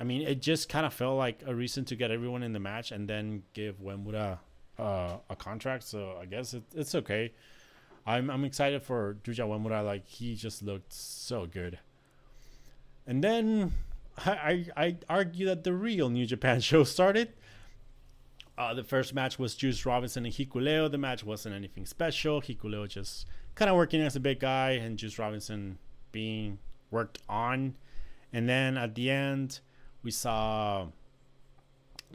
I 0.00 0.04
mean, 0.04 0.22
it 0.22 0.40
just 0.40 0.68
kind 0.68 0.86
of 0.86 0.92
felt 0.92 1.18
like 1.18 1.42
a 1.46 1.54
reason 1.54 1.84
to 1.86 1.96
get 1.96 2.10
everyone 2.10 2.42
in 2.42 2.52
the 2.52 2.58
match 2.58 2.90
and 2.90 3.08
then 3.08 3.42
give 3.52 3.80
Uemura 3.80 4.38
uh, 4.78 5.16
a 5.28 5.36
contract. 5.36 5.84
So 5.84 6.16
I 6.20 6.24
guess 6.24 6.54
it, 6.54 6.62
it's 6.74 6.94
okay. 6.94 7.32
I'm 8.06 8.30
I'm 8.30 8.44
excited 8.44 8.82
for 8.82 9.16
Yuya 9.24 9.46
Uemura. 9.46 9.84
Like 9.84 10.06
he 10.06 10.34
just 10.34 10.62
looked 10.62 10.92
so 10.92 11.46
good. 11.46 11.78
And 13.06 13.22
then 13.22 13.72
I, 14.18 14.66
I 14.76 14.96
argue 15.08 15.46
that 15.46 15.64
the 15.64 15.72
real 15.72 16.08
New 16.10 16.26
Japan 16.26 16.60
show 16.60 16.84
started. 16.84 17.32
Uh, 18.56 18.72
the 18.72 18.84
first 18.84 19.14
match 19.14 19.38
was 19.38 19.54
Juice 19.54 19.84
Robinson 19.84 20.24
and 20.24 20.32
Hikuleo. 20.32 20.90
The 20.90 20.98
match 20.98 21.24
wasn't 21.24 21.54
anything 21.54 21.86
special. 21.86 22.40
Hikuleo 22.40 22.88
just 22.88 23.26
kind 23.56 23.68
of 23.68 23.76
working 23.76 24.00
as 24.00 24.14
a 24.14 24.20
big 24.20 24.38
guy, 24.38 24.72
and 24.72 24.96
Juice 24.96 25.18
Robinson 25.18 25.78
being 26.12 26.58
worked 26.90 27.18
on. 27.28 27.76
And 28.32 28.48
then 28.48 28.76
at 28.76 28.94
the 28.94 29.10
end, 29.10 29.60
we 30.02 30.12
saw 30.12 30.86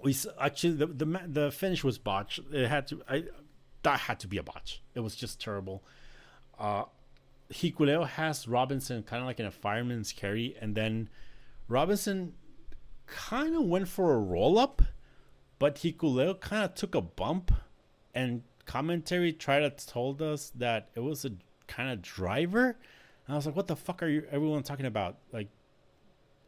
we 0.02 0.14
saw, 0.14 0.30
actually 0.40 0.74
the, 0.76 0.88
the 0.88 1.22
the 1.28 1.52
finish 1.52 1.84
was 1.84 1.98
botched. 1.98 2.40
It 2.52 2.68
had 2.68 2.88
to 2.88 3.02
I 3.10 3.24
that 3.84 4.00
had 4.02 4.20
to 4.22 4.28
be 4.28 4.38
a 4.38 4.44
botch. 4.44 4.82
It 4.96 5.02
was 5.02 5.16
just 5.16 5.42
terrible. 5.42 5.84
Uh, 6.58 6.84
Hikuleo 7.54 8.08
has 8.08 8.48
Robinson 8.48 9.04
kind 9.04 9.22
of 9.22 9.28
like 9.28 9.40
in 9.40 9.46
a 9.46 9.52
fireman's 9.52 10.14
carry, 10.14 10.56
and 10.62 10.76
then 10.76 11.10
Robinson 11.70 12.34
kind 13.06 13.56
of 13.56 13.64
went 13.64 13.88
for 13.88 14.14
a 14.14 14.20
roll 14.20 14.58
up, 14.58 14.82
but 15.60 15.76
Hikuleo 15.78 16.40
kind 16.40 16.66
of 16.66 16.74
took 16.74 16.96
a 16.96 17.02
bump, 17.02 17.52
and 18.14 18.42
commentary 18.66 19.32
tried 19.32 19.60
to 19.60 19.86
told 19.88 20.22
us 20.22 20.52
that 20.56 20.90
it 20.96 21.02
was 21.02 21.24
a 21.26 21.32
kind 21.68 21.92
of 21.92 22.02
driver. 22.02 22.78
And 23.26 23.34
I 23.34 23.36
was 23.36 23.46
like, 23.46 23.56
"What 23.56 23.68
the 23.68 23.76
fuck 23.76 24.02
are 24.04 24.08
you 24.08 24.26
everyone 24.32 24.64
talking 24.64 24.88
about?" 24.88 25.20
Like, 25.32 25.50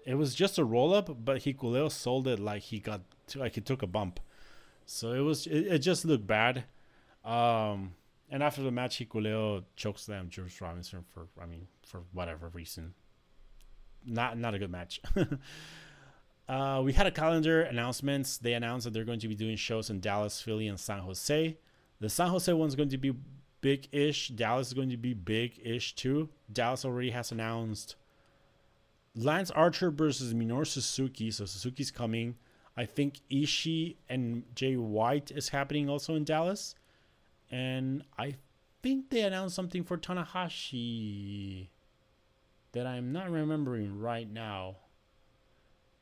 it 0.05 0.15
was 0.15 0.34
just 0.34 0.57
a 0.57 0.65
roll 0.65 0.93
up, 0.93 1.24
but 1.24 1.43
Hikuleo 1.43 1.91
sold 1.91 2.28
it 2.28 2.39
like 2.39 2.63
he 2.63 2.80
got 2.80 3.01
like 3.36 3.55
he 3.55 3.61
took 3.61 3.84
a 3.84 3.88
bump. 3.88 4.19
So 4.86 5.13
it 5.13 5.19
was 5.22 5.45
it, 5.45 5.67
it 5.67 5.80
just 5.80 6.03
looked 6.03 6.26
bad. 6.26 6.63
Um, 7.24 7.93
and 8.32 8.41
after 8.41 8.63
the 8.63 8.72
match, 8.72 8.97
Hikuleo 8.97 9.63
chokeslammed 9.78 10.30
Juice 10.30 10.59
Robinson 10.61 11.05
for 11.13 11.28
I 11.39 11.45
mean 11.45 11.67
for 11.86 12.01
whatever 12.11 12.47
reason 12.49 12.95
not 14.06 14.38
not 14.38 14.54
a 14.54 14.60
good 14.60 14.72
match. 14.72 15.02
uh, 16.49 16.82
we 16.84 16.93
had 16.93 17.08
a 17.08 17.12
calendar 17.12 17.62
announcements. 17.62 18.38
They 18.38 18.54
announced 18.54 18.86
that 18.86 18.93
they're 18.93 19.06
going 19.06 19.20
to 19.20 19.28
be 19.28 19.36
doing 19.36 19.56
shows 19.56 19.89
in 19.89 19.99
Dallas, 19.99 20.41
Philly, 20.41 20.68
and 20.68 20.80
San 20.80 20.99
Jose. 20.99 21.58
The 21.99 22.10
San 22.10 22.30
Jose 22.30 22.52
one's 22.52 22.76
going 22.76 22.89
to 22.89 22.97
be 22.97 23.14
big-ish. 23.62 24.30
Dallas 24.30 24.68
is 24.68 24.74
going 24.74 24.89
to 24.89 24.97
be 24.97 25.14
big-ish 25.14 25.95
too. 25.95 26.30
Dallas 26.52 26.84
already 26.84 27.12
has 27.12 27.32
announced 27.32 27.95
Lance 29.16 29.52
Archer 29.52 29.91
versus 29.91 30.34
Minoru 30.34 30.66
Suzuki. 30.66 31.32
So 31.32 31.45
Suzuki's 31.45 31.91
coming. 31.91 32.36
I 32.76 32.86
think 32.86 33.20
Ishii 33.30 33.97
and 34.10 34.43
Jay 34.56 34.78
White 34.78 35.32
is 35.32 35.49
happening 35.49 35.89
also 35.89 36.16
in 36.16 36.24
Dallas. 36.24 36.76
And 37.52 38.04
I 38.18 38.36
think 38.82 39.10
they 39.10 39.22
announced 39.22 39.56
something 39.56 39.84
for 39.84 39.97
Tanahashi 39.97 41.68
that 42.74 42.88
I'm 42.88 43.11
not 43.11 43.30
remembering 43.30 43.99
right 43.99 44.32
now. 44.32 44.78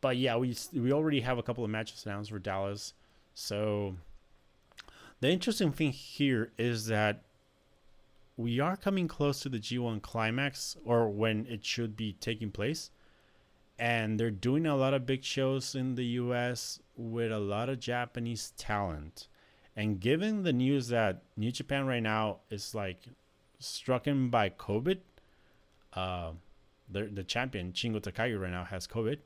But 0.02 0.18
yeah, 0.18 0.38
we 0.38 0.56
we 0.74 0.92
already 0.92 1.22
have 1.22 1.38
a 1.38 1.44
couple 1.44 1.64
of 1.64 1.70
matches 1.70 2.06
announced 2.06 2.32
for 2.32 2.40
Dallas. 2.40 2.94
So 3.34 3.96
the 5.20 5.30
interesting 5.30 5.72
thing 5.72 5.92
here 5.92 6.52
is 6.58 6.88
that 6.88 7.24
we 8.38 8.60
are 8.62 8.78
coming 8.78 9.10
close 9.10 9.42
to 9.42 9.50
the 9.50 9.60
G1 9.60 10.02
climax 10.02 10.78
or 10.86 11.10
when 11.10 11.46
it 11.48 11.66
should 11.66 11.98
be 11.98 12.14
taking 12.14 12.52
place. 12.52 12.90
And 13.78 14.20
they're 14.20 14.32
doing 14.32 14.66
a 14.66 14.76
lot 14.76 14.94
of 14.94 15.06
big 15.06 15.24
shows 15.24 15.76
in 15.76 15.96
the 15.96 16.06
US 16.06 16.80
with 16.96 17.32
a 17.32 17.40
lot 17.40 17.68
of 17.68 17.80
Japanese 17.80 18.54
talent. 18.58 19.28
And 19.76 20.00
given 20.00 20.44
the 20.44 20.54
news 20.54 20.88
that 20.90 21.24
New 21.36 21.52
Japan 21.52 21.86
right 21.86 22.04
now 22.04 22.40
is 22.50 22.74
like 22.74 23.00
stricken 23.60 24.30
by 24.30 24.50
COVID, 24.50 25.00
uh, 25.94 26.32
the 26.90 27.04
the 27.04 27.24
champion 27.24 27.72
Shingo 27.72 28.02
Takagi 28.02 28.40
right 28.40 28.52
now 28.52 28.64
has 28.66 28.88
COVID. 28.88 29.20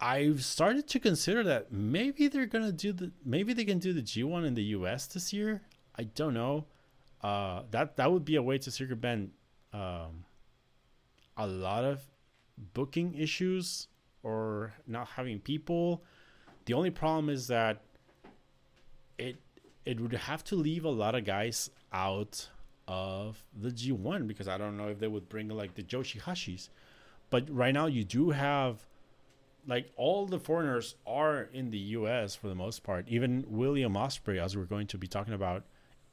I've 0.00 0.44
started 0.44 0.88
to 0.88 0.98
consider 0.98 1.44
that 1.44 1.70
maybe 1.70 2.26
they're 2.28 2.46
gonna 2.46 2.72
do 2.72 2.92
the 2.92 3.12
maybe 3.24 3.52
they 3.52 3.64
can 3.64 3.78
do 3.78 3.92
the 3.92 4.02
G1 4.02 4.44
in 4.44 4.54
the 4.54 4.64
US 4.76 5.06
this 5.06 5.32
year. 5.32 5.62
I 5.96 6.04
don't 6.04 6.34
know. 6.34 6.66
Uh, 7.22 7.62
that 7.70 7.96
that 7.96 8.10
would 8.10 8.24
be 8.24 8.36
a 8.36 8.42
way 8.42 8.58
to 8.58 8.70
circumvent 8.70 9.30
um, 9.72 10.24
a 11.36 11.46
lot 11.46 11.84
of 11.84 12.02
booking 12.74 13.14
issues 13.14 13.88
or 14.22 14.72
not 14.86 15.08
having 15.08 15.38
people. 15.38 16.02
The 16.64 16.74
only 16.74 16.90
problem 16.90 17.28
is 17.28 17.46
that 17.48 17.82
it 19.18 19.36
it 19.84 20.00
would 20.00 20.12
have 20.12 20.44
to 20.44 20.56
leave 20.56 20.84
a 20.84 20.90
lot 20.90 21.14
of 21.14 21.24
guys 21.24 21.70
out 21.92 22.48
of 22.92 23.42
the 23.58 23.70
G1 23.70 24.26
because 24.26 24.48
I 24.48 24.58
don't 24.58 24.76
know 24.76 24.88
if 24.88 24.98
they 24.98 25.08
would 25.08 25.30
bring 25.30 25.48
like 25.48 25.74
the 25.74 25.82
Joshi 25.82 26.20
Hashis. 26.20 26.68
But 27.30 27.48
right 27.48 27.72
now 27.72 27.86
you 27.86 28.04
do 28.04 28.30
have 28.30 28.84
like 29.66 29.90
all 29.96 30.26
the 30.26 30.38
foreigners 30.38 30.96
are 31.06 31.48
in 31.54 31.70
the 31.70 31.78
US 31.78 32.34
for 32.34 32.48
the 32.48 32.54
most 32.54 32.82
part. 32.82 33.08
Even 33.08 33.46
William 33.48 33.94
Ospreay, 33.94 34.38
as 34.38 34.54
we're 34.58 34.64
going 34.64 34.86
to 34.88 34.98
be 34.98 35.06
talking 35.06 35.32
about, 35.32 35.64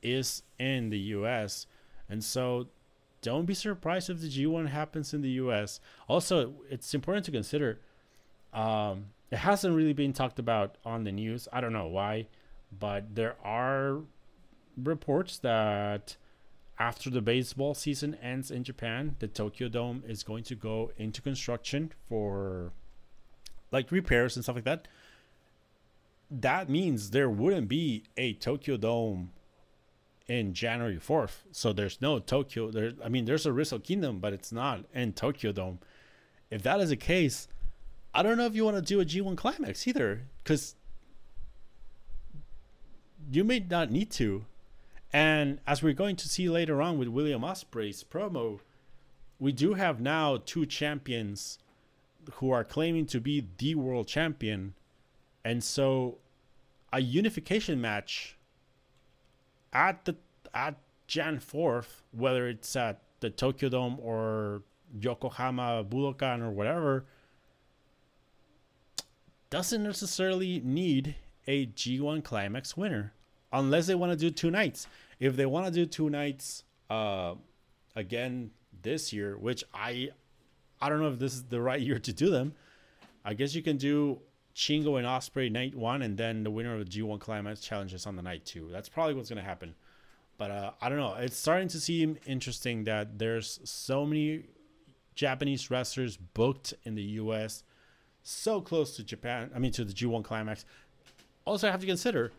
is 0.01 0.43
in 0.57 0.89
the 0.89 0.99
US. 1.17 1.67
And 2.07 2.23
so 2.23 2.69
don't 3.21 3.45
be 3.45 3.53
surprised 3.53 4.09
if 4.09 4.21
the 4.21 4.29
G1 4.29 4.69
happens 4.69 5.13
in 5.13 5.21
the 5.21 5.31
US. 5.31 5.81
Also, 6.07 6.53
it's 6.69 6.93
important 6.93 7.25
to 7.25 7.31
consider 7.31 7.81
um, 8.53 9.07
it 9.31 9.39
hasn't 9.39 9.75
really 9.75 9.93
been 9.93 10.13
talked 10.13 10.39
about 10.39 10.77
on 10.85 11.03
the 11.03 11.11
news. 11.11 11.49
I 11.51 11.59
don't 11.59 11.73
know 11.73 11.87
why, 11.87 12.27
but 12.71 13.15
there 13.15 13.35
are 13.43 13.99
reports 14.77 15.39
that 15.39 16.15
after 16.79 17.09
the 17.09 17.21
baseball 17.21 17.73
season 17.73 18.15
ends 18.15 18.49
in 18.49 18.63
Japan, 18.63 19.17
the 19.19 19.27
Tokyo 19.27 19.67
Dome 19.67 20.01
is 20.07 20.23
going 20.23 20.43
to 20.45 20.55
go 20.55 20.91
into 20.97 21.21
construction 21.21 21.91
for 22.07 22.71
like 23.71 23.91
repairs 23.91 24.37
and 24.37 24.45
stuff 24.45 24.55
like 24.55 24.63
that. 24.63 24.87
That 26.31 26.69
means 26.69 27.09
there 27.09 27.29
wouldn't 27.29 27.67
be 27.67 28.03
a 28.15 28.33
Tokyo 28.33 28.77
Dome 28.77 29.31
in 30.27 30.53
January 30.53 30.97
4th. 30.97 31.41
So 31.51 31.73
there's 31.73 32.01
no 32.01 32.19
Tokyo 32.19 32.71
there 32.71 32.93
I 33.03 33.09
mean 33.09 33.25
there's 33.25 33.45
a 33.45 33.51
Wrestle 33.51 33.79
Kingdom, 33.79 34.19
but 34.19 34.31
it's 34.31 34.51
not 34.51 34.85
in 34.93 35.11
Tokyo 35.13 35.51
Dome. 35.51 35.79
If 36.49 36.63
that 36.63 36.79
is 36.79 36.89
the 36.89 36.95
case, 36.95 37.49
I 38.13 38.23
don't 38.23 38.37
know 38.37 38.45
if 38.45 38.55
you 38.55 38.63
want 38.63 38.77
to 38.77 38.81
do 38.81 39.01
a 39.01 39.05
G1 39.05 39.35
climax 39.35 39.85
either 39.85 40.27
cuz 40.45 40.75
you 43.31 43.43
may 43.43 43.59
not 43.59 43.91
need 43.91 44.11
to 44.11 44.45
and 45.11 45.59
as 45.65 45.81
we're 45.81 45.93
going 45.93 46.15
to 46.17 46.29
see 46.29 46.49
later 46.49 46.81
on 46.81 46.97
with 46.97 47.07
William 47.07 47.41
Ospreay's 47.41 48.03
promo, 48.03 48.59
we 49.39 49.51
do 49.51 49.73
have 49.73 49.99
now 49.99 50.37
two 50.37 50.65
champions 50.65 51.57
who 52.33 52.51
are 52.51 52.63
claiming 52.63 53.05
to 53.07 53.19
be 53.19 53.47
the 53.57 53.75
world 53.75 54.07
champion. 54.07 54.75
And 55.43 55.63
so 55.63 56.17
a 56.93 57.01
unification 57.01 57.81
match 57.81 58.37
at 59.73 60.05
the 60.05 60.15
at 60.53 60.75
Jan 61.07 61.39
4th, 61.39 62.01
whether 62.11 62.47
it's 62.47 62.75
at 62.75 63.01
the 63.19 63.29
Tokyo 63.29 63.69
Dome 63.69 63.97
or 64.01 64.61
Yokohama 64.99 65.85
Budokan 65.89 66.41
or 66.41 66.51
whatever, 66.51 67.05
doesn't 69.49 69.81
necessarily 69.81 70.61
need 70.63 71.15
a 71.47 71.65
G1 71.67 72.23
Climax 72.23 72.77
winner 72.77 73.13
unless 73.51 73.87
they 73.87 73.95
want 73.95 74.11
to 74.11 74.17
do 74.17 74.29
two 74.29 74.51
nights. 74.51 74.87
If 75.19 75.35
they 75.35 75.45
want 75.45 75.65
to 75.65 75.71
do 75.71 75.85
two 75.85 76.09
nights 76.09 76.63
uh, 76.89 77.35
again 77.95 78.51
this 78.81 79.11
year, 79.11 79.37
which 79.37 79.63
I 79.73 80.09
I 80.81 80.89
don't 80.89 80.99
know 80.99 81.09
if 81.09 81.19
this 81.19 81.33
is 81.33 81.43
the 81.43 81.61
right 81.61 81.81
year 81.81 81.99
to 81.99 82.13
do 82.13 82.29
them. 82.29 82.53
I 83.25 83.33
guess 83.33 83.53
you 83.53 83.61
can 83.61 83.77
do 83.77 84.19
Shingo 84.55 84.97
and 84.97 85.05
Ospreay 85.05 85.51
night 85.51 85.75
one, 85.75 86.01
and 86.01 86.17
then 86.17 86.43
the 86.43 86.51
winner 86.51 86.73
of 86.73 86.79
the 86.79 87.01
G1 87.01 87.19
Climax 87.19 87.59
challenges 87.59 88.05
on 88.05 88.15
the 88.15 88.21
night 88.21 88.45
two. 88.45 88.69
That's 88.71 88.89
probably 88.89 89.13
what's 89.13 89.29
gonna 89.29 89.41
happen. 89.41 89.75
But 90.37 90.51
uh, 90.51 90.71
I 90.81 90.87
don't 90.87 90.99
know. 90.99 91.15
It's 91.15 91.37
starting 91.37 91.67
to 91.69 91.81
seem 91.81 92.17
interesting 92.25 92.85
that 92.85 93.19
there's 93.19 93.59
so 93.65 94.05
many 94.05 94.45
Japanese 95.15 95.69
wrestlers 95.69 96.15
booked 96.15 96.73
in 96.85 96.95
the 96.95 97.03
U.S. 97.03 97.63
so 98.23 98.61
close 98.61 98.95
to 98.95 99.03
Japan. 99.03 99.51
I 99.53 99.59
mean, 99.59 99.73
to 99.73 99.83
the 99.83 99.91
G1 99.91 100.23
Climax. 100.23 100.63
Also, 101.43 101.67
I 101.67 101.71
have 101.71 101.81
to 101.81 101.87
consider 101.87 102.31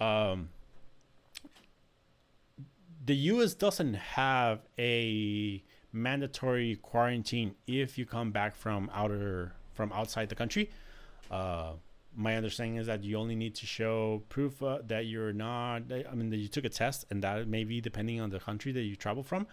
um, 0.00 0.48
the 3.04 3.14
U.S. 3.16 3.54
doesn't 3.54 3.94
have 3.94 4.60
a 4.78 5.62
mandatory 5.92 6.76
quarantine 6.76 7.54
if 7.66 7.98
you 7.98 8.06
come 8.06 8.30
back 8.30 8.54
from 8.54 8.90
outer 8.94 9.54
from 9.74 9.92
outside 9.92 10.28
the 10.28 10.34
country. 10.34 10.70
Uh, 11.30 11.72
my 12.14 12.36
understanding 12.36 12.76
is 12.76 12.86
that 12.86 13.04
you 13.04 13.16
only 13.16 13.36
need 13.36 13.54
to 13.54 13.66
show 13.66 14.22
proof 14.28 14.62
uh, 14.62 14.78
that 14.86 15.06
you're 15.06 15.32
not. 15.32 15.82
I 15.92 16.14
mean, 16.14 16.30
that 16.30 16.38
you 16.38 16.48
took 16.48 16.64
a 16.64 16.68
test, 16.68 17.04
and 17.10 17.22
that 17.22 17.46
may 17.46 17.64
be 17.64 17.80
depending 17.80 18.20
on 18.20 18.30
the 18.30 18.40
country 18.40 18.72
that 18.72 18.82
you 18.82 18.96
travel 18.96 19.22
from. 19.22 19.46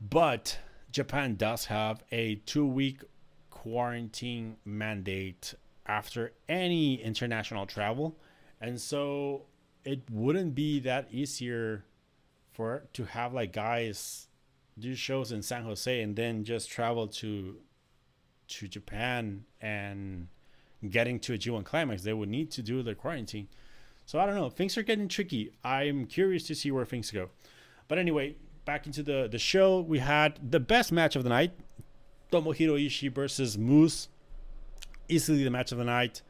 But 0.00 0.58
Japan 0.90 1.36
does 1.36 1.66
have 1.66 2.02
a 2.10 2.36
two-week 2.46 3.02
quarantine 3.50 4.56
mandate 4.64 5.54
after 5.86 6.32
any 6.48 7.02
international 7.02 7.66
travel, 7.66 8.16
and 8.60 8.80
so 8.80 9.42
it 9.84 10.02
wouldn't 10.10 10.54
be 10.54 10.80
that 10.80 11.08
easier 11.10 11.84
for 12.52 12.84
to 12.92 13.04
have 13.04 13.32
like 13.32 13.52
guys 13.52 14.28
do 14.78 14.94
shows 14.94 15.32
in 15.32 15.42
San 15.42 15.62
Jose 15.62 16.00
and 16.00 16.16
then 16.16 16.44
just 16.44 16.70
travel 16.70 17.06
to 17.08 17.56
to 18.48 18.68
Japan 18.68 19.44
and 19.60 20.28
getting 20.88 21.18
to 21.20 21.34
a 21.34 21.38
G1 21.38 21.64
climax, 21.64 22.02
they 22.02 22.12
would 22.12 22.28
need 22.28 22.50
to 22.52 22.62
do 22.62 22.82
their 22.82 22.94
quarantine. 22.94 23.48
So 24.04 24.20
I 24.20 24.26
don't 24.26 24.36
know. 24.36 24.50
Things 24.50 24.76
are 24.78 24.82
getting 24.82 25.08
tricky. 25.08 25.52
I'm 25.64 26.06
curious 26.06 26.44
to 26.44 26.54
see 26.54 26.70
where 26.70 26.84
things 26.84 27.10
go. 27.10 27.30
But 27.88 27.98
anyway, 27.98 28.36
back 28.64 28.86
into 28.86 29.02
the, 29.02 29.28
the 29.30 29.38
show. 29.38 29.80
We 29.80 29.98
had 29.98 30.38
the 30.50 30.60
best 30.60 30.92
match 30.92 31.16
of 31.16 31.24
the 31.24 31.30
night 31.30 31.52
Tomohiro 32.30 32.84
Ishii 32.84 33.12
versus 33.12 33.56
Moose. 33.56 34.08
Easily 35.08 35.44
the 35.44 35.50
match 35.50 35.72
of 35.72 35.78
the 35.78 35.84
night. 35.84 36.22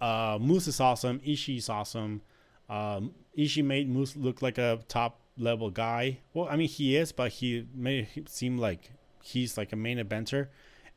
Uh, 0.00 0.38
Moose 0.40 0.68
is 0.68 0.80
awesome. 0.80 1.20
Ishii 1.20 1.58
is 1.58 1.68
awesome. 1.68 2.22
Um, 2.68 3.14
Ishii 3.36 3.64
made 3.64 3.88
Moose 3.88 4.16
look 4.16 4.42
like 4.42 4.58
a 4.58 4.80
top 4.88 5.20
level 5.38 5.70
guy. 5.70 6.18
Well, 6.34 6.48
I 6.50 6.56
mean, 6.56 6.68
he 6.68 6.96
is, 6.96 7.12
but 7.12 7.32
he 7.32 7.66
made 7.74 8.08
it 8.14 8.28
seem 8.28 8.58
like 8.58 8.90
he's 9.22 9.56
like 9.56 9.72
a 9.72 9.76
main 9.76 9.98
eventer. 9.98 10.48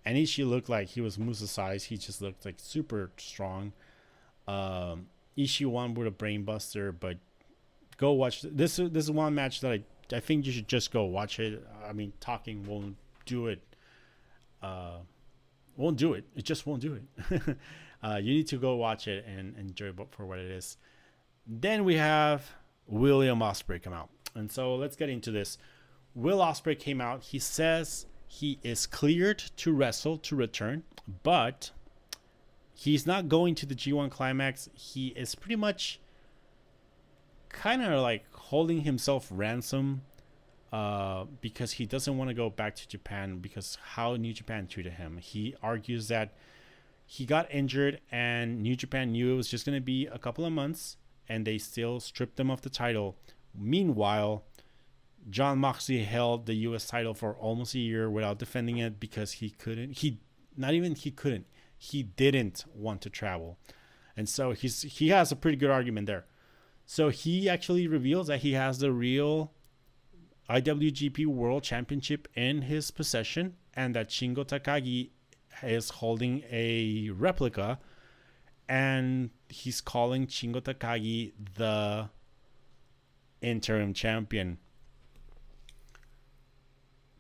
And 0.06 0.18
Ishii 0.18 0.48
looked 0.50 0.70
like 0.70 0.90
he 0.90 1.02
was 1.02 1.18
Moose's 1.18 1.52
size. 1.52 1.86
He 1.86 1.98
just 1.98 2.22
looked 2.22 2.46
like 2.46 2.56
super 2.58 3.12
strong. 3.18 3.74
Um, 4.48 5.08
Ishii 5.38 5.66
won 5.68 5.94
with 5.94 6.08
a 6.08 6.12
brainbuster, 6.12 6.94
but 6.98 7.18
go 7.98 8.12
watch 8.14 8.42
this. 8.42 8.78
This 8.78 9.06
is 9.06 9.12
one 9.12 9.36
match 9.36 9.62
that 9.62 9.72
I 9.72 9.84
I 10.12 10.20
think 10.20 10.46
you 10.46 10.52
should 10.52 10.68
just 10.68 10.92
go 10.92 11.04
watch 11.06 11.40
it. 11.40 11.64
I 11.88 11.94
mean, 11.94 12.14
talking 12.20 12.66
won't 12.66 12.96
do 13.26 13.48
it. 13.48 13.62
Uh, 14.62 14.98
won't 15.78 15.98
do 15.98 16.14
it. 16.14 16.26
It 16.36 16.46
just 16.46 16.66
won't 16.66 16.82
do 16.82 17.00
it. 17.30 17.58
uh, 18.04 18.20
you 18.22 18.34
need 18.34 18.48
to 18.48 18.58
go 18.58 18.76
watch 18.76 19.08
it 19.08 19.26
and 19.26 19.58
enjoy 19.58 19.88
it 19.88 19.96
for 20.12 20.26
what 20.26 20.40
it 20.40 20.50
is. 20.50 20.78
Then 21.46 21.84
we 21.84 21.96
have 21.96 22.52
William 22.88 23.40
Ospreay 23.40 23.82
come 23.82 23.94
out. 23.94 24.10
And 24.36 24.52
so 24.52 24.76
let's 24.76 24.96
get 24.96 25.10
into 25.10 25.32
this. 25.32 25.58
Will 26.16 26.40
Ospreay 26.40 26.78
came 26.78 27.02
out. 27.02 27.24
He 27.24 27.40
says 27.40 28.06
he 28.28 28.60
is 28.64 28.86
cleared 28.86 29.40
to 29.58 29.74
wrestle 29.74 30.18
to 30.20 30.36
return, 30.36 30.84
but 31.24 31.72
he's 32.74 33.06
not 33.06 33.28
going 33.28 33.56
to 33.56 33.66
the 33.66 33.76
G1 33.76 34.12
climax. 34.12 34.70
He 34.74 35.08
is 35.10 35.36
pretty 35.36 35.56
much 35.56 36.00
kind 37.50 37.82
of 37.82 38.02
like 38.02 38.26
holding 38.32 38.82
himself 38.82 39.28
ransom 39.32 40.02
uh, 40.72 41.26
because 41.42 41.74
he 41.74 41.86
doesn't 41.86 42.18
want 42.18 42.30
to 42.30 42.34
go 42.34 42.50
back 42.50 42.76
to 42.76 42.88
Japan 42.88 43.40
because 43.40 43.78
how 43.94 44.16
New 44.16 44.34
Japan 44.34 44.68
treated 44.68 44.94
him. 44.94 45.18
He 45.18 45.56
argues 45.64 46.08
that 46.10 46.34
he 47.12 47.26
got 47.26 47.52
injured 47.52 48.00
and 48.12 48.62
New 48.62 48.76
Japan 48.76 49.12
knew 49.12 49.34
it 49.34 49.38
was 49.38 49.50
just 49.50 49.66
going 49.66 49.76
to 49.76 49.82
be 49.82 50.06
a 50.06 50.20
couple 50.20 50.46
of 50.46 50.54
months 50.54 50.98
and 51.28 51.46
they 51.46 51.58
still 51.58 52.00
stripped 52.00 52.40
him 52.40 52.52
of 52.52 52.62
the 52.62 52.70
title 52.70 53.18
Meanwhile, 53.58 54.46
John 55.30 55.60
Moxley 55.60 56.04
held 56.04 56.46
the 56.46 56.54
U.S. 56.56 56.88
title 56.88 57.14
for 57.14 57.36
almost 57.36 57.76
a 57.76 57.80
year 57.80 58.10
without 58.10 58.40
defending 58.40 58.78
it 58.78 59.00
because 59.00 59.34
he 59.34 59.50
couldn't. 59.50 59.98
He 60.00 60.20
not 60.56 60.74
even 60.74 60.96
he 60.96 61.12
couldn't. 61.12 61.48
He 61.78 62.04
didn't 62.04 62.66
want 62.74 63.02
to 63.02 63.10
travel, 63.10 63.58
and 64.16 64.28
so 64.28 64.52
he's 64.52 64.82
he 64.84 65.10
has 65.10 65.32
a 65.32 65.36
pretty 65.36 65.58
good 65.58 65.70
argument 65.70 66.08
there. 66.08 66.26
So 66.86 67.10
he 67.10 67.48
actually 67.48 67.88
reveals 67.88 68.28
that 68.28 68.40
he 68.40 68.54
has 68.54 68.80
the 68.80 68.92
real 68.92 69.54
IWGP 70.50 71.26
World 71.28 71.64
Championship 71.64 72.28
in 72.36 72.64
his 72.64 72.92
possession, 72.92 73.56
and 73.74 73.96
that 73.96 74.10
Shingo 74.10 74.46
Takagi 74.46 75.10
is 75.64 75.90
holding 75.90 76.44
a 76.52 77.10
replica, 77.12 77.80
and 78.68 79.30
he's 79.48 79.82
calling 79.82 80.28
Shingo 80.28 80.62
Takagi 80.62 81.34
the 81.56 82.10
interim 83.42 83.94
champion. 83.94 84.58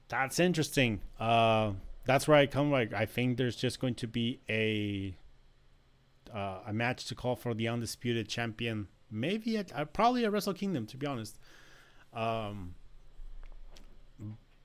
That's 0.09 0.39
interesting. 0.39 1.01
Uh, 1.19 1.73
that's 2.05 2.27
where 2.27 2.37
I 2.37 2.47
come. 2.47 2.71
Like, 2.71 2.93
I 2.93 3.05
think 3.05 3.37
there's 3.37 3.55
just 3.55 3.79
going 3.79 3.95
to 3.95 4.07
be 4.07 4.39
a 4.49 5.15
uh, 6.33 6.59
a 6.67 6.73
match 6.73 7.05
to 7.05 7.15
call 7.15 7.35
for 7.35 7.53
the 7.53 7.67
undisputed 7.67 8.27
champion. 8.27 8.87
Maybe 9.11 9.57
at, 9.57 9.75
uh, 9.75 9.85
probably 9.85 10.25
at 10.25 10.31
Wrestle 10.31 10.53
Kingdom, 10.53 10.85
to 10.87 10.97
be 10.97 11.07
honest. 11.07 11.37
Um, 12.13 12.75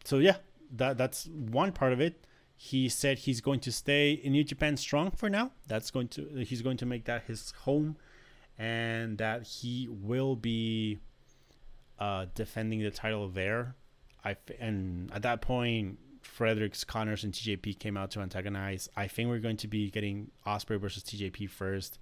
so 0.05 0.19
yeah, 0.19 0.37
that 0.77 0.99
that's 0.99 1.27
one 1.27 1.73
part 1.73 1.93
of 1.93 2.01
it. 2.01 2.27
He 2.57 2.89
said 2.89 3.19
he's 3.19 3.41
going 3.41 3.61
to 3.61 3.73
stay 3.73 4.13
in 4.13 4.33
New 4.33 4.45
Japan 4.45 4.77
Strong 4.77 5.13
for 5.13 5.29
now. 5.29 5.53
That's 5.67 5.91
going 5.91 6.09
to 6.09 6.45
he's 6.47 6.63
going 6.63 6.77
to 6.79 6.87
make 6.87 7.05
that 7.05 7.25
his 7.25 7.53
home, 7.63 7.97
and 8.59 9.19
that 9.19 9.47
he 9.47 9.89
will 9.91 10.37
be 10.37 10.99
uh, 11.99 12.27
defending 12.35 12.81
the 12.81 12.91
title 12.91 13.29
there. 13.29 13.75
I 14.25 14.37
and 14.59 15.13
at 15.13 15.23
that 15.23 15.43
point, 15.43 15.99
Fredericks, 16.23 16.85
Connors, 16.85 17.25
and 17.25 17.33
TJP 17.33 17.79
came 17.79 17.97
out 17.97 18.11
to 18.13 18.21
antagonize. 18.21 18.89
I 18.97 19.09
think 19.09 19.29
we're 19.29 19.39
going 19.39 19.59
to 19.59 19.69
be 19.69 19.91
getting 19.91 20.31
Ospreay 20.47 20.81
versus 20.81 21.03
TJP 21.03 21.51
first. 21.51 21.99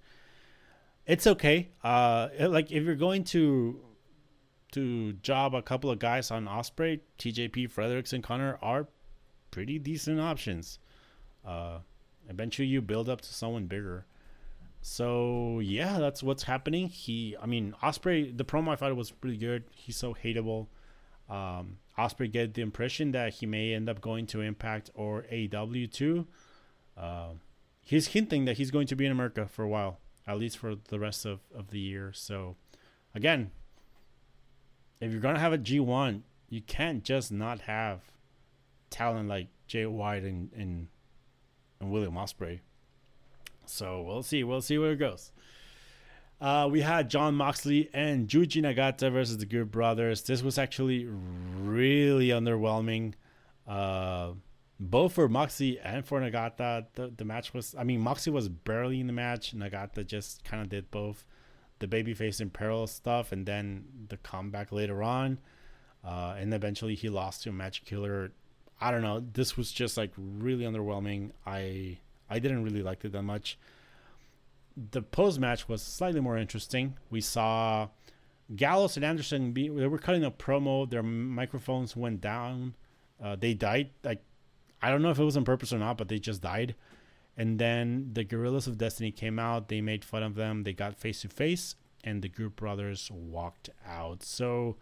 It's 1.05 1.27
okay. 1.27 1.69
Uh, 1.83 2.29
like 2.39 2.71
if 2.71 2.83
you're 2.83 2.95
going 2.95 3.23
to 3.25 3.79
to 4.73 5.13
job 5.13 5.53
a 5.53 5.61
couple 5.61 5.91
of 5.91 5.99
guys 5.99 6.31
on 6.31 6.45
Ospreay, 6.45 6.99
TJP, 7.19 7.69
Fredericks, 7.69 8.11
and 8.11 8.23
Connor 8.23 8.57
are 8.61 8.87
pretty 9.53 9.77
decent 9.77 10.19
options. 10.19 10.79
Uh, 11.45 11.77
eventually, 12.27 12.67
you 12.67 12.81
build 12.81 13.07
up 13.07 13.21
to 13.21 13.33
someone 13.33 13.67
bigger. 13.67 14.05
So 14.81 15.59
yeah, 15.59 15.99
that's 15.99 16.23
what's 16.23 16.43
happening. 16.43 16.89
He, 16.89 17.37
I 17.41 17.45
mean, 17.45 17.75
Ospreay. 17.83 18.35
The 18.35 18.43
promo 18.43 18.69
I 18.69 18.75
thought 18.75 18.95
was 18.95 19.11
pretty 19.11 19.37
good. 19.37 19.63
He's 19.71 19.95
so 19.95 20.15
hateable. 20.15 20.67
Um, 21.29 21.77
Ospreay 21.97 22.31
get 22.31 22.55
the 22.55 22.63
impression 22.63 23.11
that 23.11 23.35
he 23.35 23.45
may 23.45 23.73
end 23.73 23.87
up 23.87 24.01
going 24.01 24.25
to 24.27 24.41
Impact 24.41 24.89
or 24.95 25.25
AEW 25.31 25.91
too. 25.91 26.27
Uh, 26.97 27.33
he's 27.81 28.07
hinting 28.07 28.45
that 28.45 28.57
he's 28.57 28.71
going 28.71 28.87
to 28.87 28.95
be 28.95 29.05
in 29.05 29.11
America 29.11 29.47
for 29.47 29.63
a 29.63 29.69
while, 29.69 29.99
at 30.25 30.37
least 30.39 30.57
for 30.57 30.75
the 30.75 30.99
rest 30.99 31.25
of, 31.25 31.41
of 31.55 31.69
the 31.69 31.79
year. 31.79 32.11
So, 32.13 32.55
again, 33.13 33.51
if 34.99 35.11
you're 35.11 35.21
gonna 35.21 35.39
have 35.39 35.53
a 35.53 35.57
G1, 35.57 36.21
you 36.49 36.61
can't 36.61 37.03
just 37.03 37.31
not 37.31 37.61
have 37.61 38.12
talent 38.93 39.27
like 39.27 39.47
Jay 39.67 39.85
White 39.85 40.23
and 40.23 40.51
and, 40.53 40.87
and 41.81 41.91
William 41.91 42.13
Ospreay. 42.13 42.59
So 43.65 44.01
we'll 44.01 44.23
see. 44.23 44.43
We'll 44.43 44.61
see 44.61 44.77
where 44.77 44.91
it 44.91 44.97
goes. 44.97 45.31
Uh, 46.39 46.67
we 46.69 46.81
had 46.81 47.09
John 47.09 47.35
Moxley 47.35 47.89
and 47.93 48.27
Yuji 48.27 48.61
Nagata 48.61 49.11
versus 49.11 49.37
the 49.37 49.45
Good 49.45 49.71
Brothers. 49.71 50.23
This 50.23 50.43
was 50.43 50.57
actually 50.57 51.05
really 51.05 52.27
underwhelming. 52.27 53.13
Uh, 53.65 54.33
both 54.79 55.13
for 55.13 55.29
Moxley 55.29 55.79
and 55.79 56.05
for 56.05 56.19
Nagata, 56.19 56.85
the, 56.95 57.13
the 57.15 57.23
match 57.23 57.53
was. 57.53 57.75
I 57.77 57.83
mean, 57.83 58.01
Moxley 58.01 58.33
was 58.33 58.49
barely 58.49 58.99
in 58.99 59.07
the 59.07 59.13
match. 59.13 59.55
Nagata 59.55 60.05
just 60.05 60.43
kind 60.43 60.61
of 60.61 60.69
did 60.69 60.91
both 60.91 61.25
the 61.79 61.87
babyface 61.87 62.41
and 62.41 62.51
peril 62.51 62.87
stuff, 62.87 63.31
and 63.31 63.45
then 63.45 63.85
the 64.09 64.17
comeback 64.17 64.71
later 64.71 65.01
on. 65.01 65.39
Uh, 66.03 66.35
and 66.37 66.53
eventually 66.53 66.95
he 66.95 67.07
lost 67.07 67.43
to 67.43 67.49
a 67.49 67.53
Magic 67.53 67.85
Killer. 67.85 68.33
I 68.83 68.91
don't 68.91 69.01
know. 69.01 69.23
This 69.31 69.55
was 69.55 69.71
just 69.71 69.95
like 69.95 70.11
really 70.17 70.65
underwhelming. 70.65 71.31
I 71.45 71.99
I 72.29 72.39
didn't 72.39 72.65
really 72.65 72.81
like 72.81 73.05
it 73.05 73.13
that 73.13 73.23
much. 73.23 73.57
The 74.91 75.01
post 75.01 75.39
match 75.39 75.69
was 75.69 75.81
slightly 75.81 76.19
more 76.19 76.37
interesting. 76.37 76.97
We 77.09 77.21
saw 77.21 77.87
Gallows 78.53 78.97
and 78.97 79.05
Anderson 79.05 79.53
be 79.53 79.69
they 79.69 79.87
were 79.87 79.97
cutting 79.97 80.25
a 80.25 80.31
promo. 80.31 80.89
Their 80.89 81.01
microphones 81.01 81.95
went 81.95 82.19
down. 82.19 82.75
Uh, 83.23 83.37
they 83.37 83.53
died. 83.53 83.91
Like 84.03 84.21
I 84.81 84.89
don't 84.89 85.01
know 85.01 85.11
if 85.11 85.19
it 85.19 85.23
was 85.23 85.37
on 85.37 85.45
purpose 85.45 85.71
or 85.71 85.79
not, 85.79 85.97
but 85.97 86.09
they 86.09 86.19
just 86.19 86.41
died. 86.41 86.75
And 87.37 87.57
then 87.57 88.09
the 88.11 88.25
Guerrillas 88.25 88.67
of 88.67 88.77
Destiny 88.77 89.11
came 89.11 89.39
out. 89.39 89.69
They 89.69 89.79
made 89.79 90.03
fun 90.03 90.23
of 90.23 90.35
them. 90.35 90.63
They 90.63 90.73
got 90.73 90.99
face 90.99 91.21
to 91.21 91.29
face, 91.29 91.75
and 92.03 92.21
the 92.21 92.27
Good 92.27 92.57
Brothers 92.57 93.09
walked 93.09 93.69
out. 93.87 94.23
So 94.23 94.75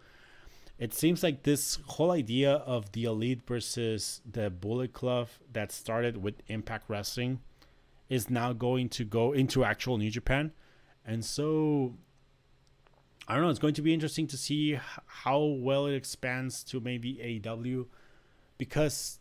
it 0.78 0.94
seems 0.94 1.22
like 1.22 1.42
this 1.42 1.78
whole 1.86 2.10
idea 2.10 2.52
of 2.52 2.92
the 2.92 3.04
Elite 3.04 3.42
versus 3.46 4.20
the 4.30 4.50
Bullet 4.50 4.92
Club 4.92 5.28
that 5.52 5.70
started 5.70 6.22
with 6.22 6.34
Impact 6.48 6.88
Wrestling 6.88 7.40
is 8.08 8.28
now 8.28 8.52
going 8.52 8.88
to 8.90 9.04
go 9.04 9.32
into 9.32 9.64
actual 9.64 9.96
New 9.98 10.10
Japan. 10.10 10.52
And 11.06 11.24
so 11.24 11.94
I 13.28 13.34
don't 13.34 13.44
know. 13.44 13.50
It's 13.50 13.58
going 13.58 13.74
to 13.74 13.82
be 13.82 13.94
interesting 13.94 14.26
to 14.28 14.36
see 14.36 14.78
how 15.06 15.40
well 15.40 15.86
it 15.86 15.94
expands 15.94 16.64
to 16.64 16.80
maybe 16.80 17.14
AEW 17.14 17.86
because 18.58 19.20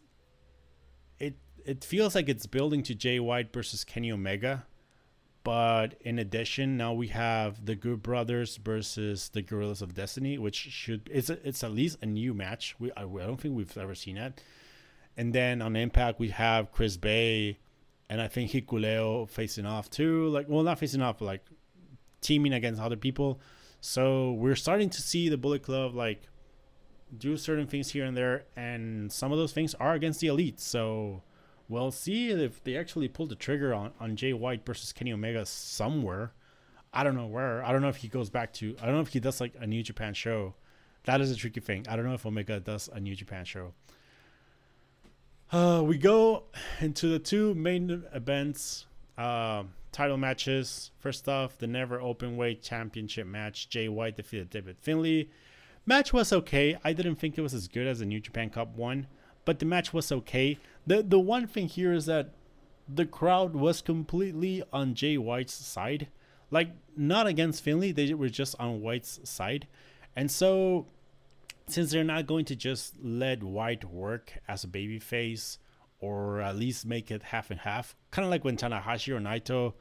it 1.20 1.36
it 1.66 1.84
feels 1.84 2.16
like 2.16 2.28
it's 2.28 2.47
building 2.47 2.82
to 2.84 2.95
Jay 2.95 3.20
White 3.20 3.54
versus 3.54 3.84
Kenny 3.84 4.12
Omega. 4.12 4.66
But 5.44 5.96
in 6.02 6.20
addition, 6.20 6.78
now 6.78 6.94
we 6.94 7.08
have 7.08 7.66
the 7.66 7.76
Good 7.76 8.04
Brothers 8.04 8.58
versus 8.58 9.30
the 9.30 9.42
Guerrillas 9.42 9.82
of 9.82 9.96
Destiny, 9.96 10.38
which 10.38 10.56
should 10.56 11.10
it's 11.12 11.30
a, 11.32 11.48
it's 11.48 11.64
at 11.64 11.72
least 11.72 11.98
a 12.02 12.06
new 12.06 12.34
match. 12.34 12.76
We 12.78 12.92
I, 12.92 13.04
I 13.04 13.26
don't 13.26 13.42
think 13.42 13.56
we've 13.56 13.78
ever 13.78 13.96
seen 13.96 14.18
it. 14.18 14.42
And 15.18 15.34
then 15.34 15.62
on 15.62 15.76
Impact 15.76 16.20
we 16.20 16.30
have 16.30 16.72
Chris 16.72 16.96
Bey, 16.96 17.58
and 18.10 18.22
I 18.22 18.28
think 18.28 18.52
Hikuleo 18.52 19.28
facing 19.30 19.66
off 19.66 19.89
too. 19.89 20.28
Like 20.30 20.48
well 20.48 20.64
not 20.64 20.78
facing 20.78 21.02
off, 21.02 21.18
but 21.18 21.26
like 21.26 21.46
teaming 22.22 22.54
against 22.54 22.80
other 22.80 22.98
people. 22.98 23.39
So 23.80 24.34
we're 24.34 24.56
starting 24.56 24.92
to 24.92 25.02
see 25.02 25.28
the 25.28 25.38
Bullet 25.38 25.64
Club 25.64 25.96
like 25.96 26.22
do 27.18 27.36
certain 27.36 27.66
things 27.66 27.89
here 27.89 28.06
and 28.06 28.16
there, 28.16 28.46
and 28.56 29.12
some 29.12 29.32
of 29.32 29.39
those 29.39 29.54
things 29.54 29.74
are 29.76 29.94
against 29.94 30.20
the 30.20 30.28
elite. 30.28 30.60
So 30.60 31.24
we'll 31.72 31.91
see 31.91 32.30
if 32.30 32.63
they 32.63 32.76
actually 32.76 33.07
pull 33.07 33.26
the 33.26 33.36
trigger 33.36 33.74
on, 33.74 33.93
on 33.99 34.15
Jay 34.15 34.34
White 34.34 34.65
versus 34.65 34.91
Kenny 34.91 35.13
Omega 35.13 35.45
somewhere. 35.45 36.34
I 36.93 37.03
don't 37.03 37.15
know 37.15 37.28
where. 37.28 37.63
I 37.63 37.72
don't 37.72 37.82
know 37.82 37.88
if 37.88 37.95
he 37.95 38.09
goes 38.09 38.30
back 38.30 38.51
to. 38.55 38.76
I 38.82 38.86
don't 38.86 38.95
know 38.95 39.01
if 39.01 39.07
he 39.07 39.22
does 39.22 39.39
like 39.39 39.53
a 39.57 39.65
New 39.65 39.82
Japan 39.82 40.13
show. 40.13 40.53
That 41.05 41.22
is 41.22 41.32
a 41.32 41.36
tricky 41.36 41.61
thing. 41.61 41.86
I 41.89 41.95
don't 41.95 42.05
know 42.05 42.13
if 42.13 42.26
Omega 42.26 42.59
does 42.59 42.89
a 42.91 42.99
New 42.99 43.15
Japan 43.15 43.45
show. 43.45 43.74
Uh, 45.51 45.82
we 45.84 45.97
go 45.97 46.43
into 46.82 47.07
the 47.07 47.19
two 47.19 47.53
main 47.55 48.03
events, 48.13 48.86
uh, 49.17 49.63
title 49.91 50.17
matches. 50.17 50.91
First 50.99 51.28
off, 51.28 51.57
the 51.57 51.67
Never 51.67 52.01
Open 52.01 52.36
Weight 52.38 52.61
Championship 52.61 53.26
match. 53.26 53.69
Jay 53.69 53.88
White 53.88 54.17
defeated 54.17 54.49
David 54.49 54.78
Finlay. 54.80 55.30
Match 55.86 56.13
was 56.13 56.32
okay. 56.32 56.78
I 56.84 56.93
didn't 56.93 57.15
think 57.15 57.38
it 57.38 57.41
was 57.41 57.53
as 57.53 57.67
good 57.67 57.88
as 57.88 57.99
the 57.99 58.05
New 58.05 58.19
Japan 58.19 58.49
Cup 58.49 58.76
one, 58.76 59.07
but 59.46 59.60
the 59.60 59.66
match 59.66 59.94
was 59.94 60.12
okay. 60.12 60.58
The 60.86 61.04
the 61.04 61.20
one 61.20 61.48
thing 61.48 61.68
here 61.68 61.94
is 61.94 62.06
that 62.06 62.30
the 62.88 63.06
crowd 63.06 63.54
was 63.56 63.82
completely 63.82 64.64
on 64.74 64.96
Jay 64.96 65.18
White's 65.18 65.54
side. 65.54 66.08
Like 66.50 66.72
not 66.98 67.28
against 67.28 67.64
Finlay, 67.64 67.92
they 67.92 68.14
were 68.14 68.30
just 68.30 68.56
on 68.60 68.82
White's 68.82 69.20
side. 69.24 69.68
And 70.16 70.30
so 70.30 70.88
since 71.68 71.92
they're 71.92 72.04
not 72.04 72.28
going 72.28 72.46
to 72.46 72.56
just 72.56 72.96
let 73.02 73.44
White 73.44 73.86
work 73.86 74.34
as 74.48 74.64
a 74.64 74.68
babyface 74.68 75.58
or 76.00 76.42
at 76.42 76.58
least 76.58 76.86
make 76.86 77.12
it 77.12 77.24
half 77.24 77.52
and 77.52 77.62
half, 77.62 77.96
kind 78.10 78.26
of 78.26 78.32
like 78.32 78.44
when 78.44 78.58
Tanahashi 78.58 79.16
or 79.16 79.20
Naito 79.20 79.74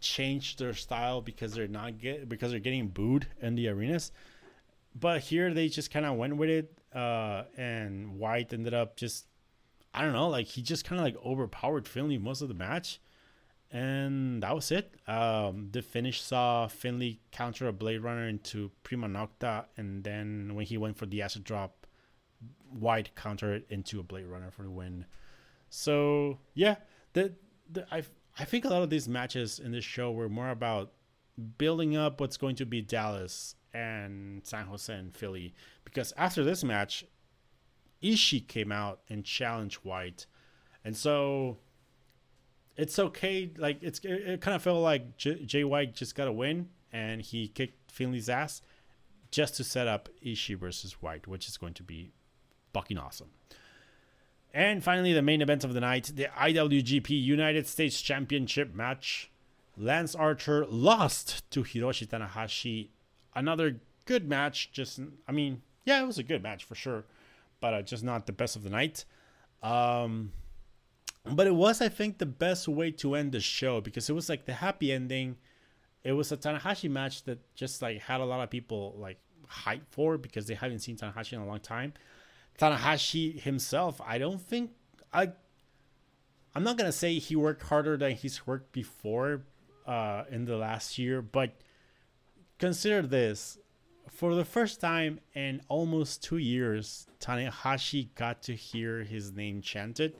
changed 0.00 0.58
their 0.58 0.74
style 0.74 1.20
because 1.20 1.52
they're 1.52 1.68
not 1.68 1.98
get 1.98 2.28
because 2.28 2.50
they're 2.50 2.58
getting 2.58 2.88
booed 2.88 3.28
in 3.40 3.54
the 3.54 3.68
arenas 3.68 4.10
but 4.94 5.20
here 5.22 5.52
they 5.52 5.68
just 5.68 5.90
kind 5.90 6.06
of 6.06 6.16
went 6.16 6.36
with 6.36 6.50
it, 6.50 6.72
uh, 6.94 7.44
and 7.56 8.18
White 8.18 8.52
ended 8.52 8.74
up 8.74 8.96
just, 8.96 9.26
I 9.94 10.02
don't 10.02 10.12
know, 10.12 10.28
like 10.28 10.46
he 10.46 10.62
just 10.62 10.84
kind 10.84 11.00
of 11.00 11.04
like 11.04 11.16
overpowered 11.24 11.88
Finlay 11.88 12.18
most 12.18 12.42
of 12.42 12.48
the 12.48 12.54
match, 12.54 13.00
and 13.70 14.42
that 14.42 14.54
was 14.54 14.70
it. 14.70 14.94
Um, 15.06 15.68
the 15.72 15.82
finish 15.82 16.20
saw 16.20 16.66
Finlay 16.68 17.20
counter 17.30 17.68
a 17.68 17.72
Blade 17.72 18.02
Runner 18.02 18.28
into 18.28 18.70
Prima 18.82 19.08
Nocta, 19.08 19.66
and 19.76 20.04
then 20.04 20.54
when 20.54 20.66
he 20.66 20.76
went 20.76 20.96
for 20.96 21.06
the 21.06 21.22
acid 21.22 21.44
drop, 21.44 21.86
White 22.70 23.14
countered 23.14 23.64
into 23.68 24.00
a 24.00 24.02
Blade 24.02 24.26
Runner 24.26 24.50
for 24.50 24.62
the 24.62 24.70
win. 24.70 25.06
So 25.68 26.38
yeah, 26.54 26.76
the 27.12 27.34
the 27.70 27.86
I 27.92 28.02
I 28.38 28.44
think 28.44 28.64
a 28.64 28.68
lot 28.68 28.82
of 28.82 28.90
these 28.90 29.08
matches 29.08 29.58
in 29.58 29.72
this 29.72 29.84
show 29.84 30.10
were 30.12 30.28
more 30.28 30.50
about 30.50 30.92
building 31.58 31.96
up 31.96 32.20
what's 32.20 32.36
going 32.36 32.56
to 32.56 32.66
be 32.66 32.82
Dallas 32.82 33.54
and 33.74 34.46
San 34.46 34.66
Jose 34.66 34.92
and 34.92 35.14
Philly 35.14 35.54
because 35.84 36.12
after 36.16 36.44
this 36.44 36.62
match, 36.62 37.04
Ishii 38.02 38.46
came 38.48 38.72
out 38.72 39.00
and 39.08 39.24
challenged 39.24 39.76
White, 39.76 40.26
and 40.84 40.96
so 40.96 41.58
it's 42.76 42.98
okay. 42.98 43.50
Like 43.56 43.82
it's 43.82 44.00
it, 44.02 44.40
kind 44.40 44.54
of 44.54 44.62
felt 44.62 44.82
like 44.82 45.16
J- 45.16 45.44
Jay 45.44 45.64
White 45.64 45.94
just 45.94 46.14
got 46.14 46.28
a 46.28 46.32
win 46.32 46.68
and 46.92 47.22
he 47.22 47.48
kicked 47.48 47.90
Finlay's 47.90 48.28
ass 48.28 48.60
just 49.30 49.56
to 49.56 49.64
set 49.64 49.88
up 49.88 50.08
Ishii 50.24 50.56
versus 50.56 51.00
White, 51.00 51.26
which 51.26 51.48
is 51.48 51.56
going 51.56 51.74
to 51.74 51.82
be 51.82 52.12
fucking 52.72 52.98
awesome. 52.98 53.30
And 54.54 54.84
finally, 54.84 55.14
the 55.14 55.22
main 55.22 55.40
event 55.40 55.64
of 55.64 55.72
the 55.72 55.80
night, 55.80 56.12
the 56.14 56.26
IWGP 56.36 57.08
United 57.08 57.66
States 57.66 58.00
Championship 58.00 58.74
match. 58.74 59.30
Lance 59.74 60.14
Archer 60.14 60.66
lost 60.66 61.50
to 61.50 61.62
Hiroshi 61.62 62.06
Tanahashi 62.06 62.88
another 63.34 63.80
good 64.04 64.28
match. 64.28 64.72
Just, 64.72 65.00
I 65.26 65.32
mean, 65.32 65.62
yeah, 65.84 66.02
it 66.02 66.06
was 66.06 66.18
a 66.18 66.22
good 66.22 66.42
match 66.42 66.64
for 66.64 66.74
sure, 66.74 67.04
but 67.60 67.74
uh, 67.74 67.82
just 67.82 68.04
not 68.04 68.26
the 68.26 68.32
best 68.32 68.56
of 68.56 68.62
the 68.62 68.70
night. 68.70 69.04
Um, 69.62 70.32
but 71.24 71.46
it 71.46 71.54
was, 71.54 71.80
I 71.80 71.88
think, 71.88 72.18
the 72.18 72.26
best 72.26 72.66
way 72.68 72.90
to 72.92 73.14
end 73.14 73.32
the 73.32 73.40
show 73.40 73.80
because 73.80 74.10
it 74.10 74.12
was 74.12 74.28
like 74.28 74.44
the 74.44 74.54
happy 74.54 74.92
ending. 74.92 75.36
It 76.02 76.12
was 76.12 76.32
a 76.32 76.36
Tanahashi 76.36 76.90
match 76.90 77.24
that 77.24 77.38
just 77.54 77.80
like 77.80 78.00
had 78.00 78.20
a 78.20 78.24
lot 78.24 78.42
of 78.42 78.50
people 78.50 78.96
like 78.98 79.18
hype 79.46 79.88
for 79.90 80.18
because 80.18 80.46
they 80.46 80.54
haven't 80.54 80.80
seen 80.80 80.96
Tanahashi 80.96 81.34
in 81.34 81.40
a 81.40 81.46
long 81.46 81.60
time. 81.60 81.92
Tanahashi 82.58 83.40
himself, 83.40 84.00
I 84.04 84.18
don't 84.18 84.40
think 84.40 84.72
I. 85.12 85.32
I'm 86.54 86.64
not 86.64 86.76
gonna 86.76 86.92
say 86.92 87.18
he 87.18 87.34
worked 87.34 87.62
harder 87.62 87.96
than 87.96 88.12
he's 88.12 88.46
worked 88.46 88.72
before 88.72 89.44
uh, 89.86 90.24
in 90.30 90.44
the 90.44 90.56
last 90.56 90.98
year, 90.98 91.22
but 91.22 91.54
Consider 92.62 93.02
this. 93.02 93.58
For 94.08 94.36
the 94.36 94.44
first 94.44 94.80
time 94.80 95.18
in 95.34 95.62
almost 95.66 96.22
two 96.22 96.36
years, 96.36 97.08
Tanahashi 97.18 98.14
got 98.14 98.40
to 98.42 98.54
hear 98.54 99.02
his 99.02 99.32
name 99.32 99.62
chanted. 99.62 100.14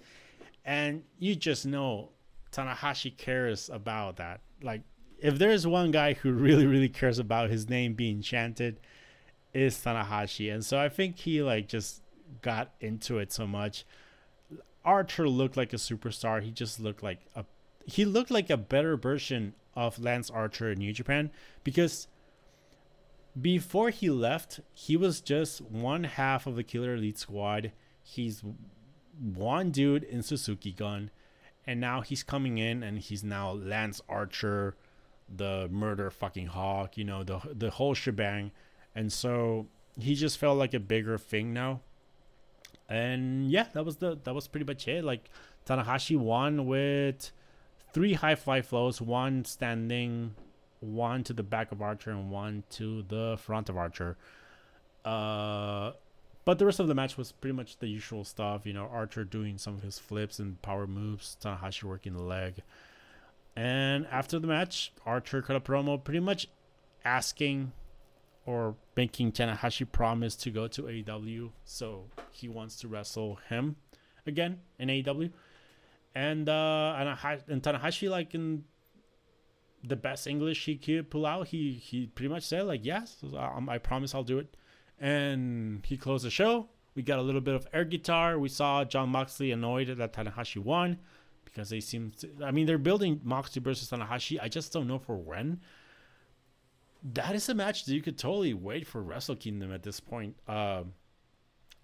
And 0.65 1.05
you 1.21 1.37
just 1.37 1.65
know 1.65 2.09
Tanahashi 2.51 3.17
cares 3.17 3.71
about 3.73 4.17
that. 4.17 4.41
Like, 4.61 4.81
if 5.21 5.39
there's 5.39 5.69
one 5.69 5.93
guy 5.93 6.15
who 6.15 6.33
really, 6.49 6.67
really 6.67 6.89
cares 6.89 7.21
about 7.21 7.49
his 7.49 7.69
name 7.69 7.95
being 7.95 8.23
chanted, 8.23 8.81
is 9.55 9.77
Tanahashi. 9.77 10.53
And 10.53 10.65
so 10.65 10.81
I 10.81 10.89
think 10.89 11.19
he 11.19 11.43
like 11.43 11.69
just 11.69 12.03
got 12.41 12.73
into 12.81 13.21
it 13.21 13.31
so 13.31 13.47
much. 13.47 13.85
Archer 14.85 15.29
looked 15.29 15.57
like 15.57 15.73
a 15.73 15.77
superstar. 15.77 16.43
He 16.43 16.51
just 16.51 16.81
looked 16.81 17.05
like 17.05 17.21
a 17.37 17.45
he 17.87 18.05
looked 18.05 18.33
like 18.33 18.51
a 18.51 18.57
better 18.57 18.97
version 18.97 19.55
of 19.77 20.01
Lance 20.01 20.29
Archer 20.29 20.73
in 20.73 20.79
New 20.79 20.93
Japan 20.93 21.31
because 21.63 22.09
before 23.41 23.91
he 23.91 24.11
left, 24.11 24.61
he 24.73 24.97
was 24.97 25.21
just 25.21 25.61
one 25.63 26.05
half 26.05 26.47
of 26.47 26.57
the 26.57 26.63
Killer 26.63 26.95
Elite 26.95 27.19
squad. 27.19 27.73
He's 28.03 28.43
one 29.19 29.71
dude 29.71 30.05
in 30.05 30.23
Suzuki 30.23 30.73
Gun, 30.73 31.11
and 31.67 31.81
now 31.81 32.01
he's 32.03 32.23
coming 32.23 32.59
in 32.59 32.83
and 32.83 32.99
he's 32.99 33.25
now 33.25 33.53
Lance 33.53 34.03
Archer, 34.09 34.77
the 35.35 35.69
murder 35.71 36.11
fucking 36.11 36.49
hawk, 36.49 36.99
you 36.99 37.05
know, 37.05 37.23
the 37.23 37.41
the 37.55 37.71
whole 37.71 37.95
shebang. 37.95 38.51
And 38.95 39.11
so 39.11 39.67
he 39.99 40.15
just 40.15 40.39
felt 40.39 40.59
like 40.59 40.75
a 40.75 40.81
bigger 40.81 41.17
thing 41.17 41.55
now. 41.55 41.81
And 42.89 43.51
yeah, 43.51 43.67
that 43.73 43.85
was 43.85 43.97
the 43.97 44.19
that 44.25 44.35
was 44.35 44.49
pretty 44.49 44.67
much 44.67 44.87
it. 44.89 45.05
Like 45.05 45.31
Tanahashi 45.65 46.19
won 46.19 46.67
with 46.67 47.33
three 47.95 48.15
high 48.15 48.35
fly 48.35 48.61
flows, 48.61 49.01
one 49.01 49.47
standing 49.47 50.35
one 50.83 51.25
to 51.25 51.33
the 51.33 51.43
back 51.43 51.73
of 51.73 51.81
Archer 51.81 52.11
and 52.11 52.31
one 52.31 52.65
to 52.71 53.03
the 53.03 53.39
front 53.39 53.69
of 53.69 53.77
Archer. 53.77 54.17
Uh, 55.05 55.93
but 56.45 56.59
the 56.59 56.67
rest 56.67 56.81
of 56.81 56.89
the 56.89 56.95
match 56.95 57.17
was 57.17 57.33
pretty 57.33 57.55
much 57.55 57.79
the 57.79 57.87
usual 57.87 58.25
stuff. 58.25 58.67
You 58.67 58.73
know, 58.73 58.89
Archer 58.93 59.25
doing 59.25 59.59
some 59.59 59.75
of 59.75 59.83
his 59.83 59.99
flips 59.99 60.39
and 60.39 60.61
power 60.61 60.87
moves, 60.87 61.37
Tanahashi 61.41 61.85
working 61.85 62.15
the 62.15 62.23
leg. 62.23 62.57
And 63.55 64.07
after 64.07 64.39
the 64.39 64.47
match, 64.47 64.93
Archer 65.07 65.43
cut 65.43 65.57
a 65.57 65.61
promo 65.61 66.03
pretty 66.03 66.21
much 66.21 66.49
asking 67.05 67.73
or 68.45 68.75
making 68.97 69.33
Tanahashi 69.33 69.91
promise 69.91 70.35
to 70.37 70.51
go 70.51 70.67
to 70.69 70.83
AEW. 70.83 71.51
So 71.65 72.05
he 72.31 72.49
wants 72.49 72.77
to 72.77 72.89
wrestle 72.89 73.39
him 73.49 73.77
again 74.27 74.61
in 74.79 74.89
AEW. 74.89 75.31
And 76.15 76.49
uh 76.49 77.15
and 77.49 77.63
Tanahashi 77.63 78.11
like 78.11 78.35
in 78.35 78.65
the 79.85 79.97
best 79.97 80.27
English 80.27 80.65
he 80.65 80.77
could 80.77 81.11
pull 81.11 81.27
out, 81.27 81.49
he 81.49 81.73
he 81.73 82.07
pretty 82.07 82.29
much 82.29 82.45
said 82.45 82.67
like 82.67 82.85
yes, 82.85 83.17
um, 83.37 83.69
I 83.69 83.79
promise 83.79 84.15
I'll 84.15 84.23
do 84.23 84.39
it. 84.39 84.57
And 85.01 85.85
he 85.85 85.97
closed 85.97 86.25
the 86.25 86.31
show. 86.31 86.69
We 86.95 87.03
got 87.03 87.19
a 87.19 87.23
little 87.23 87.41
bit 87.41 87.55
of 87.55 87.67
air 87.73 87.85
guitar. 87.85 88.39
We 88.39 88.49
saw 88.49 88.85
John 88.85 89.09
Moxley 89.09 89.51
annoyed 89.51 89.89
that 89.89 90.13
Tanahashi 90.13 90.59
won 90.59 90.99
because 91.45 91.71
they 91.71 91.81
seem. 91.81 92.13
To, 92.19 92.29
I 92.45 92.51
mean, 92.51 92.67
they're 92.67 92.79
building 92.79 93.21
Moxley 93.25 93.61
versus 93.63 93.91
Tanahashi. 93.91 94.39
I 94.41 94.49
just 94.49 94.73
don't 94.73 94.87
know 94.87 94.99
for 94.99 95.17
when. 95.17 95.61
That 97.03 97.35
is 97.35 97.49
a 97.49 97.55
match 97.55 97.85
that 97.85 97.95
you 97.95 98.03
could 98.03 98.17
totally 98.17 98.55
wait 98.55 98.87
for 98.87 99.03
Wrestle 99.03 99.35
Kingdom 99.35 99.73
at 99.73 99.83
this 99.83 99.99
point. 99.99 100.37
Um, 100.47 100.93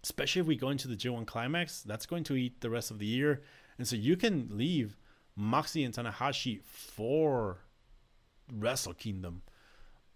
especially 0.05 0.41
if 0.41 0.47
we 0.47 0.57
go 0.57 0.69
into 0.69 0.87
the 0.87 0.95
G1 0.95 1.27
climax, 1.27 1.83
that's 1.83 2.07
going 2.07 2.23
to 2.25 2.37
eat 2.37 2.61
the 2.61 2.71
rest 2.71 2.93
of 2.93 3.01
the 3.01 3.07
year. 3.07 3.43
And 3.79 3.89
so 3.89 3.97
you 3.97 4.17
can 4.17 4.49
leave 4.53 4.97
Moxley 5.35 5.83
and 5.83 5.93
Tanahashi 5.93 6.61
for 6.63 7.59
Wrestle 8.53 8.95
Kingdom 8.95 9.43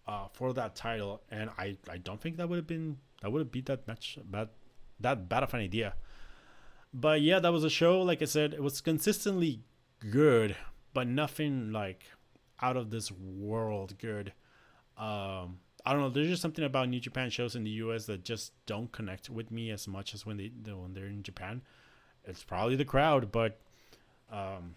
uh, 0.07 0.27
for 0.33 0.53
that 0.53 0.75
title, 0.75 1.23
and 1.31 1.51
I, 1.59 1.77
I 1.91 1.99
don't 1.99 2.21
think 2.21 2.37
that 2.37 2.49
would 2.49 2.57
have 2.57 2.67
been 2.67 2.99
that 3.21 3.31
would 3.31 3.41
have 3.41 3.53
beat 3.53 3.67
that 3.67 3.87
match 3.87 4.19
bad 4.25 4.49
that 5.01 5.29
bad 5.29 5.43
of 5.43 5.55
an 5.55 5.61
idea. 5.61 5.95
But 6.95 7.23
yeah, 7.23 7.39
that 7.39 7.53
was 7.53 7.65
a 7.65 7.71
show. 7.71 8.03
Like 8.03 8.21
I 8.23 8.27
said, 8.27 8.53
it 8.53 8.63
was 8.63 8.81
consistently 8.81 9.61
good, 10.11 10.57
but 10.93 11.07
nothing 11.07 11.73
like 11.73 12.05
out 12.61 12.77
of 12.77 12.91
this 12.91 13.11
world 13.11 13.99
good. 13.99 14.33
Um, 14.99 15.59
I 15.85 15.93
don't 15.93 16.01
know. 16.01 16.11
There's 16.11 16.29
just 16.29 16.43
something 16.43 16.65
about 16.65 16.89
New 16.89 17.01
Japan 17.01 17.31
shows 17.31 17.57
in 17.57 17.65
the 17.65 17.71
U.S. 17.71 18.07
that 18.07 18.25
just 18.25 18.53
don't 18.67 18.93
connect 18.93 19.31
with 19.31 19.51
me 19.51 19.71
as 19.71 19.89
much 19.89 20.15
as 20.15 20.27
when 20.27 20.37
they 20.37 20.51
when 20.73 20.95
they're 20.95 21.07
in 21.07 21.23
Japan. 21.23 21.63
It's 22.25 22.45
probably 22.45 22.77
the 22.77 22.85
crowd, 22.85 23.33
but 23.33 23.59
um, 24.31 24.77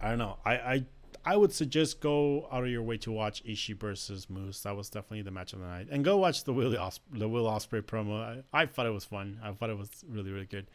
I 0.00 0.10
don't 0.10 0.18
know. 0.18 0.38
I 0.44 0.52
I 0.54 0.84
I 1.24 1.36
would 1.36 1.52
suggest 1.52 2.00
go 2.00 2.48
out 2.50 2.64
of 2.64 2.70
your 2.70 2.82
way 2.82 2.96
to 2.98 3.12
watch 3.12 3.44
Ishii 3.44 3.78
versus 3.78 4.30
Moose. 4.30 4.62
That 4.62 4.76
was 4.76 4.88
definitely 4.88 5.22
the 5.22 5.30
match 5.30 5.52
of 5.52 5.60
the 5.60 5.66
night, 5.66 5.88
and 5.90 6.04
go 6.04 6.16
watch 6.16 6.44
the 6.44 6.52
Will 6.52 6.76
Os- 6.78 7.00
the 7.12 7.28
Will 7.28 7.44
Ospreay 7.44 7.82
promo. 7.82 8.42
I, 8.52 8.62
I 8.62 8.66
thought 8.66 8.86
it 8.86 8.90
was 8.90 9.04
fun. 9.04 9.38
I 9.42 9.52
thought 9.52 9.70
it 9.70 9.78
was 9.78 9.90
really 10.08 10.30
really 10.30 10.46
good. 10.46 10.66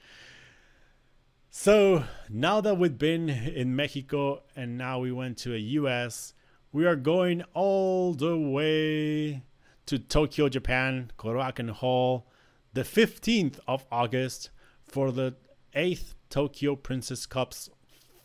So 1.49 2.03
now 2.29 2.59
that 2.61 2.77
we've 2.77 2.97
been 2.97 3.29
in 3.29 3.75
Mexico 3.75 4.43
and 4.57 4.77
now 4.77 4.99
we 4.99 5.13
went 5.13 5.37
to 5.39 5.53
a 5.53 5.57
US, 5.57 6.33
we 6.73 6.85
are 6.85 6.97
going 6.97 7.43
all 7.53 8.13
the 8.13 8.37
way 8.37 9.41
to 9.85 9.97
Tokyo, 9.97 10.49
Japan, 10.49 11.11
Korakuen 11.17 11.69
Hall, 11.69 12.27
the 12.73 12.81
15th 12.81 13.59
of 13.69 13.85
August 13.89 14.49
for 14.83 15.13
the 15.13 15.35
8th 15.73 16.15
Tokyo 16.29 16.75
Princess 16.75 17.25
Cup's 17.25 17.69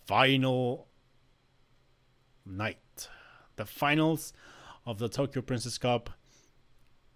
final 0.07 0.89
night. 2.45 3.09
The 3.57 3.65
finals 3.65 4.33
of 4.87 4.99
the 4.99 5.09
Tokyo 5.09 5.43
Princess 5.43 5.79
Cup. 5.79 6.11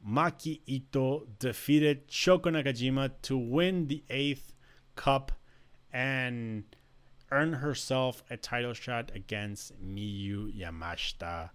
Maki 0.06 0.60
Ito 0.66 1.26
defeated 1.38 2.08
Shoko 2.08 2.50
Nakajima 2.52 3.12
to 3.22 3.38
win 3.38 3.86
the 3.86 4.04
eighth 4.10 4.52
cup 4.96 5.32
and 5.92 6.64
earn 7.30 7.54
herself 7.54 8.22
a 8.28 8.36
title 8.36 8.74
shot 8.74 9.10
against 9.14 9.72
Miyu 9.82 10.54
Yamashita. 10.54 11.50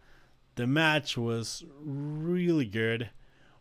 The 0.56 0.68
match 0.68 1.18
was 1.18 1.64
really 1.80 2.66
good. 2.66 3.12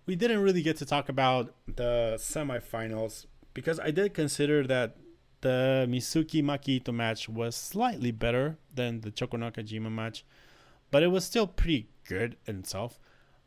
We 0.06 0.16
didn't 0.16 0.40
really 0.40 0.62
get 0.62 0.78
to 0.78 0.86
talk 0.86 1.08
about 1.08 1.54
the 1.66 2.14
semifinals 2.18 3.26
because 3.52 3.78
I 3.78 3.90
did 3.90 4.14
consider 4.14 4.66
that 4.66 4.96
the 5.40 5.86
Mizuki 5.88 6.42
Maki 6.42 6.68
Ito 6.76 6.92
match 6.92 7.28
was 7.28 7.54
slightly 7.54 8.10
better 8.10 8.58
than 8.74 9.00
the 9.00 9.10
Shoko 9.10 9.38
Nakajima 9.38 9.90
match, 9.90 10.24
but 10.90 11.02
it 11.02 11.08
was 11.08 11.24
still 11.24 11.46
pretty 11.46 11.88
good 12.06 12.36
in 12.46 12.60
itself. 12.60 12.98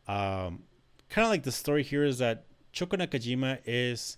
Um, 0.08 0.64
kind 1.10 1.26
of 1.26 1.30
like 1.30 1.44
the 1.44 1.52
story 1.52 1.84
here 1.84 2.04
is 2.04 2.18
that 2.20 2.46
Shoko 2.74 2.98
Nakajima 2.98 3.60
is 3.66 4.18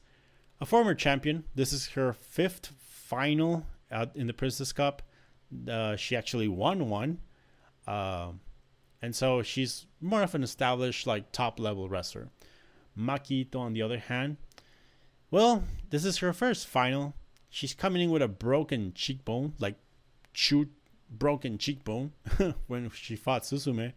a 0.61 0.65
former 0.65 0.93
champion. 0.93 1.45
This 1.55 1.73
is 1.73 1.89
her 1.89 2.13
fifth 2.13 2.73
final 2.79 3.65
out 3.91 4.15
in 4.15 4.27
the 4.27 4.33
Princess 4.33 4.71
Cup. 4.71 5.01
Uh, 5.67 5.95
she 5.95 6.15
actually 6.15 6.47
won 6.47 6.89
one. 6.89 7.19
Um, 7.87 8.39
and 9.01 9.15
so 9.15 9.41
she's 9.41 9.87
more 9.99 10.23
of 10.23 10.33
an 10.35 10.43
established, 10.43 11.05
like, 11.05 11.31
top 11.31 11.59
level 11.59 11.89
wrestler. 11.89 12.29
Maki 12.97 13.31
Ito, 13.41 13.59
on 13.59 13.73
the 13.73 13.81
other 13.81 13.97
hand, 13.97 14.37
well, 15.31 15.63
this 15.89 16.05
is 16.05 16.19
her 16.19 16.31
first 16.31 16.67
final 16.67 17.15
she's 17.53 17.75
coming 17.75 18.01
in 18.01 18.09
with 18.09 18.23
a 18.23 18.27
broken 18.27 18.93
cheekbone, 18.95 19.53
like 19.59 19.75
shoot 20.33 20.71
broken 21.07 21.59
cheekbone 21.59 22.11
when 22.67 22.89
she 22.89 23.15
fought 23.15 23.43
Suzume. 23.43 23.93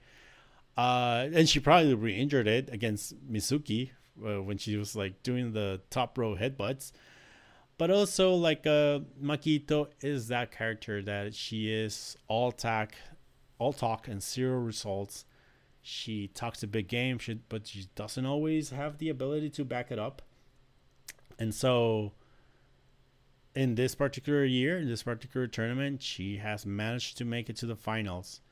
Uh, 0.77 1.29
and 1.33 1.49
she 1.49 1.59
probably 1.59 1.95
re-injured 1.95 2.47
it 2.47 2.69
against 2.71 3.15
Mizuki 3.33 3.93
uh, 4.23 4.43
when 4.43 4.59
she 4.59 4.77
was 4.77 4.95
like 4.95 5.23
doing 5.23 5.55
the 5.55 5.81
top 5.89 6.19
row 6.19 6.37
headbutts. 6.37 6.93
But 7.79 7.91
also, 7.91 8.35
like 8.35 8.67
uh, 8.67 9.01
Maki 9.23 9.47
Ito 9.47 9.89
is 10.03 10.29
that 10.29 10.51
character 10.51 11.03
that 11.03 11.35
she 11.35 11.73
is 11.73 12.17
all 12.29 12.53
talk, 12.53 12.93
all 13.59 13.73
talk 13.73 14.07
and 14.07 14.23
zero 14.23 14.59
results. 14.59 15.25
She 15.81 16.29
talks 16.29 16.63
a 16.63 16.67
big 16.67 16.89
game, 16.89 17.19
she, 17.19 17.41
but 17.49 17.67
she 17.67 17.87
doesn't 17.95 18.27
always 18.27 18.69
have 18.71 18.99
the 18.99 19.09
ability 19.09 19.49
to 19.51 19.65
back 19.65 19.91
it 19.91 19.99
up. 19.99 20.21
And 21.39 21.55
so, 21.55 22.13
in 23.57 23.75
this 23.75 23.95
particular 23.95 24.45
year, 24.45 24.79
in 24.79 24.87
this 24.87 25.03
particular 25.03 25.47
tournament, 25.47 26.03
she 26.03 26.37
has 26.37 26.67
managed 26.67 27.17
to 27.17 27.25
make 27.25 27.49
it 27.49 27.57
to 27.57 27.67
the 27.67 27.75
finals. 27.75 28.43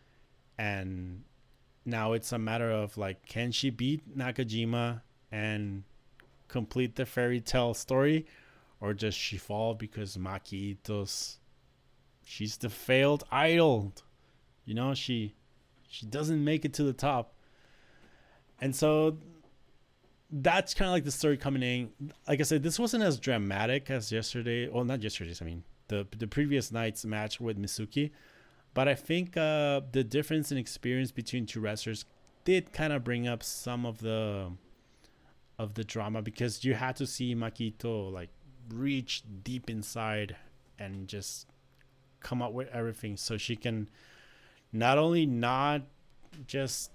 And 0.59 1.25
now 1.85 2.15
it's 2.15 2.33
a 2.33 2.39
matter 2.39 2.71
of 2.71 2.97
like, 2.97 3.27
can 3.27 3.53
she 3.53 3.69
beat 3.69 4.17
Nakajima 4.17 5.03
and 5.31 5.85
complete 6.49 6.97
the 6.97 7.05
fairy 7.05 7.43
tale 7.43 7.75
story? 7.75 8.25
Or 8.81 8.95
does 8.95 9.15
she 9.15 9.37
fall 9.37 9.75
because 9.75 10.17
Maki 10.17 10.73
Ito's 10.73 11.39
she's 12.25 12.57
the 12.57 12.71
failed 12.71 13.25
idol. 13.31 13.93
You 14.65 14.73
know, 14.73 14.95
she 14.95 15.35
she 15.87 16.07
doesn't 16.07 16.43
make 16.43 16.65
it 16.65 16.73
to 16.75 16.83
the 16.83 16.95
top. 16.95 17.35
And 18.59 18.75
so 18.75 19.19
that's 20.43 20.75
kind 20.75 20.89
of 20.89 20.93
like 20.93 21.05
the 21.05 21.13
story 21.13 21.37
coming 21.37 21.63
in. 21.63 22.13
Like 22.27 22.41
I 22.41 22.43
said, 22.43 22.63
this 22.63 22.79
wasn't 22.79 23.05
as 23.05 23.19
dramatic 23.21 23.89
as 23.89 24.11
yesterday. 24.11 24.69
Well, 24.69 24.85
not 24.85 25.03
yesterday's. 25.03 25.41
I 25.41 25.45
mean, 25.45 25.63
the 25.89 26.07
the 26.17 26.27
previous 26.27 26.73
night's 26.73 27.05
match 27.05 27.41
with 27.41 27.57
Mizuki. 27.59 28.11
but 28.75 28.89
I 28.89 28.95
think 28.97 29.37
uh, 29.37 29.83
the 29.93 30.03
difference 30.03 30.51
in 30.51 30.59
experience 30.59 31.13
between 31.13 31.47
two 31.47 31.61
wrestlers 31.61 32.05
did 32.45 32.73
kind 32.73 32.93
of 32.93 33.05
bring 33.05 33.29
up 33.29 33.43
some 33.43 33.87
of 33.87 33.99
the 33.99 34.51
of 35.59 35.75
the 35.75 35.85
drama 35.85 36.21
because 36.21 36.65
you 36.65 36.75
had 36.75 36.97
to 36.97 37.07
see 37.07 37.35
Maki 37.35 37.69
Ito 37.69 38.09
like 38.09 38.31
reach 38.71 39.23
deep 39.45 39.71
inside 39.71 40.37
and 40.81 41.07
just 41.07 41.47
come 42.19 42.43
up 42.43 42.53
with 42.53 42.69
everything 42.69 43.17
so 43.17 43.37
she 43.37 43.55
can 43.55 43.89
not 44.73 44.99
only 44.99 45.27
not 45.27 45.83
just 46.49 46.91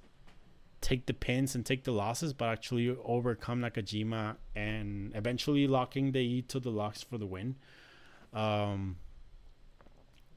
take 0.82 1.06
the 1.06 1.14
pins 1.14 1.56
and 1.56 1.66
take 1.66 1.84
the 1.84 1.92
losses, 1.92 2.34
but 2.34 2.50
actually 2.50 2.96
overcome 3.04 3.62
Nakajima 3.62 4.36
and 4.56 5.12
eventually 5.16 5.68
locking 5.68 6.12
the 6.12 6.20
E 6.20 6.42
to 6.44 6.60
the 6.60 6.72
locks 6.72 7.04
for 7.04 7.18
the 7.18 7.26
win. 7.26 7.56
Um, 8.34 8.98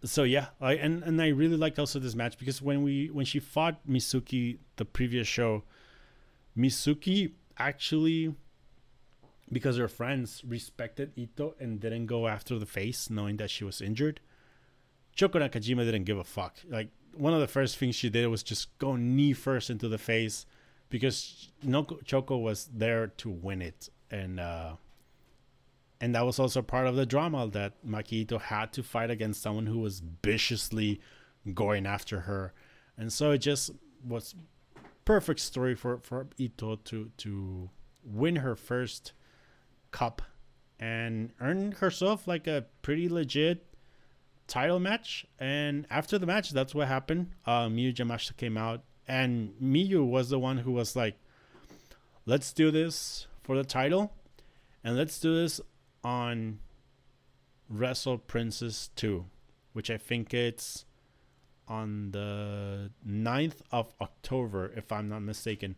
so 0.05 0.25
yeah, 0.25 0.47
I, 0.61 0.75
and 0.75 1.03
and 1.05 1.21
I 1.21 1.29
really 1.29 1.57
liked 1.57 1.79
also 1.79 1.99
this 1.99 2.15
match 2.15 2.39
because 2.39 2.61
when 2.61 2.83
we 2.83 3.09
when 3.11 3.25
she 3.25 3.39
fought 3.39 3.87
Mizuki 3.89 4.59
the 4.77 4.85
previous 4.85 5.29
show, 5.29 5.63
Mizuki 6.57 7.33
actually 7.57 8.35
because 9.51 9.77
her 9.77 9.89
friends 9.89 10.43
respected 10.47 11.13
Ito 11.15 11.55
and 11.61 11.79
didn't 11.79 12.07
go 12.07 12.27
after 12.27 12.59
the 12.59 12.67
face 12.67 13.11
knowing 13.11 13.37
that 13.37 13.51
she 13.51 13.65
was 13.65 13.81
injured. 13.81 14.21
Shoko 15.17 15.35
Nakajima 15.35 15.85
didn't 15.85 16.05
give 16.05 16.19
a 16.19 16.25
fuck. 16.25 16.57
Like 16.69 16.89
one 17.17 17.35
of 17.35 17.41
the 17.41 17.49
first 17.49 17.77
things 17.77 17.95
she 17.95 18.11
did 18.11 18.27
was 18.29 18.43
just 18.43 18.77
go 18.79 18.97
knee 18.97 19.33
first 19.33 19.71
into 19.71 19.89
the 19.89 19.99
face 19.99 20.47
because 20.89 21.51
Shoko 21.65 22.41
was 22.41 22.69
there 22.75 23.09
to 23.09 23.31
win 23.31 23.63
it 23.63 23.89
and 24.11 24.39
uh 24.39 24.75
and 26.03 26.17
that 26.17 26.27
was 26.27 26.41
also 26.41 26.63
part 26.63 26.89
of 26.89 26.97
the 26.97 27.07
drama 27.07 27.47
that 27.47 27.75
Maki 27.87 28.13
Ito 28.13 28.39
had 28.39 28.73
to 28.73 28.83
fight 28.83 29.09
against 29.09 29.41
someone 29.41 29.67
who 29.67 29.79
was 29.79 30.03
viciously 30.25 31.01
going 31.55 31.87
after 31.87 32.21
her. 32.21 32.53
And 32.99 33.13
so 33.13 33.31
it 33.31 33.39
just 33.39 33.71
was 34.05 34.35
perfect 35.05 35.39
story 35.39 35.77
for, 35.77 35.99
for 35.99 36.27
Ito 36.39 36.77
to 36.85 37.13
to 37.19 37.71
win 38.05 38.37
her 38.37 38.57
first 38.57 39.13
cup 39.93 40.23
and 40.81 41.31
earn 41.41 41.73
herself 41.73 42.27
like 42.27 42.49
a 42.49 42.67
pretty 42.83 43.09
legit 43.09 43.65
title 44.53 44.79
match. 44.79 45.25
And 45.39 45.87
after 45.89 46.19
the 46.19 46.27
match, 46.27 46.51
that's 46.51 46.75
what 46.75 46.87
happened. 46.87 47.31
Uh, 47.47 47.67
Miyu 47.67 47.95
Yamashita 47.95 48.37
came 48.37 48.59
out, 48.59 48.85
and 49.09 49.55
Miyu 49.61 50.07
was 50.07 50.29
the 50.29 50.39
one 50.39 50.59
who 50.59 50.73
was 50.73 50.95
like, 50.95 51.17
"Let's 52.27 52.53
do 52.53 52.71
this 52.71 53.27
for 53.43 53.57
the 53.57 53.65
title, 53.65 54.13
and 54.85 54.97
let's 54.97 55.19
do 55.19 55.35
this 55.35 55.61
on 56.05 56.59
Wrestle 57.69 58.19
Princess 58.19 58.91
2, 58.97 59.25
which 59.73 59.91
I 59.91 59.97
think 59.97 60.35
it's 60.35 60.85
on 61.67 62.11
the 62.11 62.91
9th 63.09 63.63
of 63.71 63.95
October, 64.01 64.73
if 64.77 64.93
I'm 64.93 65.09
not 65.09 65.23
mistaken. 65.23 65.77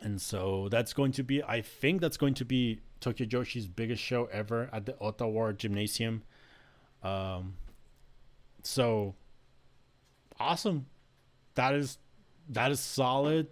And 0.00 0.22
so 0.22 0.68
that's 0.70 0.94
going 0.94 1.12
to 1.12 1.22
be, 1.22 1.42
I 1.42 1.60
think 1.60 2.00
that's 2.00 2.16
going 2.16 2.34
to 2.34 2.44
be 2.46 2.80
Tokyo 3.00 3.26
Joshi's 3.26 3.66
biggest 3.66 4.02
show 4.02 4.26
ever 4.32 4.70
at 4.72 4.86
the 4.86 4.98
Ottawa 4.98 5.52
Gymnasium. 5.52 6.22
Um, 7.02 7.54
so 8.62 9.14
awesome. 10.38 10.86
That 11.54 11.74
is 11.74 11.98
that 12.48 12.70
is 12.70 12.80
solid 12.80 13.48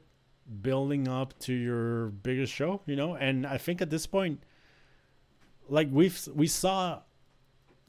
building 0.63 1.09
up 1.09 1.39
to 1.41 1.53
your 1.53 2.07
biggest 2.09 2.53
show, 2.53 2.81
you 2.87 2.97
know? 2.97 3.15
And 3.15 3.47
I 3.47 3.59
think 3.59 3.83
at 3.83 3.91
this 3.91 4.07
point 4.07 4.43
like 5.69 5.89
we've 5.91 6.29
we 6.35 6.47
saw 6.47 7.01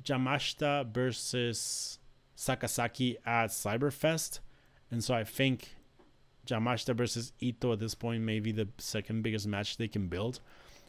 Yamashita 0.03 0.93
versus 0.93 1.99
Sakazaki 2.37 3.17
at 3.25 3.49
Cyberfest, 3.49 4.39
and 4.91 5.03
so 5.03 5.13
I 5.13 5.23
think 5.23 5.75
Yamashita 6.47 6.95
versus 6.95 7.33
Ito 7.39 7.73
at 7.73 7.79
this 7.79 7.95
point 7.95 8.23
may 8.23 8.39
be 8.39 8.51
the 8.51 8.67
second 8.77 9.23
biggest 9.23 9.47
match 9.47 9.77
they 9.77 9.87
can 9.87 10.07
build, 10.07 10.39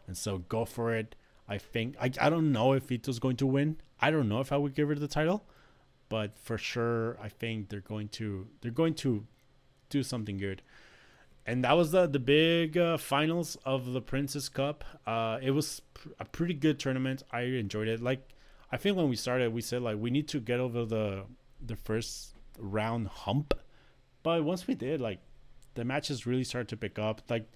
and 0.06 0.16
so 0.16 0.38
go 0.38 0.64
for 0.64 0.94
it. 0.94 1.14
I 1.48 1.58
think 1.58 1.96
I, 2.00 2.10
I 2.20 2.30
don't 2.30 2.52
know 2.52 2.72
if 2.72 2.90
Ito's 2.90 3.18
going 3.18 3.36
to 3.36 3.46
win. 3.46 3.76
I 4.00 4.10
don't 4.10 4.28
know 4.28 4.40
if 4.40 4.52
I 4.52 4.56
would 4.56 4.74
give 4.74 4.88
her 4.88 4.94
the 4.94 5.08
title, 5.08 5.44
but 6.08 6.38
for 6.38 6.58
sure 6.58 7.18
I 7.22 7.28
think 7.28 7.68
they're 7.68 7.80
going 7.80 8.08
to 8.08 8.48
they're 8.60 8.70
going 8.70 8.94
to 8.94 9.26
do 9.88 10.02
something 10.02 10.38
good 10.38 10.62
and 11.46 11.64
that 11.64 11.76
was 11.76 11.90
the 11.90 12.06
the 12.06 12.18
big 12.18 12.76
uh, 12.76 12.96
finals 12.96 13.56
of 13.64 13.92
the 13.92 14.00
Princess 14.00 14.48
Cup. 14.48 14.84
Uh, 15.06 15.38
it 15.42 15.50
was 15.50 15.80
pr- 15.94 16.08
a 16.18 16.24
pretty 16.24 16.54
good 16.54 16.78
tournament. 16.78 17.22
I 17.32 17.42
enjoyed 17.42 17.88
it. 17.88 18.00
Like 18.00 18.28
I 18.70 18.76
think 18.76 18.96
when 18.96 19.08
we 19.08 19.16
started, 19.16 19.52
we 19.52 19.62
said 19.62 19.82
like 19.82 19.96
we 19.98 20.10
need 20.10 20.28
to 20.28 20.40
get 20.40 20.60
over 20.60 20.84
the 20.84 21.24
the 21.64 21.76
first 21.76 22.34
round 22.58 23.08
hump, 23.08 23.54
but 24.22 24.44
once 24.44 24.66
we 24.66 24.74
did, 24.74 25.00
like 25.00 25.18
the 25.74 25.84
matches 25.84 26.26
really 26.26 26.44
started 26.44 26.68
to 26.68 26.76
pick 26.76 26.98
up. 26.98 27.22
Like 27.28 27.48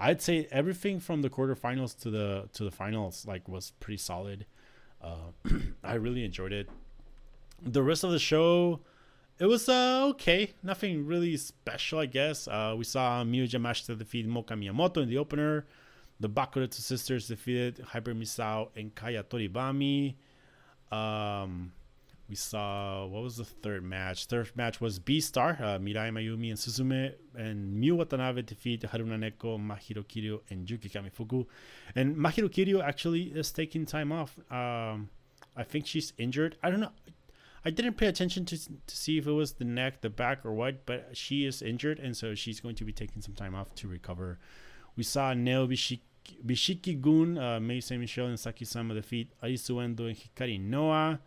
I'd 0.00 0.20
say 0.20 0.48
everything 0.50 1.00
from 1.00 1.22
the 1.22 1.30
quarterfinals 1.30 1.98
to 2.02 2.10
the 2.10 2.48
to 2.54 2.64
the 2.64 2.70
finals 2.70 3.24
like 3.26 3.48
was 3.48 3.72
pretty 3.80 3.98
solid. 3.98 4.46
Uh, 5.02 5.32
I 5.84 5.94
really 5.94 6.24
enjoyed 6.24 6.52
it. 6.52 6.68
The 7.62 7.82
rest 7.82 8.04
of 8.04 8.10
the 8.10 8.18
show 8.18 8.80
it 9.38 9.46
was 9.46 9.68
uh, 9.68 10.06
okay. 10.10 10.52
Nothing 10.64 11.06
really 11.06 11.36
special, 11.36 12.00
I 12.00 12.06
guess. 12.06 12.48
Uh, 12.48 12.74
we 12.76 12.82
saw 12.82 13.22
Miyu 13.22 13.48
Yamashita 13.48 13.96
defeat 13.96 14.28
Moka 14.28 14.58
Miyamoto 14.58 14.96
in 14.98 15.08
the 15.08 15.18
opener. 15.18 15.64
The 16.18 16.28
Bakuretsu 16.28 16.80
sisters 16.80 17.28
defeated 17.28 17.78
Hyper 17.78 18.14
Misao 18.14 18.70
and 18.74 18.92
Kaya 18.92 19.22
Toribami. 19.22 20.16
Um, 20.90 21.72
we 22.28 22.34
saw 22.34 23.06
what 23.06 23.22
was 23.22 23.38
the 23.38 23.44
third 23.44 23.82
match? 23.82 24.26
Third 24.26 24.54
match 24.54 24.80
was 24.80 24.98
B 24.98 25.20
Star, 25.20 25.58
uh, 25.60 25.78
Mirai 25.78 26.10
Maiumi 26.10 26.50
and 26.50 26.58
Suzume, 26.58 27.14
and 27.34 27.82
Miu 27.82 27.96
Watanabe 27.96 28.42
defeat 28.42 28.82
Haruna 28.82 29.18
Neko, 29.18 29.58
Mahiro 29.58 30.04
Kiryu, 30.04 30.40
and 30.50 30.68
Yuki 30.68 30.90
Kamifuku. 30.90 31.46
And 31.94 32.16
Mahiro 32.16 32.48
Kiryu 32.48 32.82
actually 32.84 33.22
is 33.22 33.50
taking 33.50 33.86
time 33.86 34.12
off. 34.12 34.38
Um, 34.52 35.08
I 35.56 35.64
think 35.64 35.86
she's 35.86 36.12
injured. 36.18 36.56
I 36.62 36.70
don't 36.70 36.80
know. 36.80 36.92
I 37.64 37.70
didn't 37.70 37.94
pay 37.94 38.06
attention 38.06 38.44
to 38.46 38.58
to 38.58 38.96
see 38.96 39.16
if 39.16 39.26
it 39.26 39.32
was 39.32 39.54
the 39.54 39.64
neck, 39.64 40.02
the 40.02 40.10
back, 40.10 40.44
or 40.44 40.52
what, 40.52 40.84
but 40.84 41.16
she 41.16 41.46
is 41.46 41.62
injured, 41.62 41.98
and 41.98 42.14
so 42.14 42.34
she's 42.34 42.60
going 42.60 42.74
to 42.76 42.84
be 42.84 42.92
taking 42.92 43.22
some 43.22 43.34
time 43.34 43.54
off 43.54 43.74
to 43.76 43.88
recover. 43.88 44.38
We 44.96 45.02
saw 45.02 45.32
Neo 45.32 45.66
Bishiki, 45.66 46.00
Bishiki 46.44 47.00
Gun, 47.00 47.38
uh, 47.38 47.58
Mei 47.58 47.80
Saint 47.80 48.00
Michel, 48.00 48.26
and 48.26 48.36
Sakisama 48.36 48.94
defeat 48.94 49.32
Arisu 49.42 49.82
Endo 49.82 50.06
and 50.06 50.16
Hikari 50.16 50.60
Noa. 50.60 51.20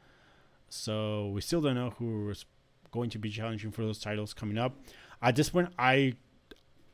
So 0.73 1.29
we 1.29 1.41
still 1.41 1.61
don't 1.61 1.75
know 1.75 1.91
who 1.97 2.29
is 2.29 2.45
going 2.91 3.09
to 3.11 3.19
be 3.19 3.29
challenging 3.29 3.71
for 3.71 3.83
those 3.83 3.99
titles 3.99 4.33
coming 4.33 4.57
up. 4.57 4.75
At 5.21 5.35
this 5.35 5.49
point, 5.49 5.69
I 5.77 6.15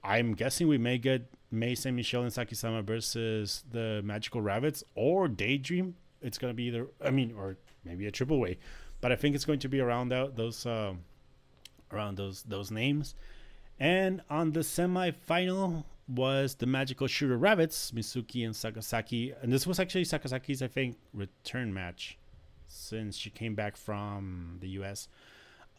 I'm 0.03 0.33
guessing 0.33 0.67
we 0.67 0.77
may 0.77 0.97
get 0.97 1.31
Mei 1.51 1.75
Saint 1.75 1.95
Michel 1.95 2.23
and 2.23 2.31
Sakisama 2.31 2.83
versus 2.83 3.63
the 3.71 4.01
Magical 4.03 4.41
Rabbits 4.41 4.83
or 4.95 5.27
Daydream. 5.27 5.95
It's 6.21 6.37
gonna 6.37 6.53
be 6.53 6.63
either 6.63 6.87
I 7.03 7.11
mean, 7.11 7.33
or 7.37 7.57
maybe 7.83 8.05
a 8.05 8.11
triple 8.11 8.39
way 8.39 8.57
but 9.01 9.11
I 9.11 9.15
think 9.15 9.35
it's 9.35 9.45
going 9.45 9.59
to 9.59 9.69
be 9.69 9.79
around 9.79 10.09
that, 10.09 10.35
those 10.35 10.65
uh, 10.65 10.93
around 11.91 12.17
those 12.17 12.43
those 12.43 12.71
names. 12.71 13.15
And 13.79 14.21
on 14.29 14.53
the 14.53 14.63
semi-final 14.63 15.85
was 16.07 16.55
the 16.55 16.65
Magical 16.65 17.05
Sugar 17.07 17.37
Rabbits, 17.37 17.91
Mizuki 17.91 18.45
and 18.45 18.55
Sakazaki, 18.55 19.35
and 19.41 19.53
this 19.53 19.67
was 19.67 19.79
actually 19.79 20.05
Sakazaki's 20.05 20.61
I 20.61 20.67
think 20.67 20.97
return 21.13 21.73
match 21.73 22.17
since 22.67 23.17
she 23.17 23.29
came 23.29 23.55
back 23.55 23.77
from 23.77 24.57
the 24.59 24.69
U.S. 24.79 25.07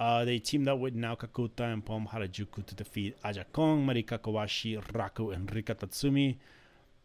Uh, 0.00 0.24
they 0.24 0.38
teamed 0.38 0.68
up 0.68 0.78
with 0.78 0.94
Nao 0.94 1.14
Kakuta 1.16 1.72
and 1.72 1.84
Pom 1.84 2.08
Harajuku 2.12 2.64
to 2.64 2.74
defeat 2.74 3.16
Aja 3.24 3.44
Kong, 3.52 3.86
Marika 3.86 4.18
Kobashi, 4.18 4.80
Raku, 4.92 5.34
and 5.34 5.52
Rika 5.52 5.74
Tatsumi. 5.74 6.36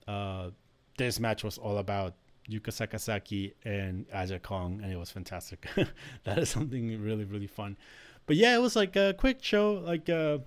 Uh, 0.08 0.50
this 0.98 1.20
match 1.20 1.44
was 1.44 1.58
all 1.58 1.80
about 1.80 2.14
Yuka 2.50 2.70
Sakazaki 2.70 3.54
and 3.64 4.06
Aja 4.14 4.40
Kong, 4.40 4.80
and 4.84 4.92
it 4.92 4.98
was 4.98 5.10
fantastic. 5.10 5.68
that 6.24 6.38
is 6.38 6.50
something 6.50 7.02
really, 7.02 7.26
really 7.26 7.48
fun. 7.48 7.78
But 8.26 8.36
yeah, 8.36 8.56
it 8.56 8.60
was 8.60 8.76
like 8.76 8.96
a 8.96 9.14
quick 9.18 9.44
show. 9.44 9.82
Like 9.84 10.10
uh, 10.10 10.40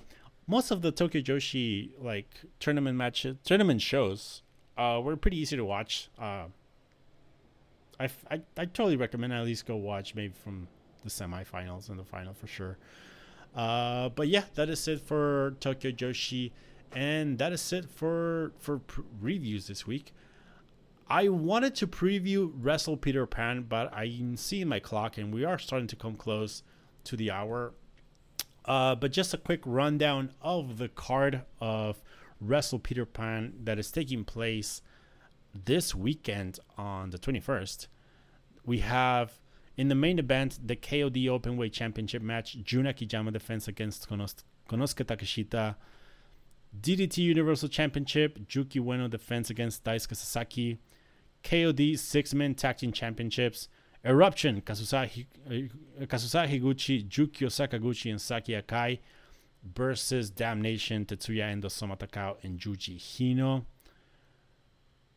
most 0.46 0.70
of 0.70 0.82
the 0.82 0.92
Tokyo 0.92 1.20
Joshi 1.20 1.90
like 2.00 2.42
tournament 2.60 2.96
matches, 2.96 3.36
tournament 3.44 3.80
shows, 3.80 4.42
uh, 4.78 5.00
were 5.02 5.16
pretty 5.16 5.38
easy 5.38 5.56
to 5.56 5.64
watch. 5.64 6.08
I, 7.98 8.04
I, 8.30 8.40
I 8.56 8.64
totally 8.66 8.96
recommend 8.96 9.32
at 9.32 9.44
least 9.44 9.66
go 9.66 9.76
watch 9.76 10.14
maybe 10.14 10.34
from 10.42 10.68
the 11.02 11.10
semifinals 11.10 11.88
and 11.88 11.98
the 11.98 12.04
final 12.04 12.34
for 12.34 12.46
sure. 12.46 12.78
Uh, 13.54 14.10
but 14.10 14.28
yeah, 14.28 14.44
that 14.54 14.68
is 14.68 14.86
it 14.86 15.00
for 15.00 15.56
Tokyo 15.60 15.90
Joshi, 15.90 16.52
and 16.94 17.38
that 17.38 17.52
is 17.52 17.72
it 17.72 17.88
for 17.88 18.52
for 18.58 18.80
pr- 18.80 19.00
reviews 19.20 19.66
this 19.66 19.86
week. 19.86 20.12
I 21.08 21.28
wanted 21.28 21.74
to 21.76 21.86
preview 21.86 22.52
Wrestle 22.54 22.96
Peter 22.96 23.26
Pan, 23.26 23.64
but 23.68 23.92
I'm 23.94 24.36
seeing 24.36 24.68
my 24.68 24.80
clock 24.80 25.16
and 25.16 25.32
we 25.32 25.44
are 25.44 25.58
starting 25.58 25.86
to 25.88 25.96
come 25.96 26.16
close 26.16 26.64
to 27.04 27.16
the 27.16 27.30
hour. 27.30 27.74
Uh, 28.64 28.96
but 28.96 29.12
just 29.12 29.32
a 29.32 29.38
quick 29.38 29.60
rundown 29.64 30.32
of 30.42 30.78
the 30.78 30.88
card 30.88 31.42
of 31.60 32.02
Wrestle 32.40 32.80
Peter 32.80 33.06
Pan 33.06 33.54
that 33.62 33.78
is 33.78 33.92
taking 33.92 34.24
place 34.24 34.82
this 35.64 35.94
weekend 35.94 36.58
on 36.76 37.10
the 37.10 37.18
21st. 37.18 37.86
We 38.64 38.78
have 38.80 39.38
in 39.76 39.88
the 39.88 39.94
main 39.94 40.18
event 40.18 40.58
the 40.64 40.76
KOD 40.76 41.26
Openweight 41.26 41.72
Championship 41.72 42.22
match, 42.22 42.56
Jun 42.62 42.86
Akiyama 42.86 43.30
defense 43.30 43.68
against 43.68 44.08
Konos- 44.08 44.42
Konosuke 44.68 45.04
Takeshita. 45.04 45.76
DDT 46.78 47.18
Universal 47.18 47.68
Championship, 47.68 48.38
Yuki 48.50 48.80
Ueno 48.80 49.08
defense 49.08 49.50
against 49.50 49.84
Daisuke 49.84 50.16
Sasaki. 50.16 50.78
KOD 51.42 51.96
Six 51.98 52.34
Man 52.34 52.54
Tag 52.54 52.78
Team 52.78 52.92
Championships, 52.92 53.68
Eruption, 54.04 54.60
Kazusada, 54.62 55.24
uh, 55.46 56.02
Higuchi, 56.02 57.08
Yukio 57.08 57.48
Sakaguchi, 57.48 58.10
and 58.10 58.20
Saki 58.20 58.52
Akai 58.52 58.98
versus 59.62 60.30
Damnation, 60.30 61.04
Tetsuya 61.04 61.50
Endo, 61.50 61.68
Soma 61.68 61.96
Takao, 61.96 62.36
and 62.42 62.58
Yuji 62.58 62.96
Hino. 62.96 63.64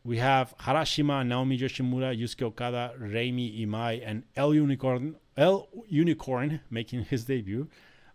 We 0.03 0.17
have 0.17 0.55
Harashima, 0.59 1.25
Naomi 1.27 1.57
Yoshimura, 1.57 2.17
Yusuke 2.17 2.43
Okada, 2.43 2.93
Reimi 2.99 3.65
Imai, 3.65 4.01
and 4.05 4.23
El 4.35 4.53
Unicorn, 4.53 5.15
El 5.35 5.67
Unicorn 5.87 6.61
making 6.69 7.03
his 7.05 7.25
debut 7.25 7.67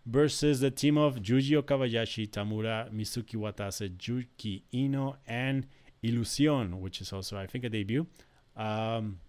versus 0.05 0.59
the 0.59 0.71
team 0.71 0.97
of 0.97 1.17
Yuji 1.17 1.61
Okabayashi, 1.61 2.29
Tamura, 2.29 2.91
Mizuki 2.91 3.35
Watase, 3.35 3.91
Yuki 4.07 4.63
Iino, 4.73 5.17
and 5.27 5.67
Illusion, 6.03 6.81
which 6.81 7.01
is 7.01 7.13
also 7.13 7.37
I 7.37 7.47
think 7.47 7.63
a 7.63 7.69
debut. 7.69 8.07
Um, 8.55 9.19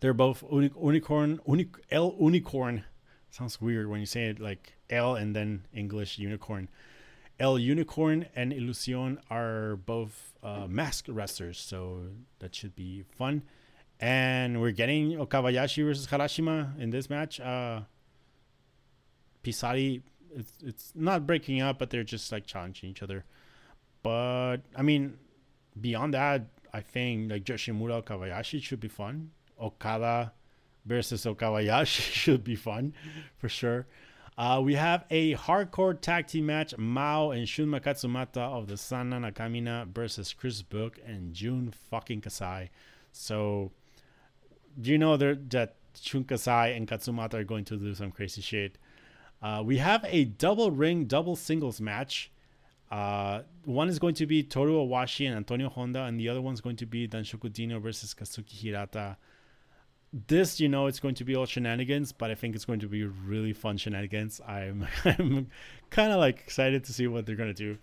they're 0.00 0.14
both 0.14 0.42
uni- 0.50 0.70
unicorn, 0.80 1.40
uni- 1.46 1.70
L 1.90 2.16
unicorn. 2.20 2.84
Sounds 3.30 3.60
weird 3.60 3.88
when 3.88 4.00
you 4.00 4.06
say 4.06 4.26
it 4.26 4.40
like 4.40 4.74
L 4.90 5.14
and 5.14 5.34
then 5.34 5.66
English 5.72 6.18
unicorn. 6.18 6.68
El 7.42 7.58
Unicorn 7.58 8.26
and 8.36 8.52
Illusion 8.52 9.18
are 9.28 9.74
both 9.74 10.34
uh, 10.44 10.68
mask 10.68 11.06
wrestlers, 11.08 11.58
so 11.58 12.04
that 12.38 12.54
should 12.54 12.76
be 12.76 13.02
fun. 13.16 13.42
And 13.98 14.60
we're 14.60 14.70
getting 14.70 15.14
Okabayashi 15.14 15.84
versus 15.84 16.06
Harashima 16.06 16.78
in 16.78 16.90
this 16.90 17.10
match. 17.10 17.40
Uh, 17.40 17.80
Pisari, 19.42 20.02
it's, 20.32 20.52
it's 20.64 20.92
not 20.94 21.26
breaking 21.26 21.60
up, 21.60 21.80
but 21.80 21.90
they're 21.90 22.04
just 22.04 22.30
like 22.30 22.46
challenging 22.46 22.90
each 22.90 23.02
other. 23.02 23.24
But 24.04 24.58
I 24.76 24.82
mean, 24.82 25.18
beyond 25.80 26.14
that, 26.14 26.46
I 26.72 26.80
think 26.80 27.32
like 27.32 27.42
Yoshimura 27.44 28.04
Okabayashi 28.04 28.62
should 28.62 28.80
be 28.80 28.86
fun. 28.86 29.32
Okada 29.60 30.32
versus 30.86 31.24
Okabayashi 31.24 31.86
should 32.22 32.44
be 32.44 32.54
fun 32.54 32.94
for 33.36 33.48
sure. 33.48 33.88
Uh, 34.36 34.60
we 34.64 34.74
have 34.74 35.04
a 35.10 35.34
hardcore 35.34 35.98
tag 36.00 36.26
team 36.26 36.46
match 36.46 36.76
Mao 36.78 37.32
and 37.32 37.46
Shunma 37.46 37.80
Katsumata 37.80 38.38
of 38.38 38.66
the 38.66 38.76
Sana 38.76 39.20
Nakamina 39.20 39.86
versus 39.88 40.32
Chris 40.32 40.62
Brookes 40.62 41.00
and 41.06 41.34
Jun 41.34 41.72
fucking 41.90 42.22
Kasai. 42.22 42.70
So, 43.12 43.72
do 44.80 44.90
you 44.90 44.96
know 44.96 45.18
that 45.18 45.76
Shun 46.00 46.24
Kasai 46.24 46.72
and 46.72 46.88
Katsumata 46.88 47.34
are 47.34 47.44
going 47.44 47.66
to 47.66 47.76
do 47.76 47.94
some 47.94 48.10
crazy 48.10 48.40
shit? 48.40 48.78
Uh, 49.42 49.62
we 49.64 49.76
have 49.78 50.04
a 50.08 50.24
double 50.24 50.70
ring, 50.70 51.04
double 51.04 51.36
singles 51.36 51.80
match. 51.80 52.30
Uh, 52.90 53.42
one 53.64 53.88
is 53.88 53.98
going 53.98 54.14
to 54.14 54.26
be 54.26 54.42
Toru 54.42 54.74
Owashi 54.74 55.26
and 55.26 55.36
Antonio 55.36 55.68
Honda, 55.68 56.04
and 56.04 56.18
the 56.18 56.28
other 56.28 56.40
one's 56.40 56.60
going 56.60 56.76
to 56.76 56.86
be 56.86 57.06
Danshoku 57.06 57.52
Dino 57.52 57.80
versus 57.80 58.14
Kazuki 58.14 58.52
Hirata 58.52 59.16
this, 60.12 60.60
you 60.60 60.68
know, 60.68 60.86
it's 60.86 61.00
going 61.00 61.14
to 61.16 61.24
be 61.24 61.34
all 61.34 61.46
shenanigans, 61.46 62.12
but 62.12 62.30
I 62.30 62.34
think 62.34 62.54
it's 62.54 62.64
going 62.64 62.80
to 62.80 62.88
be 62.88 63.04
really 63.04 63.52
fun 63.52 63.78
shenanigans. 63.78 64.40
I'm 64.46 64.86
I'm 65.04 65.48
kind 65.90 66.12
of 66.12 66.18
like 66.18 66.40
excited 66.40 66.84
to 66.84 66.92
see 66.92 67.06
what 67.06 67.26
they're 67.26 67.36
gonna 67.36 67.54
do. 67.54 67.78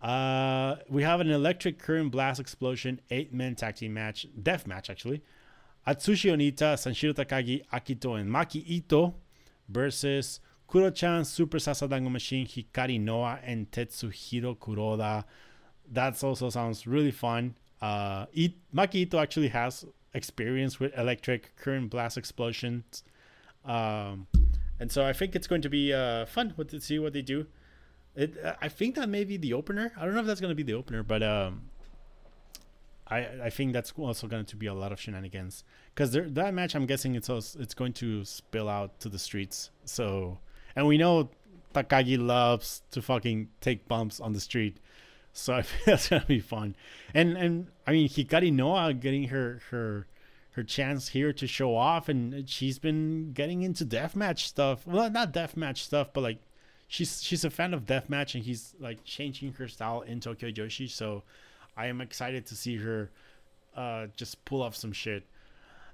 Uh, 0.00 0.76
we 0.88 1.02
have 1.02 1.20
an 1.20 1.30
electric 1.30 1.78
current 1.78 2.12
blast 2.12 2.40
explosion 2.40 3.00
eight 3.10 3.34
man 3.34 3.54
tag 3.54 3.76
team 3.76 3.94
match, 3.94 4.26
death 4.42 4.66
match 4.66 4.88
actually. 4.88 5.22
Atsushi 5.86 6.30
Onita, 6.30 6.74
Sanshiro 6.74 7.14
Takagi, 7.14 7.64
Akito, 7.72 8.20
and 8.20 8.30
Maki 8.30 8.62
Ito 8.66 9.14
versus 9.70 10.38
Kuro-chan, 10.66 11.24
Super 11.24 11.56
Sasadango 11.56 12.10
Machine, 12.10 12.46
Hikari 12.46 13.00
Noa, 13.00 13.38
and 13.42 13.70
Tetsuhiro 13.70 14.54
Kuroda. 14.58 15.24
That 15.90 16.22
also 16.22 16.50
sounds 16.50 16.86
really 16.86 17.10
fun. 17.10 17.54
Uh, 17.80 18.26
it, 18.34 18.52
Maki 18.74 18.96
Ito 18.96 19.18
actually 19.18 19.48
has 19.48 19.86
experience 20.18 20.78
with 20.78 20.96
electric 20.98 21.56
current 21.56 21.88
blast 21.88 22.18
explosions. 22.18 23.02
Um, 23.64 24.26
and 24.78 24.92
so 24.92 25.04
I 25.04 25.12
think 25.12 25.34
it's 25.34 25.46
going 25.46 25.62
to 25.62 25.70
be 25.70 25.92
uh, 25.92 26.26
fun 26.26 26.54
to 26.68 26.80
see 26.80 26.98
what 26.98 27.12
they 27.14 27.22
do. 27.22 27.46
It, 28.14 28.36
uh, 28.44 28.54
I 28.60 28.68
think 28.68 28.94
that 28.96 29.08
may 29.08 29.24
be 29.24 29.36
the 29.36 29.54
opener. 29.54 29.92
I 29.96 30.04
don't 30.04 30.14
know 30.14 30.20
if 30.20 30.26
that's 30.26 30.40
going 30.40 30.50
to 30.50 30.54
be 30.54 30.62
the 30.62 30.74
opener, 30.74 31.02
but 31.02 31.22
um, 31.22 31.70
I 33.06 33.18
I 33.44 33.50
think 33.50 33.72
that's 33.72 33.92
also 33.96 34.26
going 34.26 34.46
to 34.46 34.56
be 34.56 34.66
a 34.66 34.74
lot 34.74 34.92
of 34.92 35.00
shenanigans 35.00 35.64
because 35.94 36.12
that 36.12 36.54
match 36.54 36.74
I'm 36.74 36.86
guessing 36.86 37.14
it's 37.14 37.30
also, 37.30 37.58
it's 37.60 37.74
going 37.74 37.92
to 37.94 38.24
spill 38.24 38.68
out 38.68 39.00
to 39.00 39.08
the 39.08 39.18
streets. 39.18 39.70
So 39.84 40.38
and 40.76 40.86
we 40.86 40.98
know 40.98 41.30
Takagi 41.74 42.18
loves 42.18 42.82
to 42.90 43.02
fucking 43.02 43.48
take 43.60 43.88
bumps 43.88 44.20
on 44.20 44.32
the 44.32 44.40
street. 44.40 44.78
So 45.38 45.54
I 45.54 45.62
think 45.62 45.84
that's 45.84 46.08
gonna 46.08 46.24
be 46.26 46.40
fun. 46.40 46.76
And 47.14 47.36
and 47.36 47.68
I 47.86 47.92
mean 47.92 48.08
Hikari 48.08 48.52
Noa 48.52 48.92
getting 48.94 49.28
her 49.28 49.60
her 49.70 50.06
her 50.52 50.62
chance 50.64 51.08
here 51.08 51.32
to 51.32 51.46
show 51.46 51.76
off 51.76 52.08
and 52.08 52.48
she's 52.48 52.78
been 52.78 53.32
getting 53.32 53.62
into 53.62 53.84
deathmatch 53.84 54.40
stuff. 54.40 54.86
Well 54.86 55.10
not 55.10 55.32
deathmatch 55.32 55.78
stuff, 55.78 56.08
but 56.12 56.22
like 56.22 56.38
she's 56.88 57.22
she's 57.22 57.44
a 57.44 57.50
fan 57.50 57.72
of 57.72 57.86
deathmatch 57.86 58.34
and 58.34 58.44
he's 58.44 58.74
like 58.80 59.04
changing 59.04 59.52
her 59.54 59.68
style 59.68 60.00
in 60.02 60.20
Tokyo 60.20 60.50
Joshi. 60.50 60.90
So 60.90 61.22
I 61.76 61.86
am 61.86 62.00
excited 62.00 62.44
to 62.46 62.56
see 62.56 62.76
her 62.78 63.10
uh, 63.76 64.06
just 64.16 64.44
pull 64.44 64.62
off 64.62 64.74
some 64.74 64.92
shit. 64.92 65.24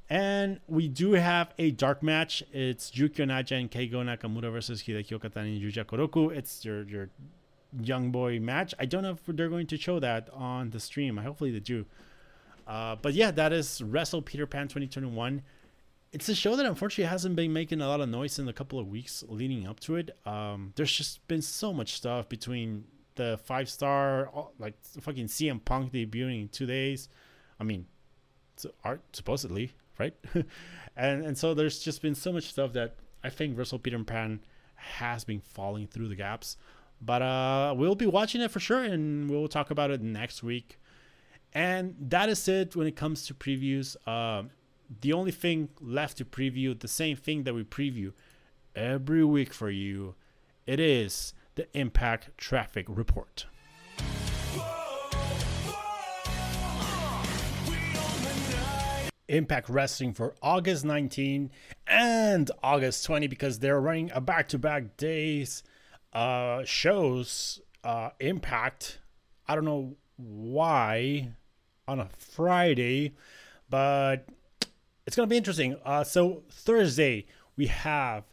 And 0.08 0.60
we 0.68 0.88
do 0.88 1.12
have 1.12 1.52
a 1.58 1.70
dark 1.70 2.02
match. 2.02 2.42
It's 2.52 2.90
Yukio 2.90 3.26
Naya 3.26 3.44
and 3.50 3.70
Keigo 3.70 4.04
Nakamura 4.04 4.52
versus 4.52 4.82
Hideki 4.82 5.18
Okatani 5.18 5.56
and 5.56 5.62
Yuya 5.62 5.84
Koroku. 5.84 6.30
It's 6.34 6.64
your 6.64 6.82
your 6.84 7.08
young 7.80 8.10
boy 8.10 8.40
match. 8.40 8.74
I 8.78 8.86
don't 8.86 9.02
know 9.02 9.12
if 9.12 9.24
they're 9.26 9.48
going 9.48 9.66
to 9.68 9.76
show 9.76 9.98
that 10.00 10.28
on 10.32 10.70
the 10.70 10.80
stream. 10.80 11.16
Hopefully 11.16 11.50
they 11.50 11.60
do. 11.60 11.86
Uh, 12.66 12.96
but 13.00 13.14
yeah, 13.14 13.30
that 13.30 13.52
is 13.52 13.82
Wrestle 13.82 14.22
Peter 14.22 14.46
Pan 14.46 14.68
2021. 14.68 15.42
It's 16.12 16.28
a 16.28 16.34
show 16.34 16.54
that 16.56 16.64
unfortunately 16.64 17.10
hasn't 17.10 17.36
been 17.36 17.52
making 17.52 17.80
a 17.80 17.88
lot 17.88 18.00
of 18.00 18.08
noise 18.08 18.38
in 18.38 18.46
the 18.46 18.52
couple 18.52 18.78
of 18.78 18.86
weeks 18.86 19.24
leading 19.28 19.66
up 19.66 19.80
to 19.80 19.96
it. 19.96 20.16
Um, 20.24 20.72
there's 20.76 20.92
just 20.92 21.26
been 21.26 21.42
so 21.42 21.72
much 21.72 21.94
stuff 21.94 22.28
between 22.28 22.84
the 23.16 23.38
five 23.44 23.68
star, 23.68 24.30
like 24.58 24.74
fucking 25.00 25.26
CM 25.26 25.64
Punk 25.64 25.92
debuting 25.92 26.42
in 26.42 26.48
two 26.48 26.66
days. 26.66 27.08
I 27.58 27.64
mean, 27.64 27.86
art 28.84 29.02
supposedly, 29.12 29.72
right? 29.98 30.14
and 30.96 31.24
and 31.24 31.36
so 31.36 31.52
there's 31.54 31.80
just 31.80 32.00
been 32.00 32.14
so 32.14 32.32
much 32.32 32.44
stuff 32.44 32.72
that 32.74 32.96
I 33.22 33.30
think 33.30 33.58
Wrestle 33.58 33.78
Peter 33.78 34.02
Pan 34.04 34.40
has 34.74 35.24
been 35.24 35.40
falling 35.40 35.86
through 35.86 36.08
the 36.08 36.16
gaps. 36.16 36.56
But 37.04 37.22
uh, 37.22 37.74
we'll 37.76 37.94
be 37.94 38.06
watching 38.06 38.40
it 38.40 38.50
for 38.50 38.60
sure, 38.60 38.82
and 38.82 39.28
we'll 39.30 39.48
talk 39.48 39.70
about 39.70 39.90
it 39.90 40.00
next 40.00 40.42
week. 40.42 40.78
And 41.52 41.94
that 42.00 42.28
is 42.28 42.48
it 42.48 42.74
when 42.74 42.86
it 42.86 42.96
comes 42.96 43.26
to 43.26 43.34
previews. 43.34 43.96
Uh, 44.06 44.44
the 45.00 45.12
only 45.12 45.30
thing 45.30 45.68
left 45.80 46.16
to 46.18 46.24
preview, 46.24 46.78
the 46.78 46.88
same 46.88 47.16
thing 47.16 47.42
that 47.44 47.54
we 47.54 47.62
preview 47.62 48.12
every 48.74 49.24
week 49.24 49.52
for 49.52 49.70
you, 49.70 50.14
it 50.66 50.80
is 50.80 51.34
the 51.56 51.66
Impact 51.76 52.30
Traffic 52.38 52.86
Report. 52.88 53.46
Impact 59.28 59.68
Wrestling 59.68 60.12
for 60.12 60.34
August 60.42 60.84
19 60.84 61.50
and 61.86 62.50
August 62.62 63.04
20 63.04 63.26
because 63.26 63.58
they're 63.58 63.80
running 63.80 64.10
a 64.14 64.20
back 64.20 64.48
to 64.48 64.58
back 64.58 64.96
days 64.96 65.62
uh, 66.14 66.64
shows 66.64 67.60
uh, 67.82 68.10
Impact. 68.20 68.98
I 69.46 69.54
don't 69.54 69.64
know 69.64 69.96
why 70.16 71.30
on 71.86 72.00
a 72.00 72.08
Friday, 72.16 73.14
but 73.68 74.26
it's 75.06 75.16
gonna 75.16 75.26
be 75.26 75.36
interesting. 75.36 75.76
Uh, 75.84 76.04
so 76.04 76.42
Thursday 76.50 77.26
we 77.56 77.66
have 77.66 78.24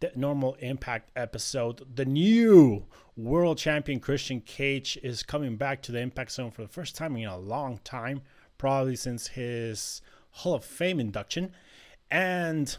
the 0.00 0.12
normal 0.14 0.54
Impact 0.60 1.10
episode. 1.16 1.96
The 1.96 2.04
new 2.04 2.84
world 3.16 3.58
champion 3.58 4.00
Christian 4.00 4.40
Cage 4.40 4.98
is 5.02 5.22
coming 5.22 5.56
back 5.56 5.82
to 5.82 5.92
the 5.92 6.00
Impact 6.00 6.32
Zone 6.32 6.50
for 6.50 6.62
the 6.62 6.68
first 6.68 6.96
time 6.96 7.16
in 7.16 7.26
a 7.26 7.38
long 7.38 7.80
time, 7.84 8.22
probably 8.58 8.96
since 8.96 9.28
his 9.28 10.02
Hall 10.30 10.54
of 10.54 10.64
Fame 10.64 11.00
induction, 11.00 11.52
and 12.10 12.76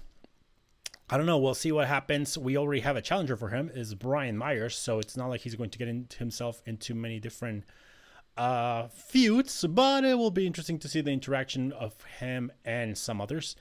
I 1.09 1.17
don't 1.17 1.25
know. 1.25 1.39
We'll 1.39 1.55
see 1.55 1.71
what 1.71 1.87
happens. 1.87 2.37
We 2.37 2.55
already 2.55 2.81
have 2.81 2.95
a 2.95 3.01
challenger 3.01 3.35
for 3.35 3.49
him 3.49 3.71
is 3.73 3.95
Brian 3.95 4.37
Myers, 4.37 4.75
so 4.77 4.99
it's 4.99 5.17
not 5.17 5.27
like 5.27 5.41
he's 5.41 5.55
going 5.55 5.71
to 5.71 5.77
get 5.79 6.13
himself 6.13 6.61
into 6.67 6.93
many 6.93 7.19
different 7.19 7.63
uh, 8.37 8.87
feuds, 8.89 9.65
but 9.67 10.05
it 10.05 10.17
will 10.17 10.31
be 10.31 10.45
interesting 10.45 10.77
to 10.79 10.87
see 10.87 11.01
the 11.01 11.11
interaction 11.11 11.71
of 11.71 11.95
him 12.19 12.51
and 12.63 12.95
some 12.95 13.19
others. 13.19 13.55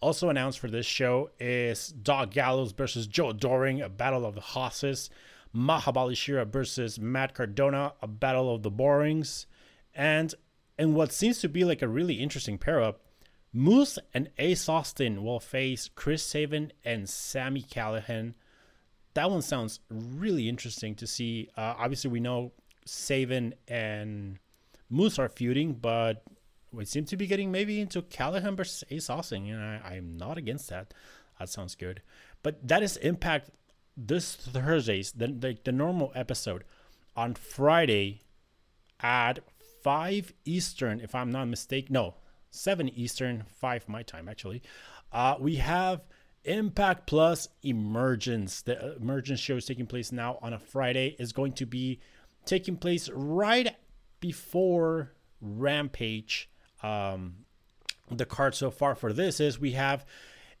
Also 0.00 0.30
announced 0.30 0.58
for 0.58 0.68
this 0.68 0.86
show 0.86 1.30
is 1.38 1.88
Doc 1.88 2.30
Gallows 2.30 2.72
versus 2.72 3.06
Joe 3.06 3.32
Doering, 3.32 3.82
a 3.82 3.88
battle 3.88 4.24
of 4.24 4.34
the 4.34 4.40
hosses. 4.40 5.10
Mahabali 5.54 6.16
Shera 6.16 6.44
versus 6.44 6.98
Matt 6.98 7.34
Cardona, 7.34 7.92
a 8.02 8.08
battle 8.08 8.52
of 8.52 8.62
the 8.62 8.70
Borings. 8.70 9.46
And 9.94 10.34
and 10.76 10.94
what 10.94 11.12
seems 11.12 11.38
to 11.40 11.48
be 11.48 11.64
like 11.64 11.82
a 11.82 11.88
really 11.88 12.14
interesting 12.14 12.58
pair 12.58 12.82
up, 12.82 13.00
Moose 13.56 14.00
and 14.12 14.28
Ace 14.38 14.68
Austin 14.68 15.22
will 15.22 15.38
face 15.38 15.88
Chris 15.94 16.24
Sabin 16.24 16.72
and 16.84 17.08
Sami 17.08 17.62
Callihan. 17.62 18.34
That 19.14 19.30
one 19.30 19.42
sounds 19.42 19.78
really 19.88 20.48
interesting 20.48 20.96
to 20.96 21.06
see. 21.06 21.48
Uh, 21.56 21.74
obviously, 21.78 22.10
we 22.10 22.18
know 22.18 22.50
Sabin 22.84 23.54
and 23.68 24.40
Moose 24.90 25.20
are 25.20 25.28
feuding, 25.28 25.74
but 25.74 26.24
we 26.72 26.84
seem 26.84 27.04
to 27.04 27.16
be 27.16 27.28
getting 27.28 27.52
maybe 27.52 27.80
into 27.80 28.02
Callahan 28.02 28.56
versus 28.56 28.82
Ace 28.90 29.08
Austin. 29.08 29.48
and 29.48 29.62
I, 29.62 29.94
I'm 29.94 30.16
not 30.16 30.36
against 30.36 30.68
that. 30.70 30.92
That 31.38 31.48
sounds 31.48 31.76
good. 31.76 32.02
But 32.42 32.66
that 32.66 32.82
is 32.82 32.96
Impact 32.96 33.50
this 33.96 34.34
Thursday's 34.34 35.12
the, 35.12 35.28
the, 35.28 35.56
the 35.62 35.70
normal 35.70 36.10
episode 36.16 36.64
on 37.14 37.34
Friday 37.34 38.22
at 38.98 39.38
5 39.84 40.32
Eastern, 40.44 40.98
if 40.98 41.14
I'm 41.14 41.30
not 41.30 41.46
mistaken. 41.46 41.92
No, 41.92 42.14
7 42.54 42.88
Eastern, 42.90 43.44
5 43.60 43.88
my 43.88 44.02
time 44.02 44.28
actually. 44.28 44.62
Uh, 45.12 45.36
we 45.38 45.56
have 45.56 46.02
Impact 46.44 47.06
Plus 47.06 47.48
Emergence. 47.62 48.62
The 48.62 48.96
Emergence 48.96 49.40
show 49.40 49.56
is 49.56 49.64
taking 49.64 49.86
place 49.86 50.12
now 50.12 50.38
on 50.42 50.52
a 50.52 50.58
Friday. 50.58 51.16
is 51.18 51.32
going 51.32 51.52
to 51.54 51.66
be 51.66 52.00
taking 52.44 52.76
place 52.76 53.08
right 53.10 53.74
before 54.20 55.12
Rampage. 55.40 56.50
Um, 56.82 57.36
the 58.10 58.26
card 58.26 58.54
so 58.54 58.70
far 58.70 58.94
for 58.94 59.12
this 59.12 59.40
is 59.40 59.58
we 59.58 59.72
have 59.72 60.04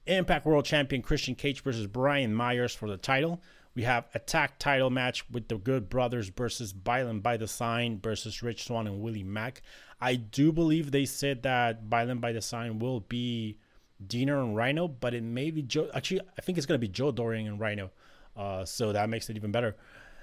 Impact 0.06 0.46
World 0.46 0.64
Champion 0.64 1.02
Christian 1.02 1.34
Cage 1.34 1.62
versus 1.62 1.86
Brian 1.86 2.34
Myers 2.34 2.74
for 2.74 2.88
the 2.88 2.96
title. 2.96 3.42
We 3.74 3.82
have 3.82 4.06
attack 4.14 4.58
title 4.58 4.90
match 4.90 5.28
with 5.30 5.48
the 5.48 5.56
Good 5.56 5.88
Brothers 5.88 6.28
versus 6.28 6.72
Violent 6.72 7.22
By 7.22 7.36
Design 7.36 7.98
versus 8.00 8.42
Rich 8.42 8.66
Swann 8.66 8.86
and 8.86 9.00
Willie 9.00 9.24
Mack. 9.24 9.62
I 10.00 10.14
do 10.14 10.52
believe 10.52 10.90
they 10.90 11.06
said 11.06 11.42
that 11.42 11.84
Violent 11.84 12.20
By 12.20 12.32
Design 12.32 12.78
will 12.78 13.00
be 13.00 13.58
Deaner 14.04 14.42
and 14.42 14.56
Rhino, 14.56 14.86
but 14.86 15.14
it 15.14 15.22
may 15.22 15.50
be 15.50 15.62
Joe. 15.62 15.88
Actually, 15.92 16.20
I 16.38 16.40
think 16.40 16.58
it's 16.58 16.66
going 16.66 16.80
to 16.80 16.86
be 16.86 16.92
Joe 16.92 17.10
Doering 17.10 17.48
and 17.48 17.58
Rhino. 17.58 17.90
Uh, 18.36 18.64
so 18.64 18.92
that 18.92 19.08
makes 19.08 19.28
it 19.28 19.36
even 19.36 19.50
better. 19.52 19.76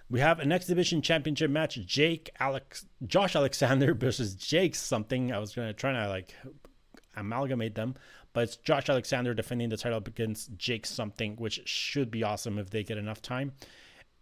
We 0.09 0.19
have 0.19 0.39
an 0.39 0.51
X 0.51 0.67
Division 0.67 1.01
Championship 1.01 1.49
match: 1.49 1.75
Jake 1.85 2.29
Alex, 2.39 2.85
Josh 3.05 3.35
Alexander 3.35 3.93
versus 3.95 4.35
Jake 4.35 4.75
something. 4.75 5.31
I 5.31 5.39
was 5.39 5.55
gonna 5.55 5.73
try 5.73 5.93
to 5.93 6.09
like 6.09 6.35
amalgamate 7.15 7.75
them, 7.75 7.95
but 8.33 8.43
it's 8.43 8.55
Josh 8.57 8.89
Alexander 8.89 9.33
defending 9.33 9.69
the 9.69 9.77
title 9.77 9.99
against 9.99 10.57
Jake 10.57 10.85
something, 10.85 11.35
which 11.35 11.61
should 11.67 12.11
be 12.11 12.23
awesome 12.23 12.57
if 12.57 12.69
they 12.69 12.83
get 12.83 12.97
enough 12.97 13.21
time. 13.21 13.53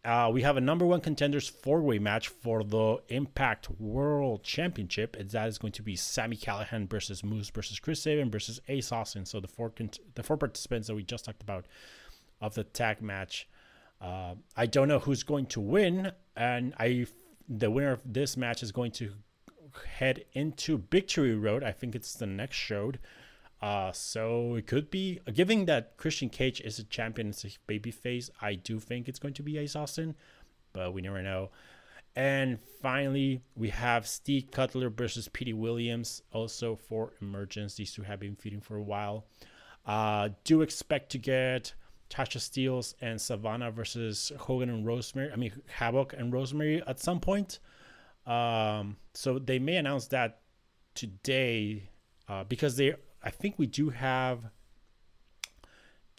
Uh, 0.03 0.29
we 0.31 0.41
have 0.41 0.55
a 0.55 0.61
number 0.61 0.85
one 0.85 1.01
contenders 1.01 1.49
four 1.49 1.81
way 1.81 1.99
match 1.99 2.29
for 2.29 2.63
the 2.63 2.97
Impact 3.09 3.69
World 3.79 4.43
Championship. 4.43 5.15
And 5.17 5.29
that 5.31 5.49
is 5.49 5.57
going 5.57 5.73
to 5.73 5.81
be 5.81 5.95
Sami 5.95 6.37
Callihan 6.37 6.89
versus 6.89 7.23
Moose 7.23 7.49
versus 7.49 7.79
Chris 7.79 8.01
Sabin 8.01 8.31
versus 8.31 8.61
Ace 8.69 8.91
Austin. 8.91 9.25
So 9.25 9.39
the 9.39 9.47
four 9.47 9.73
the 10.15 10.23
four 10.23 10.37
participants 10.37 10.87
that 10.87 10.95
we 10.95 11.03
just 11.03 11.25
talked 11.25 11.41
about 11.41 11.65
of 12.39 12.55
the 12.55 12.63
tag 12.63 13.01
match. 13.01 13.47
Uh, 13.99 14.35
I 14.55 14.65
don't 14.65 14.87
know 14.87 14.99
who's 14.99 15.23
going 15.23 15.47
to 15.47 15.59
win, 15.59 16.13
and 16.37 16.73
I 16.79 17.05
the 17.49 17.69
winner 17.69 17.91
of 17.91 18.01
this 18.05 18.37
match 18.37 18.63
is 18.63 18.71
going 18.71 18.91
to 18.93 19.11
head 19.97 20.23
into 20.31 20.81
Victory 20.89 21.35
Road. 21.35 21.61
I 21.61 21.73
think 21.73 21.93
it's 21.93 22.13
the 22.13 22.25
next 22.25 22.55
show. 22.55 22.93
Uh, 23.61 23.91
so 23.91 24.55
it 24.55 24.67
could 24.67 24.89
be, 24.89 25.19
given 25.33 25.65
that 25.65 25.97
Christian 25.97 26.29
Cage 26.29 26.61
is 26.61 26.79
a 26.79 26.83
champion, 26.85 27.29
it's 27.29 27.43
a 27.43 27.49
baby 27.67 27.91
face. 27.91 28.29
I 28.41 28.55
do 28.55 28.79
think 28.79 29.09
it's 29.09 29.19
going 29.19 29.33
to 29.33 29.43
be 29.43 29.57
Ace 29.57 29.75
Austin, 29.75 30.15
but 30.71 30.93
we 30.93 31.01
never 31.01 31.21
know. 31.21 31.49
And 32.15 32.59
finally, 32.81 33.41
we 33.55 33.69
have 33.69 34.07
Steve 34.07 34.49
Cutler 34.51 34.89
versus 34.89 35.27
Petey 35.27 35.53
Williams, 35.53 36.21
also 36.31 36.75
for 36.75 37.13
Emergence. 37.21 37.75
These 37.75 37.93
two 37.93 38.01
have 38.03 38.19
been 38.19 38.35
feuding 38.35 38.61
for 38.61 38.77
a 38.77 38.83
while. 38.83 39.25
Uh, 39.85 40.29
do 40.43 40.61
expect 40.61 41.11
to 41.11 41.17
get 41.17 41.73
Tasha 42.09 42.39
Steelz 42.39 42.95
and 43.01 43.19
Savannah 43.19 43.71
versus 43.71 44.31
Hogan 44.37 44.69
and 44.69 44.85
Rosemary. 44.85 45.31
I 45.31 45.35
mean, 45.35 45.51
Havoc 45.67 46.13
and 46.13 46.33
Rosemary 46.33 46.81
at 46.87 46.99
some 46.99 47.19
point. 47.19 47.59
Um, 48.25 48.97
so 49.13 49.39
they 49.39 49.59
may 49.59 49.77
announce 49.77 50.07
that 50.07 50.41
today 50.95 51.89
uh, 52.27 52.43
because 52.43 52.75
they 52.75 52.95
I 53.23 53.29
think 53.29 53.55
we 53.57 53.65
do 53.65 53.89
have 53.89 54.49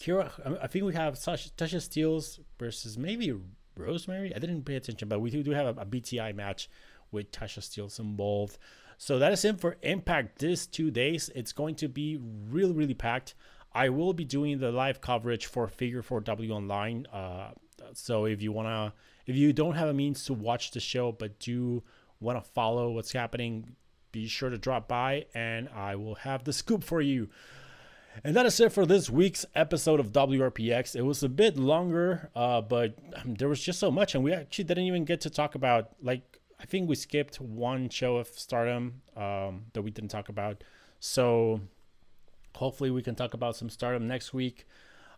Kira. 0.00 0.58
I 0.62 0.66
think 0.66 0.84
we 0.84 0.94
have 0.94 1.14
Tasha, 1.14 1.50
Steelz 1.56 2.40
versus 2.58 2.98
maybe 2.98 3.34
Rosemary. 3.76 4.34
I 4.34 4.38
didn't 4.38 4.64
pay 4.64 4.76
attention, 4.76 5.08
but 5.08 5.20
we 5.20 5.30
do, 5.30 5.42
do 5.42 5.52
have 5.52 5.78
a, 5.78 5.82
a 5.82 5.86
BTI 5.86 6.34
match 6.34 6.68
with 7.12 7.30
Tasha 7.32 7.60
Steelz 7.60 7.98
involved. 7.98 8.58
So 8.98 9.18
that 9.18 9.32
is 9.32 9.44
it 9.44 9.60
for 9.60 9.76
Impact 9.82 10.38
this 10.38 10.66
two 10.66 10.90
days. 10.90 11.30
It's 11.34 11.52
going 11.52 11.74
to 11.76 11.88
be 11.88 12.18
really, 12.50 12.72
really 12.72 12.94
packed. 12.94 13.34
I 13.72 13.88
will 13.88 14.12
be 14.12 14.24
doing 14.24 14.58
the 14.58 14.72
live 14.72 15.00
coverage 15.00 15.46
for 15.46 15.68
Figure 15.68 16.02
4W 16.02 16.50
Online. 16.50 17.06
Uh, 17.12 17.52
so 17.94 18.26
if 18.26 18.42
you 18.42 18.52
wanna, 18.52 18.92
if 19.26 19.36
you 19.36 19.52
don't 19.52 19.74
have 19.74 19.88
a 19.88 19.94
means 19.94 20.24
to 20.24 20.34
watch 20.34 20.72
the 20.72 20.80
show 20.80 21.12
but 21.12 21.38
do 21.38 21.82
want 22.20 22.42
to 22.42 22.50
follow 22.50 22.90
what's 22.90 23.12
happening, 23.12 23.74
be 24.12 24.26
sure 24.26 24.50
to 24.50 24.58
drop 24.58 24.88
by 24.88 25.26
and 25.34 25.68
I 25.68 25.96
will 25.96 26.16
have 26.16 26.44
the 26.44 26.52
scoop 26.52 26.84
for 26.84 27.00
you. 27.00 27.28
And 28.24 28.34
that 28.36 28.44
is 28.44 28.58
it 28.60 28.72
for 28.72 28.86
this 28.86 29.08
week's 29.08 29.46
episode 29.54 30.00
of 30.00 30.12
WRPX. 30.12 30.96
It 30.96 31.02
was 31.02 31.22
a 31.22 31.28
bit 31.28 31.56
longer, 31.56 32.30
uh, 32.34 32.60
but 32.60 32.98
um, 33.14 33.34
there 33.34 33.48
was 33.48 33.62
just 33.62 33.78
so 33.78 33.90
much, 33.90 34.14
and 34.14 34.24
we 34.24 34.32
actually 34.32 34.64
didn't 34.64 34.84
even 34.84 35.04
get 35.04 35.20
to 35.22 35.30
talk 35.30 35.54
about. 35.54 35.90
Like, 36.02 36.40
I 36.58 36.66
think 36.66 36.88
we 36.88 36.96
skipped 36.96 37.40
one 37.40 37.88
show 37.88 38.16
of 38.16 38.26
Stardom 38.28 39.02
um, 39.16 39.66
that 39.72 39.82
we 39.82 39.90
didn't 39.90 40.10
talk 40.10 40.28
about. 40.28 40.62
So, 40.98 41.60
hopefully, 42.56 42.90
we 42.90 43.00
can 43.00 43.14
talk 43.14 43.32
about 43.32 43.56
some 43.56 43.70
Stardom 43.70 44.06
next 44.08 44.34
week. 44.34 44.66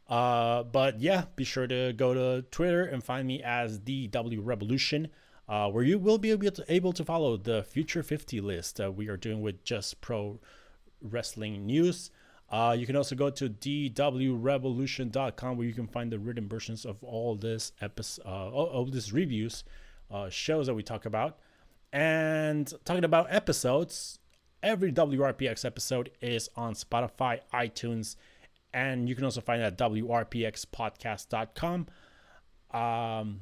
Uh, 0.09 0.62
but 0.64 1.01
yeah, 1.01 1.24
be 1.36 1.45
sure 1.45 1.66
to 1.66 1.93
go 1.95 2.12
to 2.12 2.43
Twitter 2.51 2.84
and 2.84 3.03
find 3.03 3.26
me 3.26 3.43
as 3.43 3.80
the 3.80 4.09
W 4.09 4.40
Revolution 4.40 5.09
uh, 5.53 5.68
where 5.68 5.84
you 5.84 5.98
will 5.98 6.16
be 6.16 6.30
able 6.30 6.50
to, 6.50 6.64
able 6.72 6.94
to 6.94 7.05
follow 7.05 7.36
the 7.36 7.62
Future 7.62 8.03
50 8.03 8.40
list 8.40 8.80
uh, 8.80 8.90
we 8.90 9.09
are 9.09 9.18
doing 9.18 9.42
with 9.42 9.62
just 9.64 10.00
pro 10.00 10.40
wrestling 11.03 11.66
news. 11.66 12.11
Uh, 12.48 12.74
you 12.78 12.86
can 12.86 12.96
also 12.96 13.14
go 13.14 13.28
to 13.28 13.50
dwrevolution.com 13.50 15.59
where 15.59 15.66
you 15.66 15.74
can 15.74 15.86
find 15.86 16.11
the 16.11 16.18
written 16.18 16.48
versions 16.48 16.86
of 16.86 17.05
all 17.05 17.34
this 17.34 17.72
episode, 17.82 18.24
uh, 18.24 18.48
all, 18.48 18.86
this 18.86 19.12
reviews, 19.12 19.62
uh, 20.11 20.30
shows 20.30 20.68
that 20.68 20.74
we 20.74 20.82
talk 20.82 21.05
about. 21.05 21.38
And 21.92 22.72
talking 22.86 23.05
about 23.05 23.26
episodes, 23.28 24.20
every 24.62 24.90
WRPX 24.90 25.66
episode 25.66 26.12
is 26.22 26.48
on 26.57 26.72
Spotify, 26.72 27.40
iTunes, 27.53 28.16
and 28.72 29.07
you 29.07 29.14
can 29.14 29.24
also 29.24 29.42
find 29.42 29.61
it 29.61 29.66
at 29.66 29.76
WRPXpodcast.com. 29.76 31.88
Um, 32.70 33.40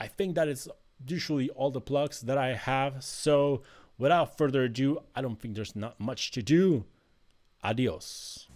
I 0.00 0.08
think 0.08 0.34
that 0.34 0.48
is 0.48 0.68
usually 1.06 1.50
all 1.50 1.70
the 1.70 1.80
plugs 1.80 2.20
that 2.22 2.38
I 2.38 2.54
have. 2.54 3.02
So 3.02 3.62
without 3.98 4.36
further 4.36 4.64
ado, 4.64 5.00
I 5.14 5.22
don't 5.22 5.40
think 5.40 5.54
there's 5.54 5.76
not 5.76 5.98
much 6.00 6.30
to 6.32 6.42
do. 6.42 6.84
Adios. 7.62 8.48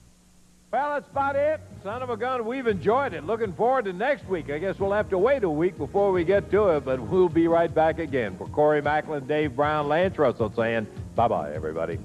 Well, 0.71 0.93
that's 0.93 1.09
about 1.09 1.35
it. 1.35 1.61
Son 1.83 2.03
of 2.03 2.11
a 2.11 2.17
gun, 2.17 2.45
we've 2.45 2.67
enjoyed 2.67 3.15
it. 3.15 3.25
Looking 3.25 3.55
forward 3.55 3.87
to 3.87 3.95
next 3.95 4.29
week. 4.29 4.51
I 4.51 4.59
guess 4.59 4.79
we'll 4.79 4.93
have 4.93 5.09
to 5.09 5.17
wait 5.17 5.43
a 5.43 5.49
week 5.49 5.79
before 5.79 6.13
we 6.13 6.25
get 6.25 6.51
to 6.51 6.69
it, 6.77 6.85
but 6.85 7.01
we'll 7.01 7.31
be 7.31 7.49
right 7.49 7.75
back 7.75 7.99
again. 7.99 8.37
For 8.37 8.47
Corey 8.49 8.83
Maclin, 8.83 9.27
Dave 9.27 9.57
Brown, 9.57 9.89
Lance 9.89 10.19
Russell 10.19 10.53
saying 10.55 10.87
bye-bye, 11.15 11.55
everybody. 11.55 11.99